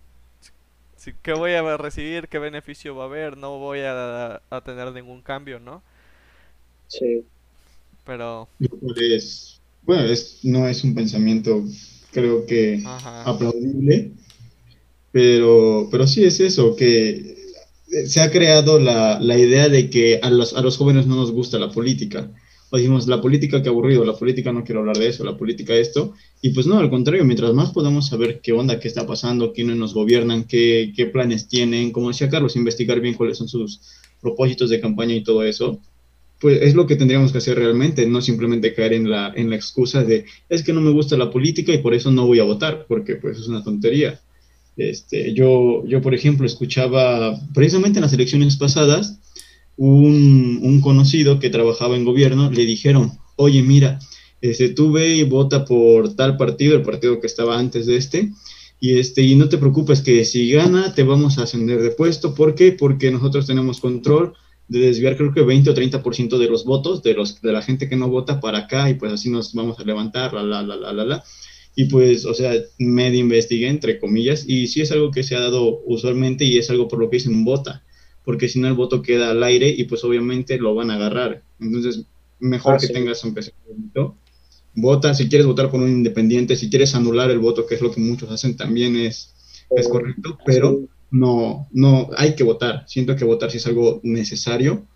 si 0.99 1.13
qué 1.23 1.33
voy 1.33 1.53
a 1.53 1.77
recibir, 1.77 2.29
qué 2.29 2.39
beneficio 2.39 2.95
va 2.95 3.05
a 3.05 3.07
haber? 3.07 3.37
No 3.37 3.59
voy 3.59 3.81
a, 3.81 4.43
a 4.51 4.61
tener 4.63 4.93
ningún 4.93 5.23
cambio, 5.23 5.59
¿no? 5.59 5.83
Sí. 6.89 7.25
Pero... 8.05 8.49
Es, 8.97 9.61
bueno, 9.83 10.05
es, 10.05 10.41
no 10.43 10.69
es 10.69 10.85
un 10.85 10.95
pensamiento 10.95 11.65
creo 12.11 12.47
que 12.47 12.83
Ajá. 12.85 13.23
aplaudible, 13.25 14.13
pero, 15.13 15.89
pero 15.91 16.07
sí 16.07 16.25
es 16.25 16.41
eso, 16.41 16.75
que 16.77 17.37
se 18.07 18.21
ha 18.21 18.31
creado 18.31 18.79
la, 18.79 19.19
la 19.21 19.39
idea 19.39 19.69
de 19.69 19.91
que 19.91 20.21
a 20.23 20.31
los, 20.31 20.55
a 20.55 20.61
los, 20.61 20.77
jóvenes 20.77 21.07
no 21.07 21.17
nos 21.17 21.33
gusta 21.33 21.59
la 21.59 21.71
política. 21.71 22.31
Decimos, 22.71 23.07
la 23.07 23.21
política 23.21 23.63
que 23.63 23.69
aburrido, 23.69 24.05
la 24.05 24.15
política 24.15 24.53
no 24.53 24.63
quiero 24.63 24.81
hablar 24.81 24.99
de 24.99 25.09
eso, 25.09 25.25
la 25.25 25.37
política 25.37 25.75
esto. 25.75 26.15
Y 26.43 26.51
pues 26.51 26.67
no, 26.67 26.79
al 26.79 26.91
contrario, 26.91 27.25
mientras 27.25 27.55
más 27.55 27.71
podamos 27.71 28.09
saber 28.09 28.41
qué 28.43 28.53
onda, 28.53 28.79
qué 28.79 28.89
está 28.89 29.07
pasando, 29.07 29.53
quiénes 29.53 29.77
nos 29.77 29.95
gobiernan, 29.95 30.45
qué, 30.45 30.93
qué 30.95 31.07
planes 31.07 31.49
tienen, 31.49 31.93
como 31.93 32.09
decía 32.09 32.29
Carlos, 32.29 32.57
investigar 32.57 33.01
bien 33.01 33.15
cuáles 33.15 33.39
son 33.39 33.49
sus 33.49 33.81
propósitos 34.21 34.69
de 34.71 34.81
campaña 34.81 35.15
y 35.15 35.23
todo 35.23 35.45
eso, 35.45 35.81
pues 36.41 36.61
es 36.63 36.75
lo 36.75 36.87
que 36.87 36.97
tendríamos 36.97 37.33
que 37.33 37.39
hacer 37.39 37.59
realmente, 37.59 38.07
no 38.07 38.21
simplemente 38.21 38.75
caer 38.75 38.93
en 38.93 39.11
la, 39.11 39.33
en 39.35 39.51
la 39.51 39.57
excusa 39.57 40.05
de, 40.05 40.25
es 40.49 40.63
que 40.63 40.73
no 40.73 40.81
me 40.81 40.91
gusta 40.91 41.17
la 41.17 41.31
política 41.31 41.73
y 41.73 41.79
por 41.79 41.95
eso 41.95 42.11
no 42.11 42.27
voy 42.27 42.39
a 42.39 42.45
votar, 42.45 42.87
porque 42.87 43.17
pues 43.17 43.39
es 43.39 43.49
una 43.49 43.65
tontería. 43.65 44.21
Este, 44.77 45.35
yo, 45.35 45.85
yo, 45.87 46.01
por 46.01 46.15
ejemplo, 46.15 46.47
escuchaba 46.47 47.37
precisamente 47.53 47.99
en 47.99 48.03
las 48.03 48.13
elecciones 48.13 48.57
pasadas, 48.57 49.19
un, 49.79 50.61
un 50.63 50.81
conocido 50.81 51.39
que 51.39 51.51
trabajaba 51.51 51.97
en 51.97 52.05
gobierno, 52.05 52.51
le 52.51 52.67
dijeron, 52.67 53.13
oye, 53.37 53.63
mira, 53.63 53.99
este, 54.41 54.69
tú 54.69 54.93
ve 54.93 55.17
y 55.17 55.23
vota 55.23 55.65
por 55.65 56.15
tal 56.15 56.37
partido, 56.37 56.77
el 56.77 56.83
partido 56.83 57.21
que 57.21 57.27
estaba 57.27 57.59
antes 57.59 57.87
de 57.87 57.97
este, 57.97 58.33
y, 58.81 58.99
este, 58.99 59.23
y 59.23 59.35
no 59.35 59.49
te 59.49 59.59
preocupes 59.59 60.03
que 60.03 60.25
si 60.25 60.51
gana 60.51 60.95
te 60.95 61.03
vamos 61.03 61.39
a 61.39 61.45
ascender 61.45 61.81
de 61.81 61.91
puesto. 61.91 62.35
¿Por 62.35 62.55
qué? 62.55 62.73
Porque 62.73 63.11
nosotros 63.11 63.47
tenemos 63.47 63.81
control 63.81 64.35
de 64.69 64.81
desviar 64.81 65.17
creo 65.17 65.33
que 65.33 65.43
20 65.43 65.71
o 65.71 65.75
30% 65.75 66.39
de 66.39 66.47
los 66.47 66.65
votos 66.65 67.03
de, 67.03 67.15
los, 67.15 67.41
de 67.41 67.53
la 67.53 67.63
gente 67.63 67.89
que 67.89 67.97
no 67.97 68.09
vota 68.09 68.39
para 68.39 68.59
acá 68.59 68.91
y 68.91 68.95
pues 68.95 69.13
así 69.13 69.31
nos 69.31 69.55
vamos 69.55 69.79
a 69.79 69.85
levantar, 69.85 70.35
la, 70.35 70.43
la, 70.43 70.63
la, 70.63 70.77
la, 70.77 70.93
la, 70.93 71.05
la. 71.05 71.25
Y 71.75 71.85
pues, 71.85 72.25
o 72.25 72.35
sea, 72.35 72.53
medio 72.79 73.21
investigué, 73.21 73.69
entre 73.69 74.01
comillas, 74.01 74.45
y 74.49 74.67
sí 74.67 74.81
es 74.81 74.91
algo 74.91 75.13
que 75.13 75.23
se 75.23 75.37
ha 75.37 75.41
dado 75.41 75.81
usualmente 75.87 76.45
y 76.45 76.59
es 76.59 76.69
algo 76.71 76.89
por 76.89 76.99
lo 76.99 77.09
que 77.09 77.17
dicen 77.19 77.45
vota, 77.45 77.85
porque 78.29 78.49
si 78.49 78.61
no 78.61 78.69
el 78.69 78.75
voto 78.75 79.01
queda 79.03 79.31
al 79.31 79.43
aire 79.43 79.69
y 79.71 79.85
pues 79.85 80.05
obviamente 80.05 80.59
lo 80.59 80.75
van 80.75 80.91
a 80.91 80.97
agarrar. 80.97 81.45
Entonces, 81.59 82.07
mejor 82.39 82.75
Ah, 82.75 82.79
que 82.81 82.89
sí. 82.89 82.93
tengas 82.93 83.25
un 83.25 83.33
PC 83.35 83.53
bonito. 83.67 84.19
Vota, 84.75 85.15
si 85.15 85.29
quieres 85.29 85.47
votar 85.47 85.71
por 85.71 85.81
un 85.81 85.89
independiente, 85.91 86.57
si 86.57 86.69
quieres 86.71 86.95
anular 86.95 87.31
el 87.31 87.39
voto, 87.41 87.67
que 87.67 87.75
es 87.77 87.81
lo 87.83 87.91
que 87.93 88.01
muchos 88.01 88.31
hacen, 88.31 88.57
también 88.57 88.97
es, 88.97 89.35
es 89.75 89.87
Eh, 89.87 89.91
correcto, 89.91 90.39
pero 90.45 90.81
sí. 90.81 90.89
no, 91.11 91.69
no, 91.73 92.11
hay 92.17 92.35
que 92.37 92.45
votar. 92.45 92.85
Siento 92.89 93.17
que 93.17 93.25
votar 93.25 93.51
sí 93.51 93.57
es 93.59 93.67
algo 93.67 94.01
necesario. 94.05 94.87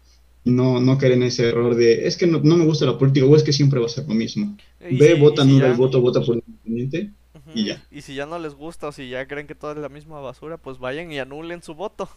No, 0.45 0.80
no 0.80 0.99
caer 0.99 1.12
en 1.12 1.22
ese 1.24 1.49
error 1.49 1.74
de, 1.76 2.07
es 2.07 2.16
que 2.16 2.26
no, 2.26 2.41
no 2.43 2.57
me 2.57 2.64
gusta 2.66 2.85
la 2.87 2.99
política 2.99 3.26
o 3.26 3.37
es 3.37 3.45
que 3.45 3.53
siempre 3.53 3.80
va 3.80 3.87
a 3.87 3.89
ser 3.89 4.07
lo 4.09 4.14
mismo. 4.14 4.57
Y 4.80 5.01
Ve, 5.01 5.14
si- 5.14 5.20
vota, 5.20 5.45
si 5.45 5.51
el 5.61 5.74
voto, 5.74 6.01
vota 6.01 6.20
por 6.20 6.37
un 6.37 6.43
independiente. 6.47 7.14
Ujú, 7.35 7.51
y 7.55 7.66
ya. 7.66 7.83
Y 7.91 8.03
si 8.03 8.14
ya 8.14 8.26
no 8.26 8.39
les 8.39 8.55
gusta 8.55 8.89
o 8.89 8.93
si 8.93 9.09
ya 9.09 9.26
creen 9.26 9.47
que 9.47 9.55
todo 9.55 9.72
es 9.72 9.78
la 9.78 9.89
misma 9.89 10.20
basura, 10.20 10.59
pues 10.59 10.78
vayan 10.78 11.11
y 11.12 11.18
anulen 11.18 11.62
su 11.62 11.74
voto. 11.74 12.09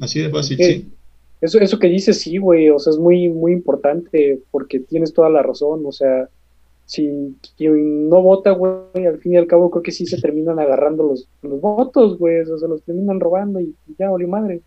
Así 0.00 0.20
de 0.20 0.30
fácil, 0.30 0.60
Eh, 0.60 0.64
sí. 0.64 0.92
Eso, 1.40 1.58
eso 1.58 1.78
que 1.78 1.88
dices, 1.88 2.20
sí, 2.20 2.38
güey, 2.38 2.70
o 2.70 2.78
sea, 2.78 2.92
es 2.92 2.98
muy, 2.98 3.28
muy 3.28 3.52
importante 3.52 4.40
porque 4.50 4.80
tienes 4.80 5.12
toda 5.12 5.28
la 5.28 5.42
razón, 5.42 5.84
o 5.84 5.92
sea, 5.92 6.28
si 6.86 7.36
quien 7.56 8.08
no 8.08 8.22
vota, 8.22 8.50
güey, 8.52 9.06
al 9.06 9.18
fin 9.18 9.34
y 9.34 9.36
al 9.36 9.46
cabo 9.46 9.70
creo 9.70 9.82
que 9.82 9.92
sí 9.92 10.06
se 10.06 10.20
terminan 10.20 10.58
agarrando 10.58 11.02
los, 11.04 11.28
los 11.42 11.60
votos, 11.60 12.18
güey, 12.18 12.40
o 12.40 12.46
sea, 12.46 12.58
se 12.58 12.68
los 12.68 12.82
terminan 12.82 13.20
robando 13.20 13.60
y 13.60 13.74
ya, 13.98 14.10
oli 14.10 14.26
madre. 14.26 14.60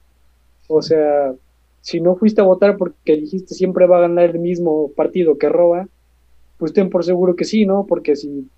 O 0.68 0.82
sea, 0.82 1.34
si 1.82 2.02
no 2.02 2.16
fuiste 2.16 2.42
a 2.42 2.46
votar 2.46 2.78
porque 2.78 3.16
dijiste 3.16 3.56
siempre 3.56 3.88
va 3.88 3.98
a 3.98 4.02
ganar 4.02 4.32
el 4.32 4.40
mismo 4.40 4.92
partido 4.92 5.38
que 5.38 5.50
roba, 5.50 5.88
pues 6.58 6.74
ten 6.74 6.90
por 6.90 7.04
seguro 7.04 7.36
que 7.36 7.46
sí, 7.46 7.66
¿no? 7.66 7.86
Porque 7.88 8.16
si 8.16 8.50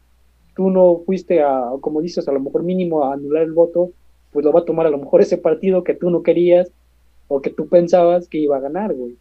tú 0.56 0.70
no 0.70 1.04
fuiste 1.06 1.42
a, 1.42 1.70
como 1.82 2.02
dices, 2.02 2.28
a 2.28 2.32
lo 2.32 2.40
mejor 2.40 2.64
mínimo 2.64 3.04
a 3.04 3.14
anular 3.14 3.44
el 3.44 3.54
voto, 3.54 3.92
pues 4.32 4.46
lo 4.46 4.52
va 4.52 4.62
a 4.62 4.66
tomar 4.66 4.86
a 4.86 4.90
lo 4.90 4.98
mejor 4.98 5.22
ese 5.22 5.38
partido 5.38 5.84
que 5.84 5.94
tú 5.94 6.10
no 6.10 6.24
querías 6.24 6.72
o 7.28 7.42
que 7.42 7.50
tú 7.50 7.68
pensabas 7.68 8.28
que 8.28 8.38
iba 8.38 8.58
a 8.58 8.62
ganar, 8.62 8.94
güey. 8.94 9.18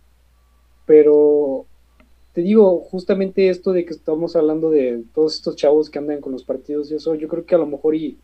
Pero 0.86 1.66
te 2.32 2.42
digo, 2.42 2.80
justamente 2.80 3.48
esto 3.48 3.72
de 3.72 3.84
que 3.84 3.92
estamos 3.92 4.36
hablando 4.36 4.70
de 4.70 5.02
todos 5.14 5.34
estos 5.34 5.56
chavos 5.56 5.90
que 5.90 5.98
andan 5.98 6.20
con 6.20 6.32
los 6.32 6.44
partidos 6.44 6.90
y 6.90 6.94
eso, 6.94 7.14
yo 7.14 7.28
creo 7.28 7.44
que 7.44 7.54
a 7.54 7.58
lo 7.58 7.66
mejor 7.66 7.94
y 7.94 8.18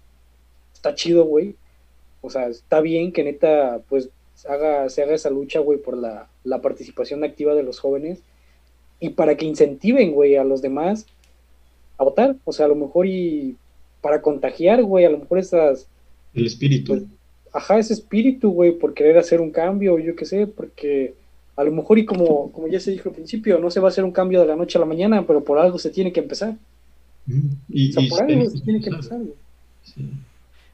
está 0.72 0.94
chido, 0.94 1.24
güey. 1.24 1.56
O 2.20 2.30
sea, 2.30 2.48
está 2.48 2.80
bien 2.80 3.12
que 3.12 3.24
neta, 3.24 3.82
pues, 3.88 4.10
haga, 4.48 4.88
se 4.88 5.02
haga 5.02 5.14
esa 5.14 5.30
lucha, 5.30 5.60
güey, 5.60 5.78
por 5.78 5.96
la, 5.96 6.28
la 6.44 6.60
participación 6.60 7.24
activa 7.24 7.54
de 7.54 7.62
los 7.62 7.80
jóvenes 7.80 8.22
y 9.00 9.10
para 9.10 9.36
que 9.36 9.46
incentiven, 9.46 10.12
güey, 10.12 10.36
a 10.36 10.44
los 10.44 10.62
demás 10.62 11.06
a 11.98 12.04
votar. 12.04 12.36
O 12.44 12.52
sea, 12.52 12.66
a 12.66 12.68
lo 12.68 12.76
mejor 12.76 13.06
y 13.06 13.56
para 14.00 14.22
contagiar, 14.22 14.82
güey, 14.82 15.04
a 15.04 15.10
lo 15.10 15.18
mejor 15.18 15.38
esas, 15.38 15.88
El 16.34 16.46
espíritu. 16.46 16.92
pues, 16.92 17.02
ajá, 17.52 17.78
ese 17.78 17.92
espíritu, 17.94 18.50
güey, 18.50 18.72
por 18.72 18.94
querer 18.94 19.16
hacer 19.18 19.40
un 19.40 19.50
cambio, 19.50 19.98
yo 19.98 20.16
qué 20.16 20.24
sé, 20.24 20.46
porque 20.46 21.14
a 21.56 21.62
lo 21.64 21.70
mejor 21.72 21.98
y 21.98 22.04
como, 22.04 22.50
como 22.52 22.66
ya 22.68 22.80
se 22.80 22.90
dijo 22.90 23.08
al 23.08 23.14
principio, 23.14 23.58
no 23.60 23.70
se 23.70 23.78
va 23.80 23.88
a 23.88 23.90
hacer 23.90 24.02
un 24.04 24.10
cambio 24.12 24.40
de 24.40 24.46
la 24.46 24.56
noche 24.56 24.76
a 24.76 24.80
la 24.80 24.86
mañana, 24.86 25.24
pero 25.26 25.44
por 25.44 25.58
algo 25.58 25.78
se 25.78 25.90
tiene 25.90 26.12
que 26.12 26.20
empezar. 26.20 26.54
Mm, 27.26 27.48
Y, 27.70 27.90
O 27.90 27.92
sea, 27.92 28.02
y- 28.02 28.08
por 28.08 28.22
algo 28.22 28.50
se 28.50 28.60
tiene 28.60 28.80
que 28.80 28.90
empezar, 28.90 29.18
güey. 29.18 29.34
Sí. 29.84 30.10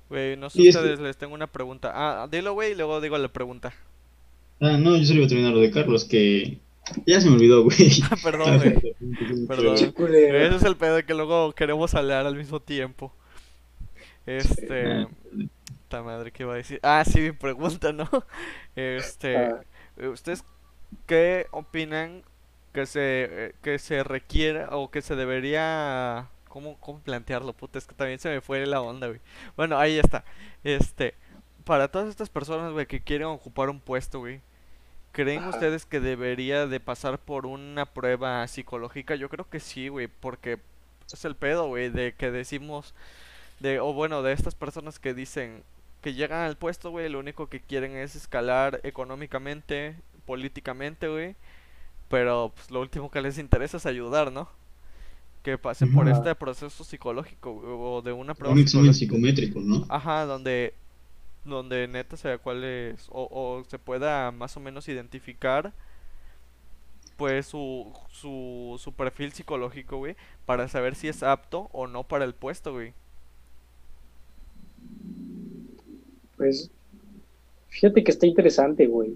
Güey, 0.09 0.37
no 0.37 0.49
sé 0.51 0.63
Y 0.63 0.69
es 0.69 0.75
que- 0.77 0.81
ustedes, 0.83 1.01
les 1.01 1.17
tengo 1.17 1.35
una 1.35 1.47
pregunta. 1.47 1.93
Ah, 1.95 2.27
dilo, 2.31 2.55
güey, 2.55 2.73
y 2.73 2.75
luego 2.75 3.01
digo 3.01 3.17
la 3.19 3.29
pregunta. 3.29 3.73
Ah, 4.61 4.77
no, 4.79 4.97
yo 4.97 5.05
solo 5.05 5.19
iba 5.19 5.27
a 5.27 5.29
terminar 5.29 5.53
lo 5.53 5.61
de 5.61 5.71
Carlos, 5.71 6.05
que 6.05 6.59
ya 7.07 7.21
se 7.21 7.29
me 7.29 7.37
olvidó, 7.37 7.63
güey. 7.65 7.77
Perdón, 8.25 8.59
güey. 8.59 9.47
Perdón. 9.47 9.75
Ese 9.77 10.57
es 10.57 10.65
el 10.65 10.77
pedo 10.77 10.97
de 10.97 11.05
que 11.05 11.15
luego 11.15 11.53
queremos 11.53 11.95
hablar 11.95 12.27
al 12.27 12.37
mismo 12.37 12.59
tiempo. 12.61 13.13
Este. 14.37 15.07
Ta 15.89 16.03
madre, 16.03 16.31
¿qué 16.31 16.45
iba 16.45 16.55
a 16.55 16.57
decir? 16.57 16.79
Ah, 16.83 17.05
sí, 17.05 17.21
mi 17.21 17.33
pregunta, 17.33 17.93
¿no? 17.93 18.09
Este. 18.77 19.37
Ah, 19.37 19.61
¿Ustedes 20.09 20.45
qué 21.07 21.47
opinan 21.51 22.23
que 22.73 22.87
se, 22.87 23.29
eh, 23.31 23.55
que 23.63 23.79
se 23.79 24.05
requiera 24.05 24.69
o 24.77 24.91
que 24.91 25.03
se 25.03 25.17
debería... 25.17 26.29
¿Cómo, 26.49 26.77
cómo 26.81 26.99
plantearlo? 27.01 27.53
Puta, 27.53 27.79
es 27.79 27.87
que 27.87 27.95
también 27.95 28.19
se 28.19 28.29
me 28.29 28.41
fue 28.41 28.67
la 28.67 28.81
onda, 28.81 29.07
güey. 29.07 29.21
Bueno, 29.57 29.79
ahí 29.79 29.99
está. 29.99 30.25
Este, 30.65 31.15
para 31.65 31.89
todas 31.89 32.09
estas 32.09 32.29
personas, 32.29 32.73
güey, 32.73 32.87
que 32.87 33.03
quieren 33.03 33.29
ocupar 33.29 33.71
un 33.71 33.79
puesto, 33.81 34.19
güey. 34.19 34.41
¿Creen 35.13 35.41
Ajá. 35.41 35.51
ustedes 35.51 35.87
que 35.87 36.01
debería 36.01 36.67
de 36.67 36.81
pasar 36.81 37.19
por 37.19 37.47
una 37.47 37.87
prueba 37.87 38.47
psicológica? 38.49 39.15
Yo 39.15 39.29
creo 39.29 39.49
que 39.49 39.61
sí, 39.61 39.89
güey, 39.89 40.09
porque 40.09 40.59
es 41.13 41.25
el 41.25 41.37
pedo, 41.37 41.69
güey, 41.69 41.89
de 41.91 42.15
que 42.15 42.31
decimos, 42.33 42.95
de, 43.61 43.81
o 43.81 43.93
bueno, 43.93 44.23
de 44.23 44.33
estas 44.33 44.55
personas 44.55 44.99
que 44.99 45.15
dicen 45.15 45.63
que 46.03 46.15
llegan 46.15 46.41
al 46.41 46.57
puesto, 46.57 46.91
güey, 46.91 47.09
lo 47.09 47.19
único 47.19 47.49
que 47.49 47.61
quieren 47.61 47.97
es 47.97 48.17
escalar 48.17 48.81
económicamente, 48.85 49.97
políticamente, 50.27 51.09
güey, 51.09 51.37
pero 52.09 52.53
pues 52.55 52.71
lo 52.71 52.81
último 52.81 53.11
que 53.11 53.21
les 53.21 53.39
interesa 53.39 53.77
es 53.79 53.87
ayudar, 53.87 54.33
¿no? 54.33 54.49
Que 55.43 55.59
pasen 55.59 55.93
por 55.93 56.09
este 56.09 56.35
proceso 56.35 56.85
psicológico, 56.85 57.51
o 57.53 58.03
de 58.03 58.13
una 58.13 58.35
prueba 58.35 58.55
Un 58.55 58.61
examen 58.61 58.93
psicométrico, 58.95 59.61
¿no? 59.61 59.87
Ajá, 59.89 60.27
donde 60.27 60.75
donde 61.45 61.89
neta 61.89 62.17
se 62.19 62.29
vea 62.29 62.39
cuál 62.39 62.65
es 62.65 63.09
o, 63.11 63.27
o 63.31 63.65
se 63.65 63.79
pueda 63.79 64.31
más 64.31 64.57
o 64.57 64.61
menos 64.61 64.89
identificar 64.89 65.73
pues 67.17 67.47
su, 67.47 67.93
su, 68.11 68.81
su 68.83 68.93
perfil 68.95 69.33
psicológico, 69.33 69.99
güey, 69.99 70.17
para 70.47 70.69
saber 70.69 70.95
si 70.95 71.09
es 71.09 71.23
apto 71.23 71.69
o 71.73 71.87
no 71.87 72.05
para 72.05 72.25
el 72.25 72.35
puesto, 72.35 72.73
güey. 72.73 72.95
Pues, 76.41 76.71
fíjate 77.69 78.03
que 78.03 78.13
está 78.13 78.27
interesante, 78.27 78.87
güey. 78.87 79.15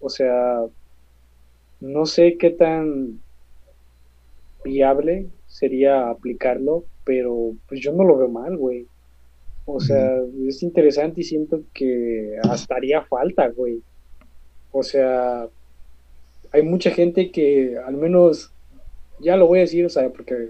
O 0.00 0.08
sea, 0.08 0.64
no 1.78 2.06
sé 2.06 2.38
qué 2.38 2.48
tan 2.48 3.20
viable 4.64 5.26
sería 5.46 6.08
aplicarlo, 6.08 6.84
pero 7.04 7.52
pues 7.68 7.82
yo 7.82 7.92
no 7.92 8.02
lo 8.02 8.16
veo 8.16 8.28
mal, 8.28 8.56
güey. 8.56 8.86
O 9.66 9.78
sea, 9.78 10.22
es 10.48 10.62
interesante 10.62 11.20
y 11.20 11.24
siento 11.24 11.60
que 11.74 12.38
hasta 12.44 12.76
haría 12.76 13.02
falta, 13.02 13.48
güey. 13.48 13.82
O 14.72 14.82
sea, 14.82 15.46
hay 16.50 16.62
mucha 16.62 16.92
gente 16.92 17.30
que 17.30 17.76
al 17.76 17.98
menos, 17.98 18.54
ya 19.20 19.36
lo 19.36 19.48
voy 19.48 19.58
a 19.58 19.62
decir, 19.62 19.84
o 19.84 19.90
sea, 19.90 20.08
porque, 20.08 20.48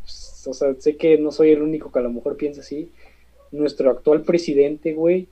pues, 0.00 0.46
o 0.46 0.54
sea, 0.54 0.74
sé 0.78 0.96
que 0.96 1.18
no 1.18 1.30
soy 1.30 1.50
el 1.50 1.60
único 1.60 1.92
que 1.92 1.98
a 1.98 2.02
lo 2.02 2.10
mejor 2.10 2.38
piensa 2.38 2.62
así. 2.62 2.90
Nuestro 3.54 3.90
actual 3.90 4.22
presidente, 4.22 4.94
güey, 4.94 5.28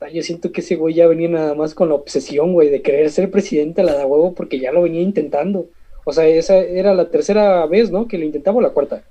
ah, 0.00 0.08
yo 0.10 0.22
siento 0.22 0.52
que 0.52 0.60
ese 0.60 0.76
güey 0.76 0.94
ya 0.94 1.06
venía 1.06 1.28
nada 1.28 1.54
más 1.54 1.74
con 1.74 1.88
la 1.88 1.94
obsesión, 1.96 2.52
güey, 2.52 2.70
de 2.70 2.82
querer 2.82 3.10
ser 3.10 3.30
presidente 3.30 3.80
a 3.80 3.84
la 3.84 3.98
de 3.98 4.04
huevo 4.04 4.32
porque 4.34 4.58
ya 4.58 4.70
lo 4.72 4.82
venía 4.82 5.00
intentando. 5.00 5.66
O 6.04 6.12
sea, 6.12 6.26
esa 6.26 6.58
era 6.58 6.94
la 6.94 7.08
tercera 7.10 7.64
vez, 7.66 7.90
¿no? 7.90 8.06
Que 8.06 8.18
lo 8.18 8.24
intentaba 8.24 8.58
o 8.58 8.60
la 8.60 8.70
cuarta. 8.70 9.02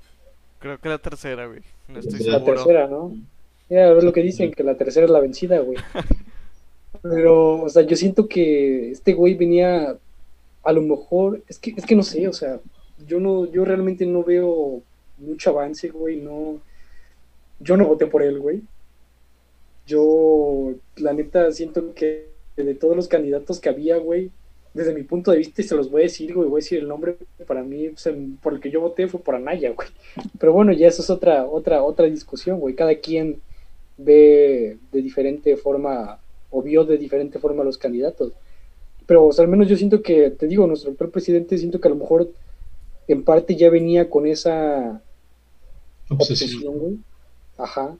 Creo 0.60 0.78
que 0.78 0.88
la 0.88 0.98
tercera, 0.98 1.46
güey. 1.46 1.60
No 1.88 1.98
estoy 1.98 2.20
La 2.20 2.38
seguro. 2.38 2.54
tercera, 2.54 2.86
¿no? 2.86 3.12
Ya, 3.68 3.88
a 3.88 3.92
ver 3.92 4.04
lo 4.04 4.12
que 4.12 4.22
dicen, 4.22 4.52
que 4.52 4.62
la 4.62 4.76
tercera 4.76 5.04
es 5.04 5.10
la 5.10 5.20
vencida, 5.20 5.58
güey. 5.58 5.76
Pero, 7.02 7.62
o 7.62 7.68
sea, 7.68 7.82
yo 7.82 7.96
siento 7.96 8.28
que 8.28 8.90
este 8.92 9.12
güey 9.12 9.34
venía, 9.34 9.96
a 10.62 10.72
lo 10.72 10.80
mejor, 10.82 11.42
es 11.48 11.58
que, 11.58 11.74
es 11.76 11.84
que 11.84 11.94
no 11.94 12.02
sé, 12.02 12.26
o 12.28 12.32
sea, 12.32 12.60
yo 13.06 13.20
no, 13.20 13.50
yo 13.50 13.64
realmente 13.64 14.06
no 14.06 14.22
veo 14.22 14.80
mucho 15.18 15.50
avance, 15.50 15.88
güey, 15.90 16.16
no, 16.16 16.58
yo 17.60 17.76
no 17.76 17.86
voté 17.86 18.06
por 18.06 18.22
él, 18.22 18.38
güey. 18.38 18.62
Yo, 19.86 20.74
la 20.96 21.12
neta, 21.12 21.50
siento 21.52 21.94
que 21.94 22.28
de 22.56 22.74
todos 22.74 22.96
los 22.96 23.08
candidatos 23.08 23.60
que 23.60 23.68
había, 23.68 23.96
güey, 23.96 24.30
desde 24.72 24.94
mi 24.94 25.02
punto 25.02 25.30
de 25.30 25.38
vista, 25.38 25.62
y 25.62 25.64
se 25.64 25.76
los 25.76 25.90
voy 25.90 26.02
a 26.02 26.04
decir, 26.04 26.34
güey, 26.34 26.48
voy 26.48 26.58
a 26.58 26.62
decir 26.62 26.78
el 26.80 26.88
nombre, 26.88 27.16
para 27.46 27.62
mí, 27.62 27.90
sea, 27.96 28.14
por 28.42 28.54
el 28.54 28.60
que 28.60 28.70
yo 28.70 28.80
voté 28.80 29.06
fue 29.06 29.20
por 29.20 29.34
Anaya, 29.34 29.72
güey. 29.72 29.88
Pero 30.38 30.52
bueno, 30.52 30.72
ya 30.72 30.88
eso 30.88 31.02
es 31.02 31.10
otra, 31.10 31.46
otra, 31.46 31.82
otra 31.82 32.06
discusión, 32.06 32.58
güey. 32.58 32.74
Cada 32.74 32.96
quien 32.96 33.40
ve 33.96 34.78
de 34.90 35.02
diferente 35.02 35.56
forma 35.56 36.18
o 36.50 36.62
vio 36.62 36.84
de 36.84 36.98
diferente 36.98 37.38
forma 37.38 37.62
a 37.62 37.64
los 37.64 37.78
candidatos. 37.78 38.32
Pero 39.06 39.26
o 39.26 39.32
sea, 39.32 39.44
al 39.44 39.50
menos 39.50 39.68
yo 39.68 39.76
siento 39.76 40.02
que, 40.02 40.30
te 40.30 40.46
digo, 40.46 40.66
nuestro 40.66 40.90
actual 40.90 41.10
presidente, 41.10 41.58
siento 41.58 41.80
que 41.80 41.88
a 41.88 41.90
lo 41.90 41.96
mejor 41.96 42.30
en 43.06 43.22
parte 43.22 43.54
ya 43.54 43.70
venía 43.70 44.08
con 44.08 44.26
esa 44.26 45.02
Obsesión. 46.08 46.50
obsesión, 46.50 46.78
güey. 46.78 46.98
Ajá. 47.56 47.96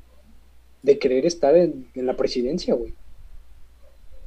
De 0.83 0.99
querer 0.99 1.27
estar 1.27 1.57
en, 1.57 1.87
en 1.95 2.07
la 2.07 2.17
presidencia, 2.17 2.75
güey. 2.75 2.93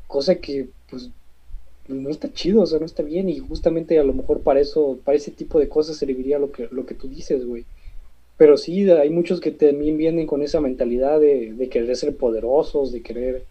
cosa 0.07 0.35
que 0.35 0.69
pues 0.89 1.09
no 1.87 2.09
está 2.09 2.31
chido, 2.31 2.61
o 2.61 2.65
sea, 2.65 2.79
no 2.79 2.85
está 2.85 3.03
bien 3.03 3.29
y 3.29 3.39
justamente 3.39 3.99
a 3.99 4.03
lo 4.03 4.13
mejor 4.13 4.41
para 4.41 4.59
eso, 4.59 4.99
para 5.03 5.17
ese 5.17 5.31
tipo 5.31 5.59
de 5.59 5.69
cosas 5.69 5.97
serviría 5.97 6.39
lo 6.39 6.51
que, 6.51 6.67
lo 6.71 6.85
que 6.85 6.95
tú 6.95 7.07
dices, 7.07 7.45
güey. 7.45 7.65
Pero 8.37 8.57
sí, 8.57 8.89
hay 8.89 9.09
muchos 9.09 9.39
que 9.39 9.51
también 9.51 9.97
vienen 9.97 10.27
con 10.27 10.43
esa 10.43 10.61
mentalidad 10.61 11.19
de, 11.19 11.53
de 11.53 11.69
querer 11.69 11.95
ser 11.95 12.15
poderosos, 12.15 12.91
de 12.91 13.01
querer 13.01 13.45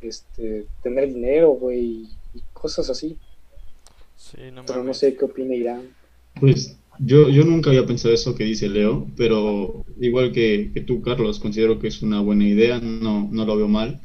este, 0.00 0.66
tener 0.82 1.08
dinero, 1.08 1.50
güey, 1.50 2.08
y, 2.34 2.42
cosas 2.52 2.90
así. 2.90 3.18
Sí, 4.16 4.50
no 4.52 4.64
Pero 4.66 4.84
no 4.84 4.94
sé 4.94 5.16
qué 5.16 5.24
opina 5.24 5.54
Irán. 5.54 5.94
Pues 6.38 6.76
yo, 6.98 7.28
yo 7.30 7.44
nunca 7.44 7.70
había 7.70 7.86
pensado 7.86 8.14
eso 8.14 8.34
que 8.34 8.44
dice 8.44 8.68
Leo, 8.68 9.12
pero 9.16 9.84
igual 10.00 10.32
que, 10.32 10.72
tú, 10.86 11.02
Carlos, 11.02 11.38
considero 11.40 11.78
que 11.78 11.88
es 11.88 12.02
una 12.02 12.20
buena 12.20 12.46
idea, 12.48 12.80
no, 12.80 13.28
no 13.30 13.44
lo 13.44 13.56
veo 13.56 13.68
mal, 13.68 14.00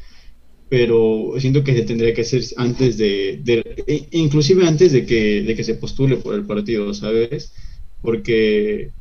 pero 0.69 1.33
siento 1.39 1.63
que 1.63 1.75
se 1.75 1.83
tendría 1.83 2.13
que 2.13 2.21
hacer 2.21 2.43
antes 2.57 2.97
de, 2.97 3.39
de- 3.43 3.83
e- 3.87 4.09
inclusive 4.13 4.67
antes 4.67 4.91
de 4.93 5.05
que, 5.05 5.43
de 5.43 5.55
que 5.55 5.63
se 5.63 5.75
postule 5.75 6.17
por 6.17 6.35
el 6.35 6.45
partido, 6.47 6.93
¿sabes? 6.93 7.53
Porque, 8.01 8.93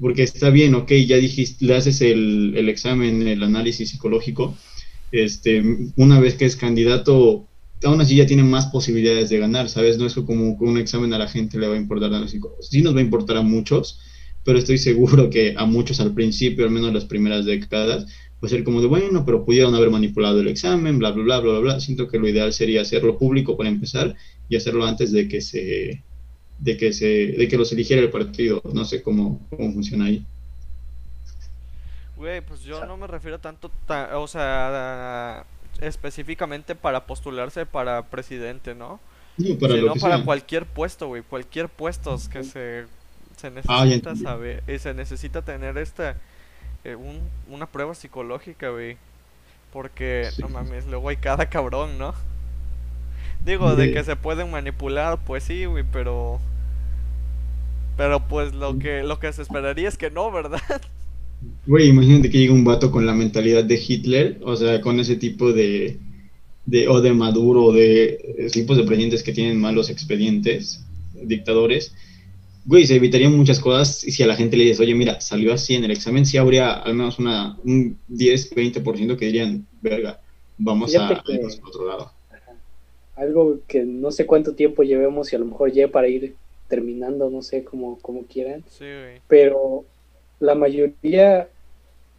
porque 0.00 0.22
está 0.24 0.50
bien, 0.50 0.74
ok, 0.74 0.92
ya 1.06 1.16
dijiste, 1.18 1.64
le 1.66 1.76
haces 1.76 2.00
el, 2.02 2.54
el 2.56 2.68
examen, 2.68 3.26
el 3.28 3.42
análisis 3.42 3.90
psicológico, 3.90 4.56
este, 5.10 5.62
una 5.96 6.20
vez 6.20 6.34
que 6.34 6.44
es 6.46 6.56
candidato, 6.56 7.47
aún 7.84 8.00
así 8.00 8.16
ya 8.16 8.26
tiene 8.26 8.42
más 8.42 8.66
posibilidades 8.66 9.28
de 9.30 9.38
ganar, 9.38 9.68
¿sabes? 9.68 9.98
No 9.98 10.06
es 10.06 10.14
como 10.14 10.56
con 10.56 10.68
un 10.68 10.78
examen 10.78 11.12
a 11.14 11.18
la 11.18 11.28
gente 11.28 11.58
le 11.58 11.68
va 11.68 11.74
a 11.74 11.78
importar 11.78 12.12
a 12.14 12.18
los 12.20 12.30
psicólogos. 12.30 12.68
Sí 12.68 12.82
nos 12.82 12.94
va 12.94 12.98
a 13.00 13.02
importar 13.02 13.36
a 13.36 13.42
muchos, 13.42 14.00
pero 14.44 14.58
estoy 14.58 14.78
seguro 14.78 15.30
que 15.30 15.54
a 15.56 15.64
muchos 15.66 16.00
al 16.00 16.14
principio, 16.14 16.64
al 16.64 16.70
menos 16.70 16.92
las 16.92 17.04
primeras 17.04 17.44
décadas, 17.44 18.06
va 18.06 18.46
a 18.46 18.48
ser 18.48 18.64
como 18.64 18.80
de, 18.80 18.86
bueno, 18.88 19.24
pero 19.24 19.44
pudieron 19.44 19.74
haber 19.74 19.90
manipulado 19.90 20.40
el 20.40 20.48
examen, 20.48 20.98
bla, 20.98 21.10
bla, 21.12 21.24
bla, 21.24 21.40
bla, 21.40 21.50
bla, 21.52 21.60
bla. 21.60 21.80
Siento 21.80 22.08
que 22.08 22.18
lo 22.18 22.28
ideal 22.28 22.52
sería 22.52 22.82
hacerlo 22.82 23.18
público 23.18 23.56
para 23.56 23.68
empezar 23.68 24.14
y 24.48 24.56
hacerlo 24.56 24.84
antes 24.86 25.12
de 25.12 25.28
que 25.28 25.40
se 25.40 26.04
de 26.58 26.76
que 26.76 26.92
se 26.92 27.06
de 27.06 27.48
que 27.48 27.56
los 27.56 27.72
eligiera 27.72 28.02
el 28.02 28.10
partido 28.10 28.60
no 28.74 28.84
sé 28.84 29.00
cómo, 29.02 29.46
cómo 29.50 29.72
funciona 29.72 30.06
ahí 30.06 30.26
Güey, 32.16 32.40
pues 32.40 32.62
yo 32.62 32.84
no 32.84 32.96
me 32.96 33.06
refiero 33.06 33.38
tanto, 33.40 33.70
ta- 33.86 34.18
o 34.18 34.26
sea, 34.26 35.46
específicamente 35.80 36.74
para 36.74 37.06
postularse 37.06 37.66
para 37.66 38.02
presidente, 38.10 38.74
¿no? 38.74 39.00
no, 39.36 39.58
para 39.58 39.74
sino 39.74 39.98
para 39.98 40.18
sea. 40.18 40.24
cualquier 40.24 40.66
puesto, 40.66 41.08
güey, 41.08 41.22
cualquier 41.22 41.68
puesto 41.68 42.16
que 42.32 42.44
se, 42.44 42.86
se 43.36 43.50
Ah, 43.66 43.84
necesita 43.84 44.16
saber, 44.16 44.62
y 44.68 44.78
se 44.78 44.94
necesita 44.94 45.42
tener 45.42 45.78
esta, 45.78 46.16
eh, 46.84 46.96
un, 46.96 47.20
una 47.48 47.66
prueba 47.66 47.94
psicológica, 47.94 48.70
güey, 48.70 48.98
porque, 49.72 50.32
Sí. 50.34 50.42
no 50.42 50.48
mames, 50.48 50.86
luego 50.86 51.08
hay 51.10 51.16
cada 51.18 51.48
cabrón, 51.50 51.98
¿no? 51.98 52.14
Digo, 53.44 53.76
de 53.76 53.88
De- 53.88 53.92
que 53.92 54.04
se 54.04 54.16
pueden 54.16 54.50
manipular, 54.50 55.18
pues 55.24 55.44
sí, 55.44 55.64
güey, 55.66 55.84
pero... 55.84 56.40
Pero 57.96 58.20
pues 58.28 58.54
lo 58.54 58.78
que, 58.78 59.02
lo 59.02 59.18
que 59.18 59.32
se 59.32 59.42
esperaría 59.42 59.88
es 59.88 59.98
que 59.98 60.10
no, 60.10 60.30
¿verdad? 60.30 60.60
Güey, 61.66 61.88
imagínate 61.88 62.30
que 62.30 62.38
llega 62.38 62.52
un 62.52 62.64
vato 62.64 62.90
con 62.90 63.06
la 63.06 63.14
mentalidad 63.14 63.64
de 63.64 63.80
Hitler, 63.86 64.38
o 64.42 64.56
sea, 64.56 64.80
con 64.80 64.98
ese 65.00 65.16
tipo 65.16 65.52
de, 65.52 65.98
de 66.66 66.88
o 66.88 67.00
de 67.00 67.12
Maduro, 67.12 67.64
o 67.64 67.72
de 67.72 68.18
eh, 68.38 68.48
tipos 68.50 68.76
de 68.76 68.84
presidentes 68.84 69.22
que 69.22 69.32
tienen 69.32 69.60
malos 69.60 69.90
expedientes, 69.90 70.84
dictadores. 71.14 71.94
Güey, 72.64 72.86
se 72.86 72.96
evitarían 72.96 73.36
muchas 73.36 73.60
cosas 73.60 74.02
y 74.06 74.12
si 74.12 74.22
a 74.22 74.26
la 74.26 74.36
gente 74.36 74.56
le 74.56 74.64
dices, 74.64 74.80
oye, 74.80 74.94
mira, 74.94 75.20
salió 75.20 75.52
así 75.54 75.74
en 75.74 75.84
el 75.84 75.90
examen, 75.90 76.26
sí 76.26 76.36
habría 76.36 76.72
al 76.72 76.94
menos 76.94 77.18
una, 77.18 77.56
un 77.64 77.98
10, 78.08 78.54
20% 78.54 79.16
que 79.16 79.26
dirían, 79.26 79.66
verga, 79.80 80.20
vamos 80.58 80.94
a 80.96 81.22
que- 81.24 81.34
irnos 81.34 81.56
por 81.56 81.68
otro 81.68 81.86
lado. 81.86 82.12
Algo 83.16 83.58
que 83.66 83.84
no 83.84 84.10
sé 84.12 84.26
cuánto 84.26 84.54
tiempo 84.54 84.84
llevemos 84.84 85.32
y 85.32 85.36
a 85.36 85.40
lo 85.40 85.46
mejor 85.46 85.72
ya 85.72 85.88
para 85.88 86.08
ir 86.08 86.36
terminando, 86.68 87.28
no 87.30 87.42
sé 87.42 87.64
cómo, 87.64 87.98
cómo 88.00 88.22
quieran. 88.24 88.62
Sí, 88.68 88.84
güey. 88.84 89.20
pero 89.26 89.84
la 90.40 90.54
mayoría 90.54 91.48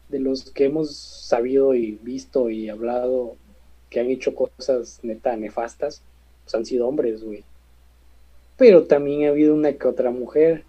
de 0.09 0.19
los 0.19 0.51
que 0.51 0.65
hemos 0.65 0.95
sabido 0.95 1.75
y 1.75 1.99
visto 2.01 2.49
y 2.49 2.69
hablado 2.69 3.35
que 3.89 3.99
han 3.99 4.09
hecho 4.09 4.35
cosas 4.35 4.99
neta 5.03 5.35
nefastas, 5.35 6.01
pues 6.43 6.55
han 6.55 6.65
sido 6.65 6.87
hombres, 6.87 7.23
güey. 7.23 7.43
Pero 8.57 8.85
también 8.85 9.25
ha 9.25 9.29
habido 9.29 9.55
una 9.55 9.73
que 9.73 9.87
otra 9.87 10.11
mujer. 10.11 10.63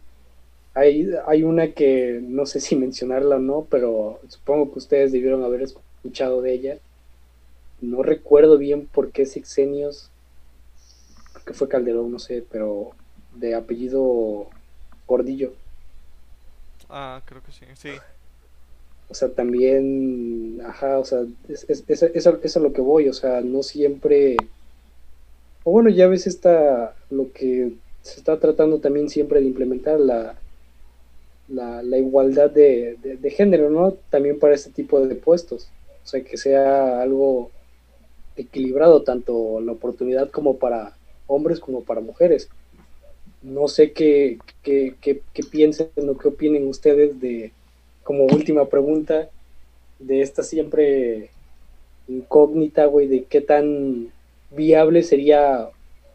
Hay, 0.75 1.11
hay 1.27 1.43
una 1.43 1.73
que 1.73 2.21
no 2.23 2.47
sé 2.47 2.61
si 2.61 2.77
mencionarla 2.77 3.37
o 3.37 3.41
no, 3.41 3.67
pero 3.71 4.21
supongo 4.29 4.73
que 4.73 4.79
ustedes 4.79 5.13
debieron 5.13 5.45
haber 5.45 5.63
escuchado 5.63 6.43
de 6.43 6.53
ella. 6.53 6.79
No 7.81 8.03
recuerdo 8.03 8.59
bien 8.59 8.87
por 8.87 9.11
qué 9.11 9.27
sexenios, 9.27 10.11
que 11.47 11.55
fue 11.55 11.69
Calderón, 11.69 12.13
no 12.13 12.19
sé, 12.19 12.45
pero 12.51 12.91
de 13.35 13.55
apellido 13.55 14.49
Gordillo. 15.07 15.53
Ah, 16.91 17.23
creo 17.25 17.43
que 17.43 17.53
sí, 17.53 17.65
sí. 17.75 17.91
O 19.09 19.15
sea, 19.15 19.29
también, 19.29 20.61
ajá, 20.65 20.99
o 20.99 21.05
sea, 21.05 21.21
es, 21.49 21.65
es, 21.69 21.85
es, 21.89 22.03
es 22.03 22.57
a, 22.57 22.61
lo 22.61 22.73
que 22.73 22.81
voy, 22.81 23.09
o 23.09 23.13
sea, 23.13 23.41
no 23.41 23.63
siempre, 23.63 24.37
o 25.65 25.73
bueno, 25.73 25.91
ya 25.91 26.07
ves 26.07 26.27
esta, 26.27 26.95
lo 27.11 27.33
que 27.33 27.73
se 28.03 28.19
está 28.19 28.39
tratando 28.39 28.79
también 28.79 29.09
siempre 29.09 29.41
de 29.41 29.47
implementar, 29.47 29.99
la, 29.99 30.37
la, 31.49 31.83
la 31.83 31.99
igualdad 31.99 32.51
de, 32.51 32.97
de, 33.03 33.17
de 33.17 33.31
género, 33.31 33.71
¿no? 33.71 33.93
También 34.11 34.39
para 34.39 34.55
este 34.55 34.71
tipo 34.71 35.01
de 35.01 35.15
puestos, 35.17 35.69
o 36.05 36.07
sea, 36.07 36.23
que 36.23 36.37
sea 36.37 37.03
algo 37.03 37.51
equilibrado, 38.37 39.03
tanto 39.03 39.61
la 39.61 39.73
oportunidad 39.73 40.31
como 40.31 40.57
para 40.59 40.97
hombres 41.27 41.61
como 41.61 41.83
para 41.83 42.01
mujeres. 42.01 42.49
No 43.43 43.69
sé 43.69 43.93
qué, 43.93 44.39
qué, 44.63 44.95
qué, 45.01 45.23
qué 45.33 45.43
piensen 45.43 45.89
o 45.97 46.19
qué 46.19 46.29
opinen 46.29 46.69
ustedes 46.69 47.21
de, 47.21 47.53
como 48.03 48.25
última 48.25 48.67
pregunta, 48.67 49.29
de 49.99 50.23
esta 50.23 50.43
siempre 50.43 51.31
incógnita, 52.09 52.87
güey, 52.87 53.07
de 53.07 53.25
qué 53.25 53.41
tan 53.41 54.13
viable 54.51 55.03
sería 55.03 55.71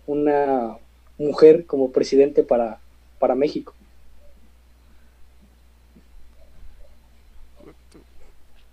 una 0.07 0.77
mujer 1.17 1.65
como 1.65 1.91
presidente 1.91 2.43
para, 2.43 2.79
para 3.19 3.35
México. 3.35 3.73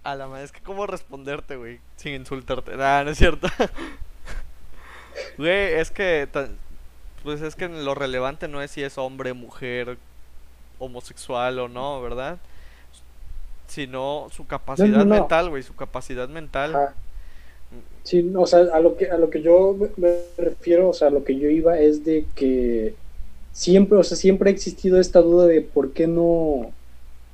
A 0.05 0.16
la 0.16 0.26
madre, 0.26 0.44
es 0.44 0.53
que 0.53 0.61
cómo 0.61 0.86
responderte, 0.86 1.57
güey, 1.57 1.78
sin 1.96 2.14
insultarte. 2.14 2.76
Nah, 2.76 3.05
no 3.05 3.11
es 3.11 3.18
cierto. 3.18 3.48
Güey, 5.36 5.74
es 5.74 5.90
que 5.90 6.26
pues 7.22 7.42
es 7.42 7.56
que 7.56 7.68
lo 7.68 7.94
relevante 7.94 8.48
no 8.48 8.62
es 8.62 8.70
si 8.72 8.82
es 8.82 8.98
hombre, 8.98 9.32
mujer, 9.34 9.98
homosexual 10.78 11.58
o 11.60 11.68
no, 11.68 12.02
¿verdad? 12.02 12.38
Sino 13.66 14.28
su 14.30 14.46
capacidad 14.46 15.06
no. 15.06 15.14
mental, 15.14 15.48
güey, 15.50 15.62
su 15.62 15.74
capacidad 15.74 16.28
mental. 16.28 16.82
Sí, 18.04 18.32
o 18.36 18.46
sea, 18.46 18.60
a 18.74 18.80
lo 18.80 18.96
que 18.96 19.10
a 19.10 19.16
lo 19.18 19.30
que 19.30 19.42
yo 19.42 19.74
me- 19.74 19.92
me 19.96 20.24
refiero, 20.36 20.88
o 20.90 20.92
sea, 20.92 21.08
a 21.08 21.10
lo 21.10 21.24
que 21.24 21.38
yo 21.38 21.48
iba 21.48 21.78
es 21.78 22.04
de 22.04 22.32
que 22.34 22.98
siempre, 23.52 23.98
o 23.98 24.02
sea, 24.04 24.16
siempre 24.16 24.50
ha 24.50 24.52
existido 24.52 24.98
esta 25.00 25.20
duda 25.22 25.46
de 25.46 25.62
por 25.62 25.92
qué 25.92 26.06
no 26.08 26.76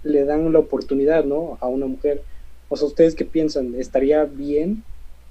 le 0.03 0.24
dan 0.24 0.53
la 0.53 0.61
oportunidad, 0.61 1.24
¿no? 1.24 1.59
A 1.61 1.68
una 1.68 1.86
mujer. 1.86 2.26
O 2.68 2.76
sea, 2.76 2.89
¿ustedes 2.89 3.14
qué 3.16 3.24
piensan? 3.24 3.74
¿Estaría 3.76 4.24
bien? 4.26 4.84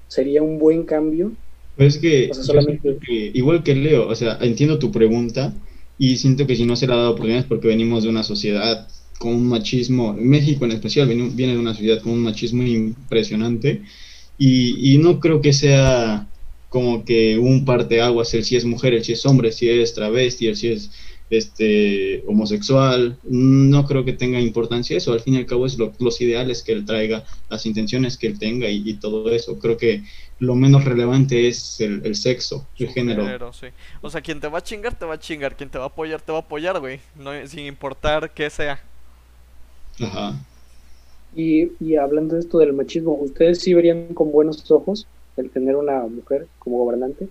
¿Sería 0.07 0.43
un 0.43 0.59
buen 0.59 0.85
cambio? 0.85 1.37
Pero 1.77 1.89
es 1.89 1.97
que, 1.99 2.29
O 2.31 2.33
sea, 2.33 2.43
yo 2.43 2.43
solamente- 2.43 2.97
que, 3.05 3.31
igual 3.35 3.63
que 3.63 3.75
Leo, 3.75 4.07
o 4.07 4.15
sea, 4.15 4.37
entiendo 4.41 4.79
tu 4.79 4.91
pregunta 4.91 5.61
y 5.97 6.17
siento 6.17 6.47
que 6.47 6.55
si 6.55 6.65
no 6.65 6.75
se 6.75 6.87
le 6.87 6.93
ha 6.93 6.97
dado 6.97 7.11
oportunidades 7.11 7.45
porque 7.47 7.67
venimos 7.67 8.03
de 8.03 8.09
una 8.09 8.23
sociedad 8.23 8.87
con 9.19 9.33
un 9.33 9.47
machismo, 9.47 10.13
México 10.13 10.65
en 10.65 10.71
especial 10.71 11.07
viene, 11.07 11.29
viene 11.33 11.53
de 11.53 11.59
una 11.59 11.73
sociedad 11.73 12.01
con 12.01 12.13
un 12.13 12.23
machismo 12.23 12.63
impresionante 12.63 13.83
y, 14.37 14.93
y 14.95 14.97
no 14.99 15.19
creo 15.19 15.41
que 15.41 15.53
sea 15.53 16.31
como 16.69 17.05
que 17.05 17.37
un 17.39 17.65
parteaguas 17.65 18.33
el 18.33 18.43
si 18.45 18.55
es 18.57 18.65
mujer, 18.65 18.93
el 18.93 19.03
si 19.03 19.13
es 19.13 19.25
hombre, 19.25 19.51
si 19.51 19.69
es 19.69 19.93
travesti, 19.93 20.47
el 20.47 20.55
si 20.57 20.67
es 20.69 20.91
este 21.29 22.23
homosexual, 22.27 23.19
no 23.23 23.85
creo 23.85 24.05
que 24.05 24.13
tenga 24.13 24.39
importancia 24.41 24.97
eso, 24.97 25.13
al 25.13 25.19
fin 25.21 25.35
y 25.35 25.37
al 25.37 25.45
cabo 25.45 25.65
es 25.65 25.77
lo- 25.77 25.93
los 25.99 26.21
ideales 26.21 26.63
que 26.63 26.71
él 26.73 26.85
traiga, 26.85 27.25
las 27.49 27.65
intenciones 27.65 28.17
que 28.17 28.27
él 28.27 28.39
tenga 28.39 28.69
y, 28.69 28.83
y 28.89 28.99
todo 28.99 29.29
eso, 29.31 29.59
creo 29.59 29.77
que 29.77 30.03
lo 30.39 30.55
menos 30.55 30.85
relevante 30.85 31.47
es 31.47 31.79
el, 31.81 32.05
el 32.05 32.15
sexo, 32.15 32.67
el 32.77 32.89
género. 32.89 33.53
sí. 33.53 33.67
O 34.01 34.09
sea, 34.09 34.21
quien 34.21 34.39
te 34.39 34.47
va 34.47 34.59
a 34.59 34.63
chingar, 34.63 34.97
te 34.97 35.05
va 35.05 35.15
a 35.15 35.19
chingar. 35.19 35.55
Quien 35.55 35.69
te 35.69 35.77
va 35.77 35.85
a 35.85 35.87
apoyar, 35.87 36.21
te 36.21 36.31
va 36.31 36.39
a 36.39 36.41
apoyar, 36.41 36.79
güey. 36.79 36.99
No, 37.15 37.31
sin 37.47 37.65
importar 37.65 38.31
qué 38.33 38.49
sea. 38.49 38.81
Ajá. 39.99 40.33
Y, 41.35 41.71
y 41.79 41.95
hablando 41.97 42.35
de 42.35 42.41
esto 42.41 42.57
del 42.59 42.73
machismo, 42.73 43.13
¿ustedes 43.13 43.61
sí 43.61 43.73
verían 43.73 44.13
con 44.13 44.31
buenos 44.31 44.69
ojos 44.71 45.07
el 45.37 45.51
tener 45.51 45.75
una 45.75 46.01
mujer 46.07 46.47
como 46.59 46.77
gobernante? 46.79 47.29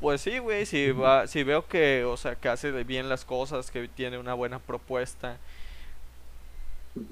Pues 0.00 0.22
sí, 0.22 0.38
güey, 0.38 0.64
si 0.64 0.92
va, 0.92 1.26
si 1.26 1.42
veo 1.42 1.66
que, 1.66 2.04
o 2.04 2.16
sea, 2.16 2.34
que 2.36 2.48
hace 2.48 2.72
de 2.72 2.84
bien 2.84 3.08
las 3.10 3.24
cosas, 3.26 3.70
que 3.70 3.86
tiene 3.88 4.18
una 4.18 4.32
buena 4.34 4.58
propuesta 4.58 5.38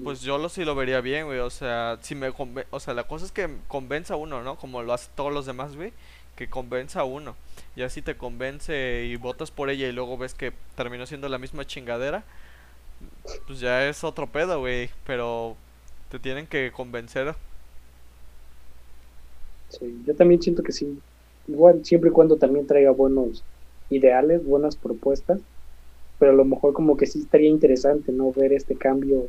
pues 0.03 0.21
yo 0.21 0.37
lo 0.37 0.49
sí 0.49 0.65
lo 0.65 0.75
vería 0.75 1.01
bien, 1.01 1.25
güey. 1.25 1.39
O 1.39 1.49
sea, 1.49 1.97
si 2.01 2.15
me 2.15 2.31
o 2.69 2.79
sea, 2.79 2.93
la 2.93 3.05
cosa 3.05 3.25
es 3.25 3.31
que 3.31 3.49
convenza 3.67 4.15
a 4.15 4.17
uno, 4.17 4.43
¿no? 4.43 4.57
Como 4.57 4.83
lo 4.83 4.93
hace 4.93 5.09
todos 5.15 5.33
los 5.33 5.45
demás, 5.45 5.75
güey. 5.75 5.93
Que 6.35 6.49
convenza 6.49 7.01
a 7.01 7.05
uno. 7.05 7.35
Ya 7.75 7.89
si 7.89 8.01
te 8.01 8.17
convence 8.17 9.05
y 9.05 9.15
votas 9.15 9.51
por 9.51 9.69
ella 9.69 9.87
y 9.87 9.91
luego 9.91 10.17
ves 10.17 10.33
que 10.33 10.53
terminó 10.75 11.05
siendo 11.05 11.29
la 11.29 11.37
misma 11.37 11.65
chingadera, 11.65 12.23
pues 13.47 13.59
ya 13.59 13.87
es 13.87 14.03
otro 14.03 14.27
pedo, 14.27 14.59
güey. 14.59 14.89
Pero 15.05 15.55
te 16.09 16.19
tienen 16.19 16.47
que 16.47 16.71
convencer. 16.71 17.35
Sí, 19.69 20.01
yo 20.05 20.15
también 20.15 20.41
siento 20.41 20.63
que 20.63 20.71
sí. 20.71 20.99
Igual, 21.47 21.85
siempre 21.85 22.09
y 22.09 22.13
cuando 22.13 22.37
también 22.37 22.67
traiga 22.67 22.91
buenos 22.91 23.43
ideales, 23.89 24.45
buenas 24.45 24.75
propuestas, 24.75 25.39
pero 26.19 26.31
a 26.31 26.35
lo 26.35 26.45
mejor 26.45 26.73
como 26.73 26.97
que 26.97 27.07
sí 27.07 27.19
estaría 27.19 27.49
interesante, 27.49 28.11
¿no? 28.11 28.31
Ver 28.31 28.53
este 28.53 28.75
cambio 28.75 29.27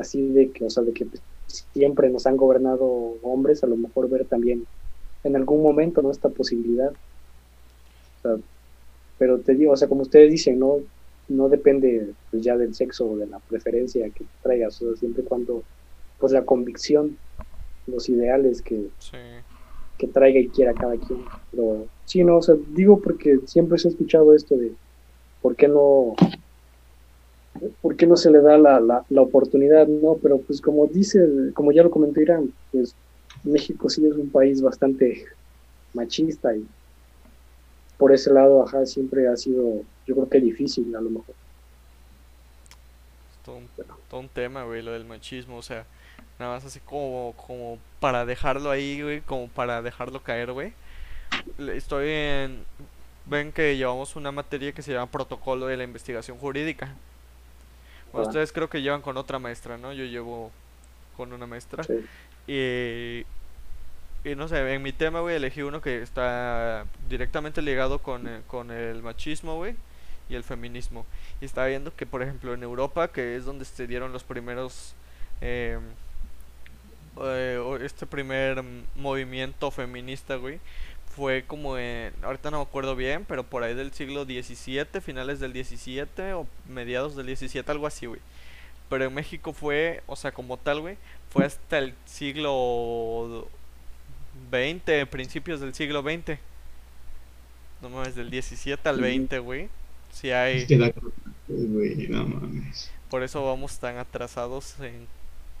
así 0.00 0.22
de 0.28 0.50
que, 0.50 0.64
o 0.64 0.70
sea, 0.70 0.82
de 0.82 0.92
que 0.92 1.04
pues, 1.06 1.22
siempre 1.72 2.10
nos 2.10 2.26
han 2.26 2.36
gobernado 2.36 2.86
hombres, 3.22 3.62
a 3.62 3.66
lo 3.66 3.76
mejor 3.76 4.08
ver 4.08 4.26
también 4.26 4.66
en 5.24 5.36
algún 5.36 5.62
momento, 5.62 6.02
¿no? 6.02 6.10
Esta 6.10 6.28
posibilidad. 6.28 6.90
O 6.90 8.22
sea, 8.22 8.36
pero 9.18 9.38
te 9.40 9.54
digo, 9.54 9.72
o 9.72 9.76
sea, 9.76 9.88
como 9.88 10.02
ustedes 10.02 10.30
dicen, 10.30 10.58
no, 10.58 10.78
no 11.28 11.48
depende 11.48 12.14
pues, 12.30 12.42
ya 12.42 12.56
del 12.56 12.74
sexo 12.74 13.06
o 13.10 13.16
de 13.16 13.26
la 13.26 13.38
preferencia 13.40 14.08
que 14.10 14.24
traigas, 14.42 14.80
o 14.82 14.86
sea, 14.88 14.96
siempre 14.96 15.22
cuando, 15.24 15.62
pues 16.18 16.32
la 16.32 16.44
convicción, 16.44 17.18
los 17.86 18.08
ideales 18.08 18.62
que, 18.62 18.88
Sí. 18.98 19.16
que 19.98 20.06
traiga 20.08 20.40
y 20.40 20.48
quiera 20.48 20.74
cada 20.74 20.96
quien. 20.96 21.30
Pero 21.50 21.88
sí, 22.04 22.24
no, 22.24 22.38
o 22.38 22.42
sea, 22.42 22.54
digo 22.68 23.00
porque 23.00 23.40
siempre 23.46 23.78
se 23.78 23.88
ha 23.88 23.90
escuchado 23.90 24.34
esto 24.34 24.56
de 24.56 24.72
por 25.40 25.56
qué 25.56 25.68
no, 25.68 26.14
por 27.80 27.96
qué 27.96 28.06
no 28.06 28.16
se 28.16 28.30
le 28.30 28.40
da 28.40 28.58
la, 28.58 28.80
la, 28.80 29.22
oportunidad, 29.22 29.86
¿no? 29.86 30.16
Pero 30.22 30.38
pues 30.38 30.60
como 30.60 30.86
dice, 30.86 31.20
como 31.54 31.72
ya 31.72 31.82
lo 31.82 31.90
comentó 31.90 32.20
Irán, 32.20 32.52
pues 32.72 32.94
México 33.44 33.88
sí 33.88 34.04
es 34.06 34.14
un 34.14 34.30
país 34.30 34.60
bastante 34.62 35.24
machista 35.94 36.54
y 36.54 36.64
por 38.00 38.14
ese 38.14 38.32
lado, 38.32 38.66
ajá, 38.66 38.86
siempre 38.86 39.28
ha 39.28 39.36
sido, 39.36 39.82
yo 40.06 40.14
creo 40.14 40.28
que 40.30 40.40
difícil 40.40 40.96
a 40.96 41.02
lo 41.02 41.10
mejor. 41.10 41.34
Todo 43.44 43.56
un, 43.56 43.68
todo 44.08 44.20
un 44.20 44.28
tema, 44.28 44.64
güey, 44.64 44.80
lo 44.80 44.92
del 44.92 45.04
machismo. 45.04 45.58
O 45.58 45.62
sea, 45.62 45.84
nada 46.38 46.54
más 46.54 46.64
así 46.64 46.80
como, 46.80 47.34
como 47.36 47.78
para 48.00 48.24
dejarlo 48.24 48.70
ahí, 48.70 49.02
güey. 49.02 49.20
Como 49.20 49.48
para 49.48 49.82
dejarlo 49.82 50.22
caer, 50.22 50.52
güey. 50.52 50.72
Estoy 51.74 52.08
en... 52.08 52.64
Ven 53.26 53.52
que 53.52 53.76
llevamos 53.76 54.16
una 54.16 54.32
materia 54.32 54.72
que 54.72 54.80
se 54.80 54.94
llama 54.94 55.10
Protocolo 55.10 55.66
de 55.66 55.76
la 55.76 55.84
Investigación 55.84 56.38
Jurídica. 56.38 56.94
Bueno, 58.12 58.28
ustedes 58.28 58.52
creo 58.52 58.68
que 58.68 58.82
llevan 58.82 59.02
con 59.02 59.16
otra 59.16 59.38
maestra, 59.38 59.78
¿no? 59.78 59.92
Yo 59.92 60.04
llevo 60.04 60.50
con 61.16 61.32
una 61.32 61.46
maestra. 61.46 61.84
Sí. 61.84 62.04
Y, 62.46 63.26
y 64.28 64.34
no 64.34 64.48
sé, 64.48 64.74
en 64.74 64.82
mi 64.82 64.92
tema, 64.92 65.20
güey, 65.20 65.36
elegí 65.36 65.62
uno 65.62 65.80
que 65.80 66.02
está 66.02 66.84
directamente 67.08 67.62
ligado 67.62 68.00
con, 68.00 68.28
con 68.46 68.70
el 68.70 69.02
machismo, 69.02 69.56
güey, 69.56 69.76
y 70.28 70.34
el 70.34 70.44
feminismo. 70.44 71.06
Y 71.40 71.44
estaba 71.44 71.68
viendo 71.68 71.94
que, 71.94 72.06
por 72.06 72.22
ejemplo, 72.22 72.52
en 72.54 72.62
Europa, 72.62 73.08
que 73.08 73.36
es 73.36 73.44
donde 73.44 73.64
se 73.64 73.86
dieron 73.86 74.12
los 74.12 74.24
primeros, 74.24 74.94
em, 75.40 75.80
eh, 77.22 77.78
este 77.82 78.06
primer 78.06 78.62
movimiento 78.96 79.70
feminista, 79.70 80.36
güey, 80.36 80.60
fue 81.20 81.44
como 81.46 81.78
en, 81.78 82.12
ahorita 82.24 82.50
no 82.50 82.58
me 82.58 82.62
acuerdo 82.64 82.96
bien, 82.96 83.24
pero 83.26 83.44
por 83.44 83.62
ahí 83.62 83.74
del 83.74 83.92
siglo 83.92 84.24
XVII, 84.24 85.00
finales 85.02 85.40
del 85.40 85.52
XVII 85.52 86.32
o 86.34 86.48
mediados 86.68 87.16
del 87.16 87.36
XVII, 87.36 87.64
algo 87.68 87.86
así, 87.86 88.06
güey. 88.06 88.20
Pero 88.88 89.04
en 89.06 89.14
México 89.14 89.52
fue, 89.52 90.02
o 90.06 90.16
sea, 90.16 90.32
como 90.32 90.58
tal, 90.58 90.80
güey, 90.80 90.98
fue 91.30 91.44
hasta 91.46 91.78
el 91.78 91.94
siglo 92.06 93.48
XX, 94.50 95.06
principios 95.10 95.60
del 95.60 95.74
siglo 95.74 96.02
XX. 96.02 96.38
No 97.80 97.88
mames, 97.90 98.14
del 98.14 98.30
17 98.30 98.88
al 98.88 99.00
Ujú. 99.00 99.00
20, 99.00 99.38
güey. 99.40 99.70
Sí 100.12 100.30
Es 100.52 100.66
hay, 100.66 100.66
no 102.08 102.26
mames. 102.26 102.92
por 103.08 103.22
eso 103.22 103.44
vamos 103.44 103.78
tan 103.78 103.98
atrasados 103.98 104.78
en 104.80 105.08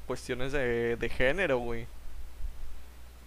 cuestiones 0.06 0.52
de, 0.52 0.96
de 0.96 1.08
género, 1.08 1.58
güey. 1.58 1.86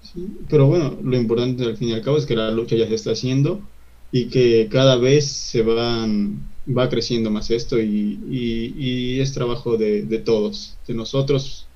Sí, 0.04 0.38
pero 0.50 0.68
bueno, 0.68 1.00
lo 1.02 1.16
importante 1.18 1.64
al 1.64 1.78
fin 1.78 1.90
y 1.90 1.94
al 1.94 2.02
cabo 2.04 2.18
es 2.18 2.26
que 2.26 2.36
la 2.36 2.52
lucha 2.52 2.76
ya 2.76 2.88
se 2.88 2.96
está 2.96 3.12
haciendo 3.12 3.72
y 4.12 4.30
que 4.30 4.68
cada 4.70 4.98
vez 4.98 5.32
se 5.50 5.62
van, 5.64 6.58
va 6.68 6.90
creciendo 6.90 7.32
más 7.32 7.50
esto 7.52 7.80
y, 7.80 8.22
y- 8.28 9.16
y 9.18 9.22
es 9.22 9.34
trabajo 9.34 9.78
de, 9.78 10.04
de 10.06 10.20
todos, 10.20 10.82
de 10.86 10.94
nosotros 10.94 11.72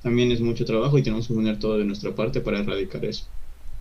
también 0.00 0.30
es 0.32 0.40
mucho 0.40 0.64
trabajo 0.64 0.98
y 0.98 1.02
tenemos 1.02 1.28
que 1.28 1.34
poner 1.34 1.58
todo 1.58 1.78
de 1.78 1.84
nuestra 1.84 2.14
parte 2.14 2.40
para 2.40 2.60
erradicar 2.60 3.04
eso. 3.04 3.30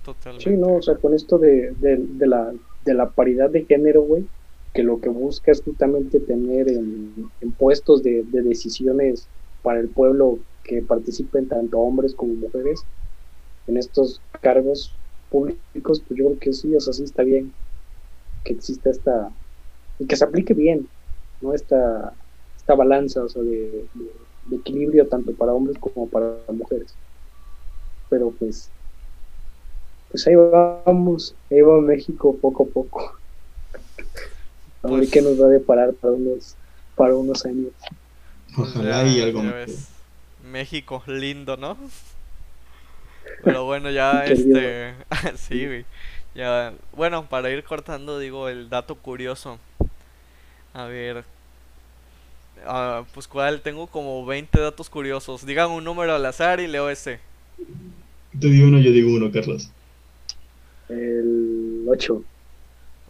Totalmente. 0.03 0.37
Sí, 0.37 0.57
no, 0.57 0.75
o 0.77 0.81
sea, 0.81 0.97
con 0.97 1.13
esto 1.13 1.37
de, 1.37 1.73
de, 1.77 1.97
de 1.99 2.27
la, 2.27 2.53
de 2.81 2.93
la 2.93 3.11
paridad 3.11 3.49
de 3.49 3.65
género, 3.65 4.01
güey, 4.03 4.29
que 4.73 4.83
lo 4.83 4.99
que 4.99 5.09
busca 5.09 5.51
es 5.51 5.61
justamente 5.63 6.19
tener 6.19 6.69
en, 6.69 7.31
en 7.39 7.53
puestos 7.53 8.01
de, 8.03 8.23
de 8.25 8.41
decisiones 8.41 9.29
para 9.61 9.79
el 9.79 9.89
pueblo 9.91 10.41
que 10.63 10.81
participen 10.81 11.47
tanto 11.47 11.79
hombres 11.79 12.15
como 12.15 12.33
mujeres 12.35 12.87
en 13.71 13.77
estos 13.77 14.21
cargos 14.41 14.93
públicos, 15.29 16.01
pues 16.07 16.17
yo 16.19 16.25
creo 16.27 16.39
que 16.39 16.51
sí, 16.53 16.75
o 16.75 16.79
sea, 16.81 16.91
sí 16.93 17.03
está 17.03 17.23
bien 17.23 17.51
que 18.43 18.53
exista 18.53 18.89
esta, 18.89 19.29
y 19.99 20.05
que 20.05 20.15
se 20.15 20.23
aplique 20.25 20.53
bien, 20.53 20.87
¿no? 21.41 21.53
Esta, 21.53 22.13
esta 22.57 22.75
balanza, 22.75 23.23
o 23.23 23.29
sea, 23.29 23.41
de, 23.41 23.85
de- 23.93 24.11
de 24.47 24.55
equilibrio 24.57 25.07
tanto 25.07 25.31
para 25.33 25.53
hombres 25.53 25.77
como 25.79 26.07
para 26.09 26.35
mujeres. 26.51 26.93
Pero 28.09 28.31
pues, 28.31 28.69
pues 30.09 30.27
ahí 30.27 30.35
vamos, 30.35 31.35
ahí 31.49 31.61
va 31.61 31.79
México 31.79 32.35
poco 32.41 32.63
a 32.63 32.65
poco. 32.67 33.13
A 34.83 34.87
ver 34.87 34.97
Pues- 34.99 35.11
qué 35.11 35.21
nos 35.21 35.39
va 35.39 35.45
a 35.45 35.49
deparar 35.49 35.93
para 35.93 36.13
unos, 36.13 36.55
para 36.95 37.15
unos 37.15 37.45
años. 37.45 37.71
Ojalá 38.57 39.05
y 39.07 39.21
algo 39.21 39.43
más. 39.43 39.87
México, 40.51 41.03
lindo, 41.07 41.55
¿no? 41.55 41.77
Pero 43.43 43.65
bueno, 43.65 43.89
ya 43.89 44.25
este. 44.25 44.93
sí, 45.35 45.65
güey. 45.65 45.85
Ya. 46.35 46.73
Bueno, 46.95 47.27
para 47.27 47.49
ir 47.49 47.63
cortando, 47.63 48.19
digo 48.19 48.49
el 48.49 48.69
dato 48.69 48.95
curioso. 48.95 49.59
A 50.73 50.85
ver. 50.85 51.23
ah, 52.65 53.03
pues 53.13 53.27
cuál, 53.27 53.61
tengo 53.61 53.87
como 53.87 54.25
20 54.25 54.59
datos 54.59 54.89
curiosos. 54.89 55.45
Digan 55.45 55.71
un 55.71 55.83
número 55.83 56.15
al 56.15 56.25
azar 56.25 56.59
y 56.59 56.67
leo 56.67 56.89
ese. 56.89 57.19
Tú 58.39 58.47
digo 58.47 58.67
uno, 58.67 58.79
yo 58.79 58.91
digo 58.91 59.13
uno, 59.13 59.31
Carlos. 59.31 59.69
El 60.87 61.85
8. 61.87 62.23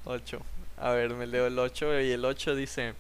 8. 0.06 0.42
A 0.78 0.92
ver, 0.92 1.12
me 1.14 1.28
leo 1.28 1.48
el 1.48 1.60
8 1.60 2.02
y 2.02 2.12
el 2.12 2.26
8 2.26 2.56
dice. 2.56 2.94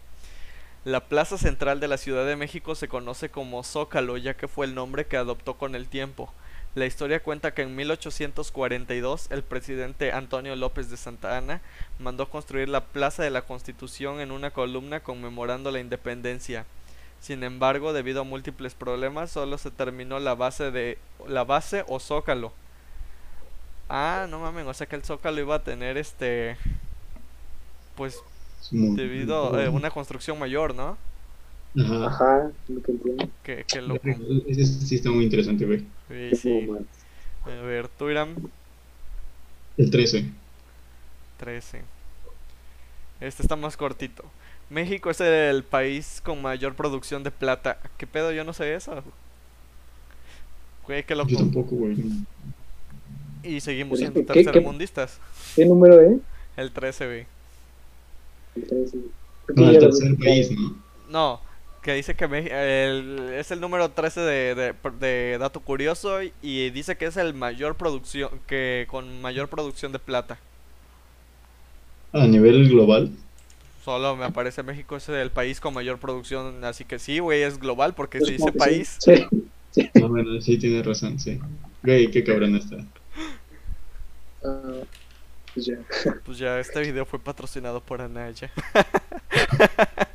La 0.84 1.00
plaza 1.00 1.38
central 1.38 1.80
de 1.80 1.88
la 1.88 1.98
Ciudad 1.98 2.26
de 2.26 2.36
México 2.36 2.74
se 2.74 2.88
conoce 2.88 3.30
como 3.30 3.64
Zócalo, 3.64 4.18
ya 4.18 4.36
que 4.36 4.48
fue 4.48 4.66
el 4.66 4.74
nombre 4.74 5.06
que 5.06 5.18
adoptó 5.18 5.56
con 5.56 5.76
el 5.76 5.88
tiempo. 5.88 6.34
La 6.74 6.86
historia 6.86 7.22
cuenta 7.22 7.54
que 7.54 7.64
en 7.64 7.76
1842 7.76 9.28
el 9.30 9.44
presidente 9.44 10.14
Antonio 10.14 10.56
López 10.56 10.90
de 10.90 10.96
Santa 10.96 11.38
Anna 11.38 11.60
mandó 12.00 12.30
construir 12.30 12.70
la 12.70 12.86
Plaza 12.86 13.24
de 13.24 13.30
la 13.30 13.42
Constitución 13.42 14.22
en 14.22 14.32
una 14.32 14.52
columna 14.52 15.02
conmemorando 15.02 15.70
la 15.72 15.82
independencia. 15.82 16.66
Sin 17.20 17.44
embargo, 17.44 17.92
debido 17.92 18.22
a 18.22 18.24
múltiples 18.24 18.74
problemas, 18.74 19.32
solo 19.32 19.58
se 19.58 19.70
terminó 19.70 20.20
la 20.20 20.34
base 20.34 20.72
de 20.72 20.98
la 21.28 21.44
base 21.44 21.84
o 21.88 22.00
zócalo. 22.00 22.54
Ah, 23.90 24.26
no 24.30 24.40
mames, 24.40 24.66
o 24.66 24.74
sea 24.74 24.88
que 24.88 24.96
el 24.96 25.04
zócalo 25.04 25.42
iba 25.42 25.56
a 25.56 25.64
tener 25.64 25.98
este 25.98 26.56
pues 27.96 28.18
debido 28.72 29.54
a 29.60 29.70
una 29.70 29.92
construcción 29.92 30.40
mayor, 30.40 30.74
¿no? 30.74 30.98
Ajá. 31.80 32.06
Ajá, 32.08 32.52
lo 32.68 32.82
que 32.84 32.92
entiendo. 32.92 33.30
Que, 33.44 33.64
que 33.66 33.82
loco. 33.82 34.02
Ese 34.48 34.66
sí 34.66 34.96
está 34.96 35.10
muy 35.10 35.24
interesante, 35.26 35.66
güey. 35.66 35.86
Sí, 36.10 36.36
sí. 36.36 36.66
Como. 36.66 36.80
A 37.46 37.62
ver, 37.64 37.88
tú 37.88 38.10
Irán, 38.10 38.36
El 39.78 39.90
13. 39.90 40.26
13. 41.38 41.82
Este 43.22 43.42
está 43.44 43.56
más 43.56 43.78
cortito. 43.78 44.24
México 44.70 45.10
es 45.10 45.20
el 45.22 45.64
país 45.64 46.22
con 46.24 46.42
mayor 46.42 46.76
producción 46.76 47.24
de 47.24 47.32
plata. 47.32 47.80
¿Qué 47.98 48.06
pedo? 48.08 48.32
Yo 48.32 48.44
no 48.44 48.54
sé 48.54 48.74
eso. 48.76 49.04
Güey, 50.86 51.04
qué 51.06 51.16
loco. 51.16 51.30
Yo 51.30 51.38
tampoco, 51.38 51.76
güey. 51.76 51.96
Y 53.44 53.60
seguimos 53.60 54.00
siendo 54.00 54.20
¿qué- 54.22 54.26
qué- 54.26 54.44
tercermundistas. 54.44 55.20
¿Qué 55.56 55.66
número 55.66 56.00
es? 56.02 56.18
El 56.58 56.72
13, 56.72 57.06
güey. 57.06 57.26
El 58.56 58.64
13. 58.68 58.98
Creo 59.46 59.56
que 59.56 59.62
No, 59.62 59.72
ya 59.72 59.78
el 59.78 59.84
tercer 59.86 60.18
país. 60.18 60.52
¿no? 60.52 60.76
No, 61.10 61.42
que 61.82 61.94
dice 61.94 62.16
que 62.16 62.28
Meji- 62.30 62.52
el- 62.52 63.34
es 63.34 63.52
el 63.52 63.60
número 63.60 63.90
13 63.90 64.22
de, 64.22 64.56
de, 64.56 64.74
de 65.00 65.38
dato 65.40 65.60
curioso 65.62 66.20
y- 66.24 66.70
dice 66.72 66.96
que 66.98 67.06
es 67.06 67.18
el 67.18 67.34
mayor 67.34 67.76
producción, 67.76 68.30
que 68.48 68.86
con 68.90 69.22
mayor 69.22 69.48
producción 69.50 69.92
de 69.92 70.00
plata. 70.00 70.38
A 72.14 72.28
nivel 72.28 72.70
global. 72.70 73.12
solo 73.84 74.16
me 74.16 74.26
aparece 74.26 74.62
México 74.64 74.96
es 74.98 75.10
el 75.10 75.32
país 75.32 75.60
con 75.60 75.74
mayor 75.74 75.98
producción, 75.98 76.64
así 76.66 76.86
que 76.86 77.00
sí, 77.00 77.20
güey, 77.20 77.42
es 77.42 77.58
global 77.58 77.94
porque 77.96 78.20
Yo 78.20 78.26
se 78.26 78.32
dice 78.34 78.52
país. 78.52 78.98
Sí, 79.00 79.26
sí. 79.72 79.90
No, 79.96 80.10
bueno, 80.10 80.40
sí 80.42 80.58
tienes 80.58 80.86
razón, 80.86 81.20
sí. 81.20 81.40
Güey, 81.82 82.12
qué 82.12 82.24
cabrón 82.24 82.56
está. 82.58 82.76
Ah, 84.44 84.82
pues 85.54 85.66
ya. 85.66 85.76
Pues 86.26 86.38
ya, 86.38 86.60
este 86.60 86.82
video 86.82 87.06
fue 87.06 87.18
patrocinado 87.20 87.82
por 87.82 88.02
Anaya. 88.02 88.52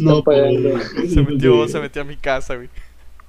No, 0.00 0.22
por- 0.22 0.34
Se 1.08 1.22
metió, 1.22 1.68
se 1.68 1.80
metió 1.80 2.02
a 2.02 2.04
mi 2.04 2.16
casa, 2.16 2.56
güey. 2.56 2.68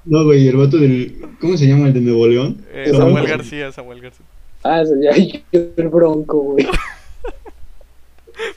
No, 0.06 0.24
güey, 0.24 0.48
el 0.48 0.56
vato 0.58 0.78
del. 0.78 1.22
¿Cómo 1.40 1.58
se 1.58 1.68
llama 1.68 1.88
el 1.88 1.94
de 1.94 2.02
Nuevo 2.02 2.26
León? 2.28 2.66
Eh, 2.72 2.92
Samuel. 2.96 3.28
García, 3.28 3.72
Samuel 3.72 4.02
García. 4.02 4.26
Ah, 4.64 4.84
ya 5.02 5.12
el 5.52 5.90
bronco, 5.90 6.38
güey. 6.40 6.68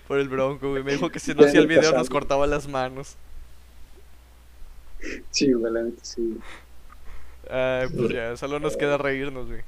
Por 0.06 0.18
el 0.18 0.28
bronco, 0.28 0.70
güey. 0.70 0.82
Me 0.82 0.92
dijo 0.92 1.10
que 1.10 1.18
si 1.18 1.34
no 1.34 1.44
hacía 1.44 1.60
el 1.60 1.66
video 1.66 1.92
nos 1.92 2.08
cortaba 2.08 2.46
las 2.46 2.68
manos. 2.68 3.16
Sí, 5.30 5.52
güey, 5.52 5.72
la 5.72 5.82
neta, 5.82 6.04
sí. 6.04 6.38
Ay, 7.50 7.88
pues 7.96 8.10
ya, 8.10 8.36
solo 8.36 8.60
nos 8.60 8.76
queda 8.76 8.96
reírnos, 8.98 9.48
güey. 9.48 9.60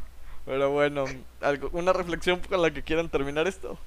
Pero 0.47 0.71
bueno, 0.71 1.07
algo, 1.41 1.71
una 1.73 1.93
reflexión 1.93 2.41
con 2.49 2.62
la 2.62 2.71
que 2.73 2.83
quieran 2.83 3.09
terminar 3.09 3.47
esto. 3.49 3.79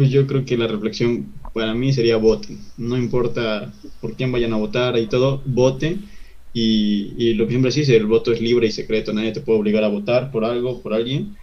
Pues 0.00 0.12
yo 0.12 0.26
creo 0.26 0.46
que 0.46 0.56
la 0.56 0.66
reflexión 0.66 1.30
para 1.52 1.74
mí 1.74 1.92
sería 1.92 2.16
voten. 2.16 2.56
No 2.78 2.96
importa 2.96 3.70
por 4.00 4.16
quién 4.16 4.32
vayan 4.32 4.54
a 4.54 4.56
votar 4.56 4.98
y 4.98 5.08
todo, 5.08 5.42
voten. 5.44 6.06
Y, 6.54 7.12
y 7.18 7.34
lo 7.34 7.44
que 7.44 7.50
siempre 7.50 7.70
se 7.70 7.80
dice, 7.80 7.96
el 7.98 8.06
voto 8.06 8.32
es 8.32 8.40
libre 8.40 8.66
y 8.66 8.70
secreto. 8.70 9.12
Nadie 9.12 9.32
te 9.32 9.42
puede 9.42 9.58
obligar 9.58 9.84
a 9.84 9.88
votar 9.88 10.32
por 10.32 10.46
algo, 10.46 10.80
por 10.82 10.94
alguien. 10.94 11.36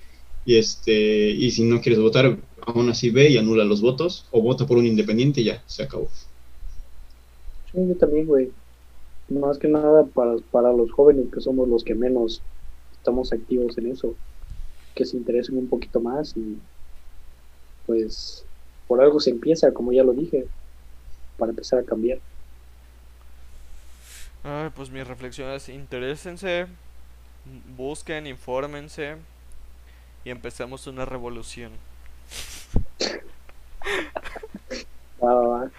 Y 0.43 0.55
este 0.55 1.29
y 1.29 1.51
si 1.51 1.65
no 1.65 1.81
quieres 1.81 2.01
votar, 2.01 2.39
aún 2.65 2.89
así 2.89 3.11
ve 3.11 3.29
y 3.29 3.37
anula 3.37 3.63
los 3.63 3.79
votos 3.79 4.27
o 4.31 4.41
vota 4.41 4.65
por 4.65 4.79
un 4.79 4.87
independiente 4.87 5.41
y 5.41 5.43
ya, 5.43 5.63
se 5.67 5.83
acabó. 5.83 6.09
Sí, 7.71 7.77
yo 7.87 7.95
también, 7.95 8.25
güey. 8.25 8.51
Más 9.29 9.59
que 9.59 9.67
nada 9.67 10.03
para, 10.07 10.35
para 10.49 10.73
los 10.73 10.91
jóvenes 10.93 11.27
que 11.31 11.41
somos 11.41 11.69
los 11.69 11.83
que 11.83 11.93
menos 11.93 12.41
estamos 12.91 13.31
activos 13.31 13.77
en 13.77 13.91
eso. 13.91 14.15
Que 14.95 15.05
se 15.05 15.15
interesen 15.15 15.59
un 15.59 15.69
poquito 15.69 16.01
más 16.01 16.35
y 16.35 16.59
pues 17.85 18.46
por 18.87 19.01
algo 19.01 19.19
se 19.19 19.29
empieza, 19.31 19.73
como 19.73 19.91
ya 19.91 20.03
lo 20.03 20.13
dije, 20.13 20.45
para 21.37 21.51
empezar 21.51 21.79
a 21.79 21.83
cambiar. 21.83 22.19
Ay, 24.43 24.69
pues 24.75 24.89
mis 24.89 25.05
reflexiones, 25.05 25.67
interésense, 25.69 26.67
busquen, 27.75 28.27
infórmense 28.27 29.17
y 30.23 30.29
empecemos 30.29 30.87
una 30.87 31.05
revolución. 31.05 31.71
Va, 35.23 35.33
va, 35.33 35.47
va. 35.47 35.71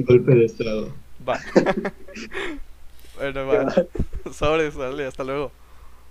Golpe 0.00 0.34
de 0.34 0.44
estado. 0.44 0.92
Va. 1.26 1.40
bueno, 3.16 3.46
va. 3.46 3.74
Sobres, 4.32 4.74
dale, 4.74 5.06
hasta 5.06 5.24
luego. 5.24 5.50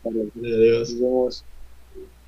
Vale, 0.03 0.31
Adiós. 0.35 0.89
Nos 0.91 0.99
vemos. 0.99 1.45